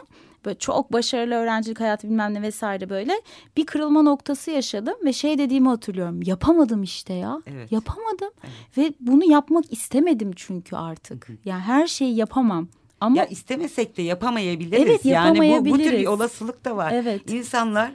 böyle 0.45 0.59
çok 0.59 0.93
başarılı 0.93 1.35
öğrencilik 1.35 1.79
hayatı 1.79 2.07
bilmem 2.07 2.33
ne 2.33 2.41
vesaire 2.41 2.89
böyle 2.89 3.21
bir 3.57 3.65
kırılma 3.65 4.01
noktası 4.01 4.51
yaşadım 4.51 4.95
ve 5.05 5.13
şey 5.13 5.37
dediğimi 5.37 5.67
hatırlıyorum. 5.67 6.21
Yapamadım 6.21 6.83
işte 6.83 7.13
ya. 7.13 7.41
Evet. 7.47 7.71
Yapamadım 7.71 8.29
evet. 8.43 8.77
ve 8.77 8.93
bunu 8.99 9.31
yapmak 9.31 9.73
istemedim 9.73 10.31
çünkü 10.35 10.75
artık. 10.75 11.27
Yani 11.45 11.61
her 11.61 11.87
şeyi 11.87 12.15
yapamam. 12.15 12.67
Ama 13.01 13.17
ya 13.17 13.25
istemesek 13.25 13.97
de 13.97 14.01
yapamayabiliriz. 14.01 14.81
Evet, 14.81 15.05
yapamayabiliriz. 15.05 15.51
Yani 15.51 15.65
bu, 15.65 15.79
bu 15.79 15.83
tür 15.83 15.91
bir 15.99 16.07
olasılık 16.07 16.65
da 16.65 16.77
var. 16.77 16.91
Evet. 16.91 17.31
İnsanlar 17.31 17.91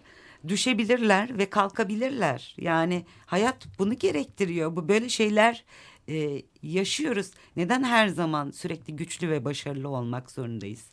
düşebilirler 0.49 1.39
ve 1.39 1.51
kalkabilirler. 1.51 2.55
Yani 2.59 3.05
hayat 3.27 3.67
bunu 3.79 3.95
gerektiriyor. 3.95 4.77
Bu 4.77 4.89
böyle 4.89 5.09
şeyler 5.09 5.65
e, 6.09 6.43
yaşıyoruz. 6.63 7.31
Neden 7.57 7.85
her 7.85 8.09
zaman 8.09 8.51
sürekli 8.51 8.97
güçlü 8.97 9.31
ve 9.31 9.45
başarılı 9.45 9.89
olmak 9.89 10.31
zorundayız? 10.31 10.85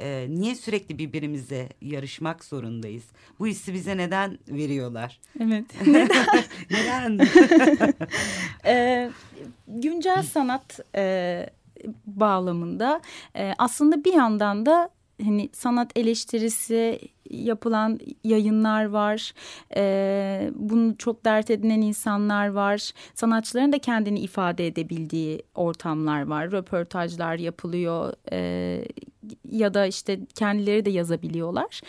E, 0.00 0.26
niye 0.30 0.54
sürekli 0.54 0.98
birbirimize 0.98 1.68
yarışmak 1.82 2.44
zorundayız? 2.44 3.04
Bu 3.38 3.46
hissi 3.46 3.74
bize 3.74 3.96
neden 3.96 4.38
veriyorlar? 4.48 5.20
Evet. 5.40 5.64
Neden? 5.86 6.38
neden? 6.70 7.18
e, 8.64 9.10
güncel 9.68 10.22
sanat 10.22 10.80
e, 10.94 11.46
bağlamında 12.06 13.00
e, 13.36 13.54
aslında 13.58 14.04
bir 14.04 14.12
yandan 14.12 14.66
da 14.66 14.90
hani 15.24 15.48
sanat 15.52 15.96
eleştirisi 15.96 17.00
yapılan 17.30 17.98
yayınlar 18.24 18.84
var. 18.84 19.32
E, 19.76 20.50
bunu 20.54 20.96
çok 20.98 21.24
dert 21.24 21.50
edinen 21.50 21.80
insanlar 21.80 22.48
var. 22.48 22.90
Sanatçıların 23.14 23.72
da 23.72 23.78
kendini 23.78 24.20
ifade 24.20 24.66
edebildiği 24.66 25.42
ortamlar 25.54 26.22
var. 26.26 26.52
Röportajlar 26.52 27.38
yapılıyor. 27.38 28.12
E, 28.32 28.84
ya 29.50 29.74
da 29.74 29.86
işte 29.86 30.20
kendileri 30.34 30.84
de 30.84 30.90
yazabiliyorlar. 30.90 31.80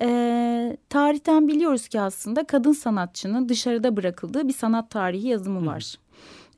E, 0.00 0.76
tarihten 0.88 1.48
biliyoruz 1.48 1.88
ki 1.88 2.00
aslında 2.00 2.44
kadın 2.44 2.72
sanatçının 2.72 3.48
dışarıda 3.48 3.96
bırakıldığı 3.96 4.48
bir 4.48 4.52
sanat 4.52 4.90
tarihi 4.90 5.28
yazımı 5.28 5.66
var. 5.66 5.94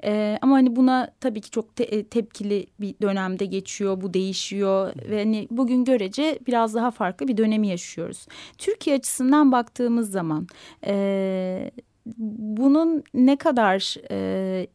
Ee, 0.04 0.38
ama 0.42 0.56
hani 0.56 0.76
buna 0.76 1.10
tabii 1.20 1.40
ki 1.40 1.50
çok 1.50 1.76
te 1.76 1.84
e, 1.84 2.04
tepkili 2.04 2.66
bir 2.80 2.94
dönemde 3.02 3.46
geçiyor, 3.46 4.00
bu 4.00 4.14
değişiyor 4.14 4.92
ve 5.10 5.18
hani 5.18 5.48
bugün 5.50 5.84
görece 5.84 6.38
biraz 6.46 6.74
daha 6.74 6.90
farklı 6.90 7.28
bir 7.28 7.36
dönemi 7.36 7.68
yaşıyoruz. 7.68 8.26
Türkiye 8.58 8.96
açısından 8.96 9.52
baktığımız 9.52 10.10
zaman 10.10 10.46
e, 10.86 11.70
bu 12.06 12.64
bunun 12.64 13.02
ne 13.14 13.36
kadar 13.36 13.96
e, 14.10 14.66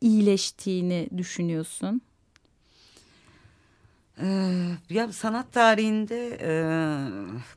iyileştiğini 0.00 1.08
düşünüyorsun? 1.16 2.00
Ee, 4.22 4.26
ya 4.90 5.12
sanat 5.12 5.52
tarihinde 5.52 6.38
e, 6.40 6.50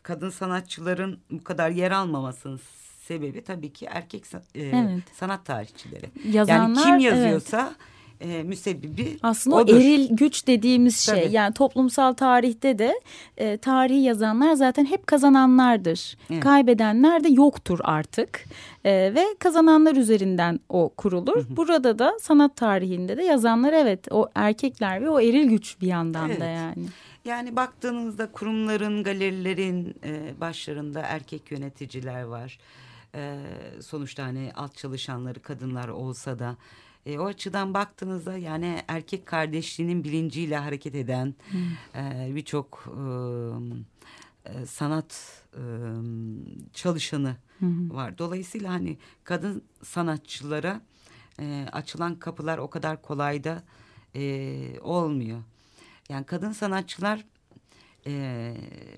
kadın 0.04 0.30
sanatçıların 0.30 1.20
bu 1.32 1.44
kadar 1.44 1.70
yer 1.70 1.92
almamasının 1.92 2.60
sebebi 3.12 3.41
tabii 3.43 3.74
ki 3.74 3.86
erkek 3.86 4.24
e, 4.34 4.39
Evet. 4.55 5.03
sanat 5.14 5.45
tarihçileri. 5.45 6.05
Yazanlar, 6.32 6.59
yani 6.59 6.84
kim 6.84 6.93
evet. 6.93 7.03
yazıyorsa 7.03 7.76
e, 8.22 8.43
müsebbibi 8.43 9.18
Aslında 9.24 9.55
odur. 9.55 9.74
o 9.74 9.78
eril 9.78 10.07
güç 10.12 10.47
dediğimiz 10.47 10.97
şey 10.99 11.24
Tabii. 11.24 11.36
yani 11.36 11.53
toplumsal 11.53 12.14
tarihte 12.14 12.80
de 12.80 12.93
e, 13.38 13.57
tarihi 13.57 14.01
yazanlar 14.01 14.53
zaten 14.53 14.86
hep 14.86 15.07
kazananlardır. 15.07 16.18
Evet. 16.30 16.43
Kaybedenler 16.43 17.24
de 17.24 17.30
yoktur 17.30 17.80
artık 17.84 18.45
E, 18.84 18.91
ve 19.16 19.26
kazananlar 19.39 19.95
üzerinden 19.95 20.59
o 20.70 20.89
kurulur. 20.97 21.45
Burada 21.49 21.99
da 21.99 22.18
sanat 22.22 22.55
tarihinde 22.55 23.18
de 23.18 23.24
yazanlar 23.24 23.74
evet 23.74 24.07
o 24.12 24.30
erkekler 24.36 25.01
ve 25.01 25.09
o 25.09 25.20
eril 25.20 25.49
güç 25.49 25.82
bir 25.82 25.88
yandan 25.88 26.30
da 26.30 26.34
Evet. 26.34 26.57
yani. 26.57 26.86
Yani 27.26 27.55
baktığınızda 27.55 28.32
kurumların, 28.32 29.03
galerilerin 29.03 29.95
e, 30.03 30.39
başlarında 30.41 30.99
erkek 31.01 31.51
yöneticiler 31.51 32.24
var. 32.24 32.59
E, 33.16 33.39
sonuçta 33.82 34.24
hani 34.24 34.51
alt 34.55 34.76
çalışanları 34.76 35.41
kadınlar 35.41 35.88
olsa 35.88 36.39
da 36.39 36.57
e, 37.05 37.20
o 37.20 37.26
açıdan 37.26 37.74
baktığınızda 37.74 38.38
yani 38.38 38.84
erkek 38.88 39.26
kardeşliğinin 39.26 40.03
bilinciyle 40.03 40.57
hareket 40.57 40.95
eden 40.95 41.36
e, 41.95 42.32
birçok 42.36 42.86
e, 42.88 44.51
e, 44.53 44.66
sanat 44.66 45.41
e, 45.53 45.62
çalışanı 46.74 47.36
var. 47.91 48.18
Dolayısıyla 48.18 48.72
hani 48.72 48.97
kadın 49.24 49.64
sanatçılara 49.84 50.82
e, 51.39 51.68
açılan 51.72 52.16
kapılar 52.16 52.57
o 52.57 52.70
kadar 52.70 53.01
kolay 53.01 53.43
da 53.43 53.64
e, 54.16 54.80
olmuyor. 54.80 55.43
Yani 56.09 56.26
kadın 56.26 56.51
sanatçılar 56.51 57.26
e, 58.07 58.55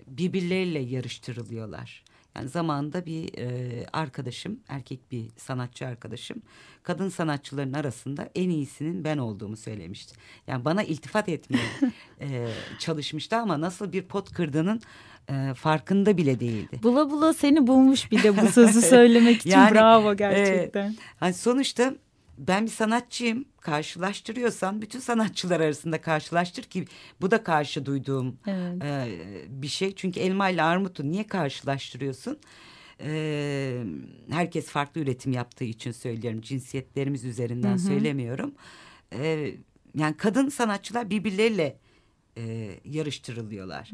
birbirleriyle 0.08 0.80
yarıştırılıyorlar. 0.80 2.04
Yani 2.36 2.50
zamanında 2.50 3.06
bir 3.06 3.38
e, 3.38 3.86
arkadaşım, 3.94 4.60
erkek 4.68 5.12
bir 5.12 5.26
sanatçı 5.38 5.88
arkadaşım, 5.88 6.42
kadın 6.84 7.10
sanatçıların 7.10 7.74
arasında 7.74 8.30
en 8.36 8.50
iyisinin 8.50 9.04
ben 9.04 9.18
olduğumu 9.18 9.58
söylemişti. 9.58 10.16
Yani 10.48 10.66
bana 10.66 10.84
iltifat 10.84 11.30
etmeye 11.30 11.70
e, 12.22 12.48
çalışmıştı 12.80 13.38
ama 13.38 13.62
nasıl 13.62 13.92
bir 13.92 14.02
pot 14.02 14.34
kırdığının 14.34 14.82
e, 15.30 15.54
farkında 15.54 16.18
bile 16.18 16.40
değildi. 16.40 16.80
Bula 16.84 17.12
bula 17.12 17.34
seni 17.34 17.68
bulmuş 17.68 18.12
bir 18.12 18.24
de 18.24 18.38
bu 18.42 18.48
sözü 18.48 18.82
söylemek 18.82 19.38
için 19.40 19.50
Yani, 19.50 19.72
bravo 19.72 20.12
e, 20.12 20.16
gerçekten. 20.16 20.96
Hani 21.20 21.34
sonuçta 21.34 21.94
ben 22.38 22.66
bir 22.66 22.72
sanatçıyım. 22.72 23.46
Karşılaştırıyorsan 23.62 24.82
bütün 24.82 25.00
sanatçılar 25.00 25.60
arasında 25.60 26.02
karşılaştır 26.02 26.64
ki 26.64 26.86
bu 27.22 27.32
da 27.32 27.44
karşı 27.44 27.86
duyduğum 27.86 28.38
Evet. 28.48 28.84
e, 28.84 29.08
bir 29.50 29.68
şey. 29.68 29.96
Çünkü 29.96 30.20
elma 30.20 30.50
ile 30.50 30.64
armutu 30.64 31.12
niye 31.12 31.28
karşılaştırıyorsun? 31.28 32.38
E, 33.00 33.84
herkes 34.30 34.66
farklı 34.68 35.02
üretim 35.02 35.32
yaptığı 35.32 35.64
için 35.64 35.92
söylüyorum. 35.92 36.42
Cinsiyetlerimiz 36.42 37.26
üzerinden 37.26 37.78
söylemiyorum. 37.78 38.54
E, 39.14 39.52
yani 39.96 40.18
kadın 40.18 40.50
sanatçılar 40.50 41.10
birbirleriyle 41.10 41.78
e, 42.38 42.70
yarıştırılıyorlar. 42.86 43.92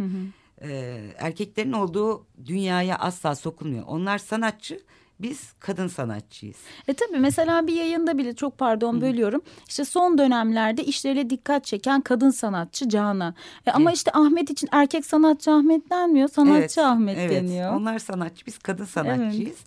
E, 0.61 0.69
erkeklerin 1.17 1.71
olduğu 1.71 2.25
dünyaya 2.45 2.95
asla 2.95 3.35
sokulmuyor. 3.35 3.83
Onlar 3.87 4.17
sanatçı, 4.17 4.81
biz 5.19 5.53
kadın 5.59 5.87
sanatçıyız. 5.87 6.57
E 6.87 6.93
tabii 6.93 7.19
mesela 7.19 7.67
bir 7.67 7.73
yayında 7.73 8.17
bile 8.17 8.35
çok 8.35 8.57
pardon 8.57 9.01
bölüyorum. 9.01 9.41
İşte 9.67 9.85
son 9.85 10.17
dönemlerde 10.17 10.83
işleriyle 10.83 11.29
dikkat 11.29 11.65
çeken 11.65 12.01
kadın 12.01 12.29
sanatçı 12.29 12.89
Cana. 12.89 13.33
E 13.65 13.71
ama 13.71 13.89
Evet. 13.89 13.97
işte 13.97 14.11
Ahmet 14.13 14.49
için 14.49 14.69
erkek 14.71 15.05
sanatçı 15.05 15.51
Ahmet 15.51 15.89
denmiyor. 15.89 16.29
Sanatçı 16.29 16.85
Ahmet 16.85 17.17
evet. 17.17 17.31
deniyor. 17.43 17.73
Onlar 17.73 17.99
sanatçı, 17.99 18.45
biz 18.45 18.57
kadın 18.57 18.85
sanatçıyız. 18.85 19.57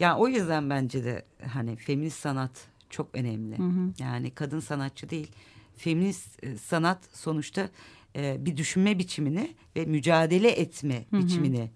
Yani 0.00 0.18
o 0.20 0.28
yüzden 0.28 0.70
bence 0.70 1.04
de 1.04 1.24
hani 1.52 1.76
feminist 1.76 2.20
sanat 2.20 2.50
çok 2.90 3.08
önemli. 3.12 3.56
Yani 3.98 4.30
kadın 4.30 4.60
sanatçı 4.60 5.10
değil, 5.10 5.30
feminist 5.76 6.44
e, 6.44 6.56
sanat 6.56 6.98
sonuçta 7.12 7.68
e, 8.16 8.36
bir 8.46 8.56
düşünme 8.56 8.98
biçimini 8.98 9.54
ve 9.76 9.84
mücadele 9.84 10.50
etme 10.50 11.04
biçimini 11.12 11.70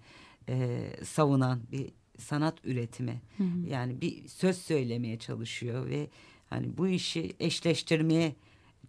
e, 0.49 0.89
savunan 1.03 1.59
bir 1.71 1.98
sanat 2.19 2.65
üretimi. 2.65 3.21
Yani 3.69 4.01
bir 4.01 4.27
söz 4.27 4.57
söylemeye 4.57 5.19
çalışıyor 5.19 5.89
ve 5.89 6.07
hani 6.49 6.77
bu 6.77 6.87
işi 6.87 7.35
eşleştirmeye 7.39 8.35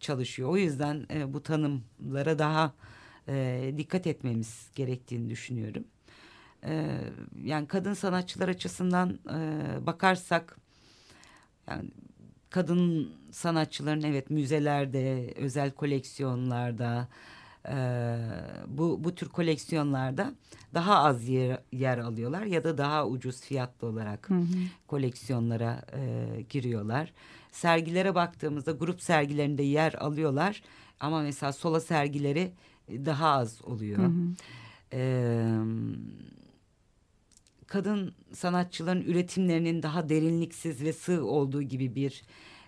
çalışıyor. 0.01 0.49
O 0.49 0.57
yüzden 0.57 1.07
e, 1.11 1.35
bu 1.35 1.43
tanımlara 1.43 2.39
daha 2.39 2.75
e, 3.29 3.75
dikkat 3.79 4.07
etmemiz 4.07 4.71
gerektiğini 4.75 5.31
düşünüyorum. 5.31 5.85
E, 6.65 7.01
yani 7.45 7.67
kadın 7.67 7.95
sanatçılar 7.95 8.49
açısından 8.49 9.19
e, 9.31 9.87
bakarsak 9.87 10.59
yani 11.69 11.91
kadın 12.51 13.13
sanatçıların 13.31 14.03
evet 14.03 14.31
müzelerde, 14.31 15.35
özel 15.37 15.71
koleksiyonlarda 15.71 17.09
e, 17.69 17.77
bu 18.67 19.05
bu 19.05 19.15
tür 19.15 19.29
koleksiyonlarda 19.29 20.35
daha 20.75 20.99
az 20.99 21.29
yer, 21.29 21.59
yer 21.73 21.99
alıyorlar 21.99 22.43
ya 22.43 22.65
da 22.65 22.79
daha 22.79 23.07
ucuz 23.07 23.41
fiyatlı 23.41 23.89
olarak 23.89 24.29
koleksiyonlara 24.87 25.83
e, 25.97 26.27
giriyorlar. 26.51 27.13
Sergilere 27.53 28.15
baktığımızda 28.15 28.73
grup 28.73 29.03
sergilerinde 29.03 29.63
yer 29.63 29.95
alıyorlar 29.95 30.63
ama 31.01 31.23
mesela 31.23 31.53
sola 31.53 31.81
sergileri 31.81 32.53
daha 32.89 33.29
az 33.29 33.65
oluyor. 33.65 34.11
Eee 34.93 35.51
kadın 37.67 38.15
sanatçıların 38.33 39.03
üretimlerinin 39.03 39.83
daha 39.83 40.09
derinliksiz 40.09 40.85
ve 40.85 40.93
sığ 40.93 41.25
olduğu 41.25 41.63
gibi 41.63 41.95
bir 41.95 42.23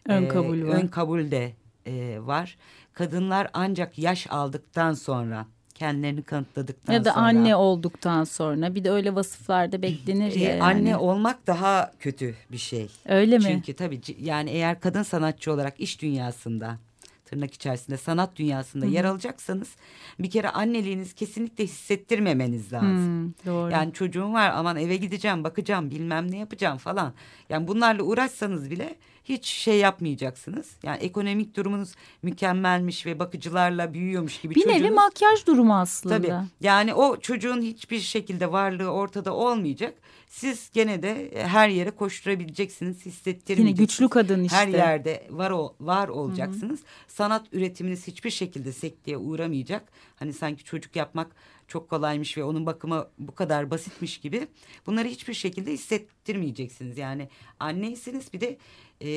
Ön 0.08 0.22
e, 0.22 0.28
kabul 0.28 0.62
var. 0.62 0.74
Ön 0.74 0.86
kabul 0.86 1.30
de 1.30 1.52
e, 1.86 2.18
var. 2.20 2.58
Kadınlar 2.94 3.50
ancak 3.52 3.98
yaş 3.98 4.26
aldıktan 4.30 4.94
sonra 4.94 5.46
kendilerini 5.74 6.22
kanıtladıktan 6.22 6.92
Ya 6.92 7.04
da 7.04 7.12
sonra 7.12 7.24
anne 7.24 7.56
olduktan 7.56 8.24
sonra 8.24 8.74
bir 8.74 8.84
de 8.84 8.90
öyle 8.90 9.14
vasıflarda 9.14 9.82
beklenir 9.82 10.36
e, 10.36 10.38
ya. 10.38 10.50
yani. 10.50 10.62
anne 10.62 10.96
olmak 10.96 11.46
daha 11.46 11.92
kötü 12.00 12.34
bir 12.52 12.58
şey. 12.58 12.88
Öyle 13.08 13.38
mi? 13.38 13.44
Çünkü 13.44 13.74
tabii 13.74 14.00
yani 14.20 14.50
eğer 14.50 14.80
kadın 14.80 15.02
sanatçı 15.02 15.52
olarak 15.52 15.80
iş 15.80 16.02
dünyasında 16.02 16.78
tırnak 17.24 17.54
içerisinde 17.54 17.96
sanat 17.96 18.36
dünyasında 18.36 18.86
yer 18.86 19.04
alacaksanız 19.04 19.76
bir 20.18 20.30
kere 20.30 20.48
anneliğiniz 20.48 21.14
kesinlikle 21.14 21.64
hissettirmemeniz 21.64 22.72
lazım. 22.72 22.96
Hmm, 22.96 23.32
doğru. 23.46 23.70
Yani 23.70 23.92
çocuğum 23.92 24.32
var 24.32 24.52
aman 24.54 24.76
eve 24.76 24.96
gideceğim 24.96 25.44
bakacağım 25.44 25.90
bilmem 25.90 26.30
ne 26.30 26.38
yapacağım 26.38 26.78
falan. 26.78 27.12
Yani 27.48 27.68
bunlarla 27.68 28.02
uğraşsanız 28.02 28.70
bile 28.70 28.96
hiç 29.24 29.46
şey 29.46 29.78
yapmayacaksınız. 29.78 30.70
Yani 30.82 30.98
ekonomik 30.98 31.56
durumunuz 31.56 31.94
mükemmelmiş 32.22 33.06
ve 33.06 33.18
bakıcılarla 33.18 33.94
büyüyormuş 33.94 34.40
gibi 34.40 34.54
bir 34.54 34.68
nevi 34.68 34.78
çocuğunuz- 34.78 34.94
makyaj 34.94 35.46
durumu 35.46 35.78
aslında. 35.78 36.16
Tabii. 36.16 36.32
Yani 36.60 36.94
o 36.94 37.20
çocuğun 37.20 37.62
hiçbir 37.62 38.00
şekilde 38.00 38.52
varlığı 38.52 38.88
ortada 38.90 39.34
olmayacak. 39.34 39.94
Siz 40.28 40.70
gene 40.72 41.02
de 41.02 41.30
her 41.34 41.68
yere 41.68 41.90
koşturabileceksiniz, 41.90 42.96
Yine 42.96 43.14
hissettirmeyeceksiniz. 43.14 43.88
güçlü 43.88 44.08
kadın 44.08 44.44
işte. 44.44 44.56
Her 44.56 44.68
yerde 44.68 45.26
var 45.30 45.50
o 45.50 45.74
var 45.80 46.08
olacaksınız. 46.08 46.80
Sanat 47.08 47.46
üretiminiz 47.52 48.06
hiçbir 48.06 48.30
şekilde 48.30 48.72
sekteye 48.72 49.16
uğramayacak. 49.16 49.92
Hani 50.16 50.32
sanki 50.32 50.64
çocuk 50.64 50.96
yapmak 50.96 51.36
çok 51.68 51.90
kolaymış 51.90 52.38
ve 52.38 52.44
onun 52.44 52.66
bakımı 52.66 53.08
bu 53.18 53.34
kadar 53.34 53.70
basitmiş 53.70 54.18
gibi. 54.18 54.46
Bunları 54.86 55.08
hiçbir 55.08 55.34
şekilde 55.34 55.72
hissettirmeyeceksiniz. 55.72 56.98
Yani 56.98 57.28
anneyseniz 57.60 58.32
bir 58.32 58.40
de 58.40 58.58
e, 59.04 59.10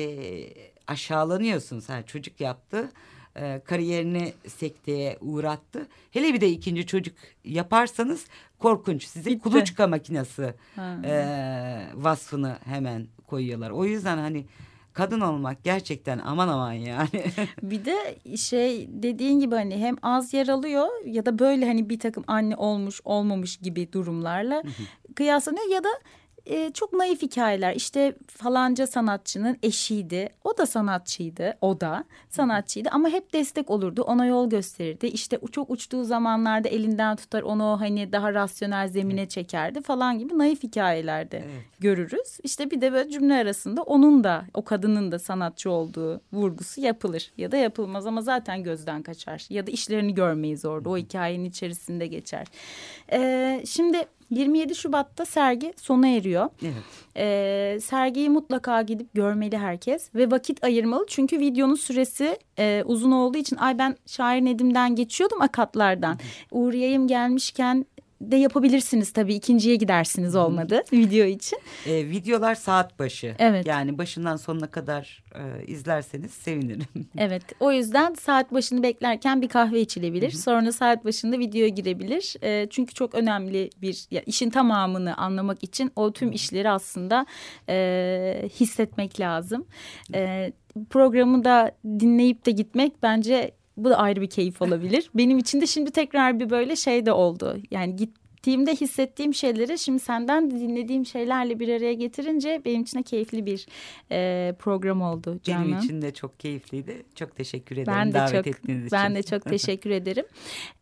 aşağılanıyorsunuz. 0.86 1.88
Ha, 1.88 2.02
çocuk 2.06 2.40
yaptı 2.40 2.90
e, 3.36 3.60
kariyerini 3.64 4.32
sekteye 4.48 5.18
uğrattı. 5.20 5.86
Hele 6.10 6.34
bir 6.34 6.40
de 6.40 6.48
ikinci 6.48 6.86
çocuk 6.86 7.16
yaparsanız 7.44 8.26
korkunç. 8.58 9.04
Size 9.04 9.30
Bitti. 9.30 9.42
kuluçka 9.42 9.86
makinesi 9.86 10.54
Ha. 10.76 10.96
e, 11.04 11.14
vasfını 11.94 12.58
hemen 12.64 13.06
koyuyorlar. 13.26 13.70
O 13.70 13.84
yüzden 13.84 14.18
hani 14.18 14.44
kadın 14.92 15.20
olmak 15.20 15.64
gerçekten 15.64 16.18
aman 16.18 16.48
aman 16.48 16.72
yani. 16.72 17.24
Bir 17.62 17.84
de 17.84 18.18
şey 18.36 18.88
dediğin 18.90 19.40
gibi 19.40 19.54
hani 19.54 19.76
hem 19.78 19.96
az 20.02 20.34
yer 20.34 20.48
alıyor 20.48 20.88
ya 21.06 21.26
da 21.26 21.38
böyle 21.38 21.66
hani 21.66 21.88
bir 21.88 21.98
takım 21.98 22.24
anne 22.26 22.56
olmuş 22.56 23.00
olmamış 23.04 23.56
gibi 23.56 23.92
durumlarla 23.92 24.62
kıyaslanıyor 25.14 25.70
ya 25.70 25.84
da 25.84 25.88
e, 26.46 26.70
çok 26.72 26.92
naif 26.92 27.22
hikayeler. 27.22 27.74
İşte 27.74 28.14
falanca 28.28 28.86
sanatçının 28.86 29.58
eşiydi. 29.62 30.28
O 30.44 30.58
da 30.58 30.66
sanatçıydı. 30.66 31.56
O 31.60 31.80
da 31.80 32.04
sanatçıydı 32.28 32.88
ama 32.92 33.08
hep 33.08 33.32
destek 33.32 33.70
olurdu. 33.70 34.02
Ona 34.02 34.26
yol 34.26 34.50
gösterirdi. 34.50 35.06
İşte 35.06 35.38
çok 35.52 35.70
uçtuğu 35.70 36.04
zamanlarda 36.04 36.68
elinden 36.68 37.16
tutar 37.16 37.42
onu 37.42 37.76
hani 37.80 38.12
daha 38.12 38.34
rasyonel 38.34 38.88
zemine 38.88 39.28
çekerdi 39.28 39.82
falan 39.82 40.18
gibi 40.18 40.38
naif 40.38 40.62
hikayelerde 40.62 41.36
Evet. 41.36 41.64
görürüz. 41.80 42.38
İşte 42.42 42.70
bir 42.70 42.80
de 42.80 42.92
böyle 42.92 43.10
cümle 43.10 43.34
arasında 43.34 43.82
onun 43.82 44.24
da 44.24 44.44
o 44.54 44.64
kadının 44.64 45.12
da 45.12 45.18
sanatçı 45.18 45.70
olduğu 45.70 46.20
vurgusu 46.32 46.80
yapılır 46.80 47.32
ya 47.36 47.52
da 47.52 47.56
yapılmaz 47.56 48.06
ama 48.06 48.20
zaten 48.22 48.62
gözden 48.62 49.02
kaçar 49.02 49.46
ya 49.50 49.66
da 49.66 49.70
işlerini 49.70 50.14
görmeyiz 50.14 50.64
orada 50.64 50.88
o 50.90 50.96
hikayenin 50.96 51.44
içerisinde 51.44 52.06
geçer. 52.06 52.46
Ee, 53.12 53.62
şimdi 53.66 54.06
27 54.30 54.74
Şubat'ta 54.74 55.24
sergi 55.24 55.72
sona 55.76 56.08
eriyor. 56.08 56.48
Evet. 56.62 56.74
Ee, 57.16 57.78
sergiyi 57.80 58.30
mutlaka 58.30 58.82
gidip 58.82 59.14
görmeli 59.14 59.58
herkes 59.58 60.14
ve 60.14 60.30
vakit 60.30 60.64
ayırmalı. 60.64 61.04
Çünkü 61.08 61.40
videonun 61.40 61.74
süresi 61.74 62.38
e, 62.58 62.82
uzun 62.86 63.12
olduğu 63.12 63.38
için 63.38 63.56
ay 63.56 63.78
ben 63.78 63.96
şair 64.06 64.44
Nedim'den 64.44 64.94
geçiyordum 64.96 65.40
akatlardan. 65.42 66.18
Uğrayayım 66.50 67.08
gelmişken 67.08 67.86
de 68.30 68.36
yapabilirsiniz 68.36 69.12
tabii 69.12 69.34
ikinciye 69.34 69.76
gidersiniz 69.76 70.36
olmadı 70.36 70.82
video 70.92 71.26
için. 71.26 71.58
E, 71.86 72.10
videolar 72.10 72.54
saat 72.54 72.98
başı. 72.98 73.34
Evet. 73.38 73.66
Yani 73.66 73.98
başından 73.98 74.36
sonuna 74.36 74.66
kadar 74.66 75.24
e, 75.34 75.66
izlerseniz 75.66 76.30
sevinirim. 76.30 76.86
Evet 77.18 77.42
o 77.60 77.72
yüzden 77.72 78.14
saat 78.14 78.52
başını 78.52 78.82
beklerken 78.82 79.42
bir 79.42 79.48
kahve 79.48 79.80
içilebilir. 79.80 80.30
Sonra 80.30 80.72
saat 80.72 81.04
başında 81.04 81.38
videoya 81.38 81.68
girebilir. 81.68 82.36
E, 82.42 82.66
çünkü 82.70 82.94
çok 82.94 83.14
önemli 83.14 83.70
bir 83.82 84.06
ya, 84.10 84.22
işin 84.26 84.50
tamamını 84.50 85.16
anlamak 85.16 85.64
için 85.64 85.92
o 85.96 86.12
tüm 86.12 86.32
işleri 86.32 86.70
aslında 86.70 87.26
e, 87.68 88.48
hissetmek 88.60 89.20
lazım. 89.20 89.66
E, 90.14 90.52
programı 90.90 91.44
da 91.44 91.72
dinleyip 91.84 92.46
de 92.46 92.50
gitmek 92.50 93.02
bence 93.02 93.52
bu 93.76 93.90
da 93.90 93.96
ayrı 93.96 94.20
bir 94.20 94.30
keyif 94.30 94.62
olabilir. 94.62 95.10
Benim 95.14 95.38
için 95.38 95.60
de 95.60 95.66
şimdi 95.66 95.90
tekrar 95.90 96.40
bir 96.40 96.50
böyle 96.50 96.76
şey 96.76 97.06
de 97.06 97.12
oldu. 97.12 97.56
Yani 97.70 97.96
gittiğimde 98.46 98.74
hissettiğim 98.74 99.34
şeyleri 99.34 99.78
şimdi 99.78 99.98
senden 100.00 100.50
de 100.50 100.54
dinlediğim 100.60 101.06
şeylerle 101.06 101.60
bir 101.60 101.68
araya 101.68 101.92
getirince 101.92 102.62
benim 102.64 102.82
için 102.82 102.98
de 102.98 103.02
keyifli 103.02 103.46
bir 103.46 103.66
e, 104.10 104.52
program 104.58 105.02
oldu 105.02 105.40
Canan. 105.42 105.64
Benim 105.64 105.78
için 105.78 106.02
de 106.02 106.14
çok 106.14 106.40
keyifliydi. 106.40 107.02
Çok 107.14 107.36
teşekkür 107.36 107.76
ederim 107.76 107.92
Ben 107.98 108.10
de 108.10 108.14
davet 108.14 108.32
çok 108.34 108.46
ettiğiniz 108.46 108.86
için. 108.86 108.98
ben 108.98 109.14
de 109.14 109.22
çok 109.22 109.44
teşekkür 109.48 109.90
ederim. 109.90 110.24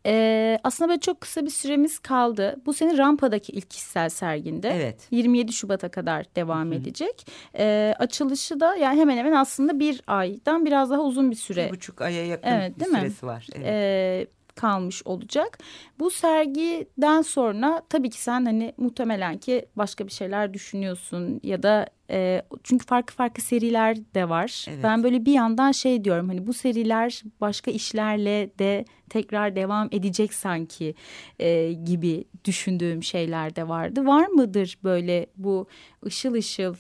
Ee, 0.07 0.59
aslında 0.65 0.89
böyle 0.89 1.01
çok 1.01 1.21
kısa 1.21 1.45
bir 1.45 1.51
süremiz 1.51 1.99
kaldı. 1.99 2.57
Bu 2.67 2.73
senin 2.75 2.99
Rampa'daki 2.99 3.53
ilk 3.53 3.71
kişisel 3.71 4.09
serginde. 4.09 4.69
Evet. 4.77 5.09
27 5.11 5.53
Şubat'a 5.53 5.89
kadar 5.89 6.27
devam 6.37 6.73
edecek. 6.73 7.27
Ee, 7.59 7.95
açılışı 7.99 8.61
da 8.61 8.77
yani 8.77 9.01
hemen 9.01 9.17
hemen 9.17 9.33
aslında 9.33 9.79
bir 9.79 10.03
aydan 10.07 10.67
biraz 10.67 10.91
daha 10.91 11.01
uzun 11.03 11.31
bir 11.31 11.37
süre 11.37 11.67
Bir 11.67 11.71
buçuk 11.73 12.01
aya 12.03 12.27
yakın 12.27 12.49
Evet, 12.49 12.75
bir 12.77 12.81
değil 12.81 12.93
mi? 12.93 12.99
süresi 13.01 13.27
var. 13.27 13.47
Evet. 13.55 13.67
e, 13.67 14.27
kalmış 14.55 15.03
olacak. 15.05 15.59
Bu 15.99 16.11
sergiden 16.11 17.23
sonra 17.23 17.83
tabii 17.89 18.11
ki 18.11 18.23
sen 18.23 18.45
hani 18.45 18.73
muhtemelen 18.77 19.39
ki 19.39 19.67
başka 19.77 20.07
bir 20.07 20.13
şeyler 20.13 20.55
düşünüyorsun 20.55 21.41
ya 21.43 21.63
da 21.63 21.87
e, 22.11 22.43
çünkü 22.63 22.87
farklı 22.87 23.15
farklı 23.15 23.43
seriler 23.43 23.97
de 24.15 24.29
var. 24.29 24.67
Evet. 24.69 24.85
Ben 24.85 25.03
böyle 25.03 25.25
bir 25.27 25.33
yandan 25.33 25.73
şey 25.73 26.05
diyorum 26.05 26.29
hani 26.29 26.47
bu 26.47 26.53
seriler 26.53 27.23
başka 27.41 27.71
işlerle 27.71 28.51
de 28.59 28.85
tekrar 29.11 29.57
devam 29.57 29.89
edecek 29.93 30.35
sanki 30.35 30.95
e, 31.39 31.73
gibi 31.73 32.25
düşündüğüm 32.45 33.03
şeyler 33.03 33.57
de 33.57 33.69
vardı. 33.69 34.07
Var 34.07 34.27
mıdır 34.27 34.79
böyle 34.85 35.27
bu 35.37 35.67
ışıl 36.07 36.35
ışıl 36.35 36.75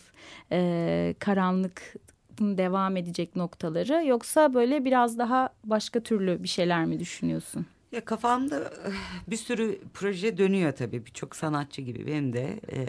e, 0.52 1.14
karanlık 1.18 1.94
devam 2.40 2.96
edecek 2.96 3.36
noktaları 3.36 4.06
yoksa 4.06 4.54
böyle 4.54 4.84
biraz 4.84 5.18
daha 5.18 5.48
başka 5.64 6.00
türlü 6.00 6.42
bir 6.42 6.48
şeyler 6.48 6.84
mi 6.84 7.00
düşünüyorsun? 7.00 7.66
Ya 7.92 8.04
kafamda 8.04 8.60
eh, 8.60 8.92
bir 9.30 9.36
sürü 9.36 9.80
proje 9.94 10.38
dönüyor 10.38 10.72
tabii 10.72 11.06
birçok 11.06 11.36
sanatçı 11.36 11.82
gibi 11.82 12.06
benim 12.06 12.32
de. 12.32 12.60
Ee, 12.72 12.86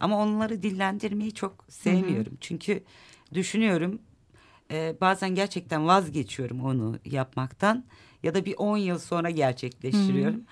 ama 0.00 0.22
onları 0.22 0.62
dillendirmeyi 0.62 1.34
çok 1.34 1.64
sevmiyorum. 1.68 2.32
Çünkü 2.40 2.82
düşünüyorum 3.34 3.98
e, 4.70 4.96
bazen 5.00 5.34
gerçekten 5.34 5.86
vazgeçiyorum 5.86 6.64
onu 6.64 6.98
yapmaktan 7.04 7.84
ya 8.22 8.34
da 8.34 8.44
bir 8.44 8.54
10 8.58 8.76
yıl 8.76 8.98
sonra 8.98 9.30
gerçekleştiriyorum. 9.30 10.44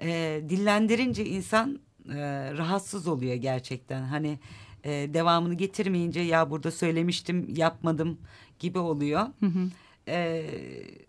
Ee, 0.00 0.42
dillendirince 0.48 1.24
insan 1.26 1.80
e, 2.08 2.16
rahatsız 2.58 3.06
oluyor 3.06 3.34
gerçekten. 3.34 4.02
Hani 4.02 4.38
e, 4.86 5.14
devamını 5.14 5.54
getirmeyince 5.54 6.20
ya 6.20 6.50
burada 6.50 6.70
söylemiştim 6.70 7.54
yapmadım 7.56 8.18
gibi 8.58 8.78
oluyor. 8.78 9.26
Ee, 10.08 10.44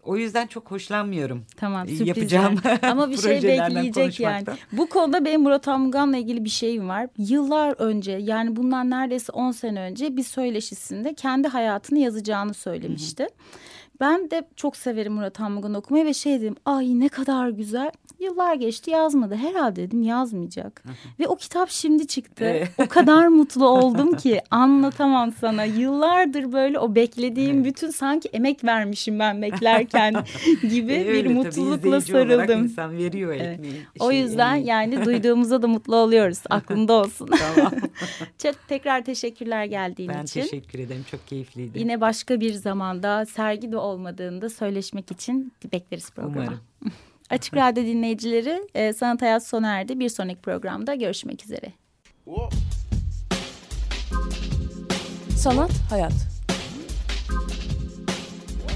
o 0.03 0.17
yüzden 0.17 0.47
çok 0.47 0.71
hoşlanmıyorum. 0.71 1.45
Tamam 1.57 1.88
e, 1.88 1.89
sürprizler. 1.89 2.07
yapacağım 2.07 2.59
Ama 2.82 3.11
bir 3.11 3.17
şey 3.17 3.43
bekleyecek 3.43 4.19
yani. 4.19 4.45
Bu 4.71 4.89
konuda 4.89 5.25
benim 5.25 5.41
Murat 5.41 5.67
Amgan'la 5.67 6.17
ilgili 6.17 6.43
bir 6.43 6.49
şeyim 6.49 6.89
var. 6.89 7.07
Yıllar 7.17 7.75
önce 7.78 8.11
yani 8.11 8.55
bundan 8.55 8.89
neredeyse 8.89 9.32
10 9.32 9.51
sene 9.51 9.80
önce 9.80 10.17
bir 10.17 10.23
söyleşisinde 10.23 11.13
kendi 11.13 11.47
hayatını 11.47 11.99
yazacağını 11.99 12.53
söylemişti. 12.53 13.28
Ben 13.99 14.32
de 14.32 14.47
çok 14.55 14.78
severim 14.78 15.13
Murat 15.13 15.39
Hamgan 15.39 15.73
okumayı 15.73 16.05
ve 16.05 16.13
şey 16.13 16.41
dedim 16.41 16.55
ay 16.65 16.99
ne 16.99 17.09
kadar 17.09 17.49
güzel. 17.49 17.91
Yıllar 18.20 18.53
geçti 18.55 18.91
yazmadı. 18.91 19.36
Herhalde 19.36 19.76
dedim 19.82 20.01
yazmayacak. 20.03 20.84
Ve 21.20 21.28
o 21.28 21.36
kitap 21.36 21.70
şimdi 21.70 22.07
çıktı. 22.07 22.68
O 22.78 22.88
kadar 22.88 23.28
mutlu 23.38 23.68
oldum 23.68 24.13
ki 24.18 24.41
anlatamam 24.51 25.32
sana. 25.32 25.63
Yıllardır 25.63 26.51
böyle 26.51 26.80
o 26.80 26.95
beklediğim 26.95 27.63
bütün 27.65 27.89
sanki 27.89 28.30
emek 28.34 28.63
vermişim 28.63 29.20
ben 29.20 29.41
beklerken 29.41 30.13
gibi 30.70 30.93
E, 30.93 31.13
bir 31.13 31.26
mutlulukla 31.28 32.01
sarıldım. 32.01 32.63
insan 32.63 32.97
veriyor 32.97 33.34
Evet. 33.34 33.53
ekmeği. 33.59 33.82
O 33.99 34.11
yüzden 34.11 34.49
emeği. 34.51 34.68
yani 34.68 35.05
duyduğumuzda 35.05 35.61
da 35.61 35.68
mutlu 35.68 35.95
oluyoruz. 35.95 36.39
Aklında 36.49 36.93
olsun. 36.93 37.30
Tamam. 37.55 37.74
Çok 38.38 38.55
tekrar 38.68 39.05
teşekkürler 39.05 39.65
geldiğin 39.65 40.11
ben 40.13 40.24
için. 40.24 40.41
teşekkür 40.41 40.80
ederim. 40.80 41.05
Çok 41.11 41.28
keyifliydi. 41.28 41.80
Yine 41.80 42.01
başka 42.01 42.39
bir 42.39 42.53
zamanda 42.53 43.26
sergi 43.26 43.72
de 43.72 43.78
olmadığında 43.78 44.49
söyleşmek 44.49 45.11
için 45.11 45.51
bekleriz 45.74 46.09
programa. 46.11 46.41
Umarım. 46.41 46.59
Açık 47.30 47.55
Radyo 47.55 47.84
dinleyicileri 47.84 48.61
e, 48.75 48.93
Sanat 48.93 49.21
Hayat 49.21 49.47
sona 49.47 49.80
erdi. 49.80 49.99
Bir 49.99 50.09
sonraki 50.09 50.41
programda 50.41 50.95
görüşmek 50.95 51.43
üzere. 51.43 51.73
Sanat, 55.38 55.71
hayat. 55.89 56.13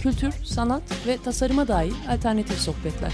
Kültür, 0.02 0.32
sanat 0.32 0.84
ve 1.08 1.18
tasarıma 1.18 1.68
dair 1.68 1.94
alternatif 2.10 2.58
sohbetler. 2.60 3.14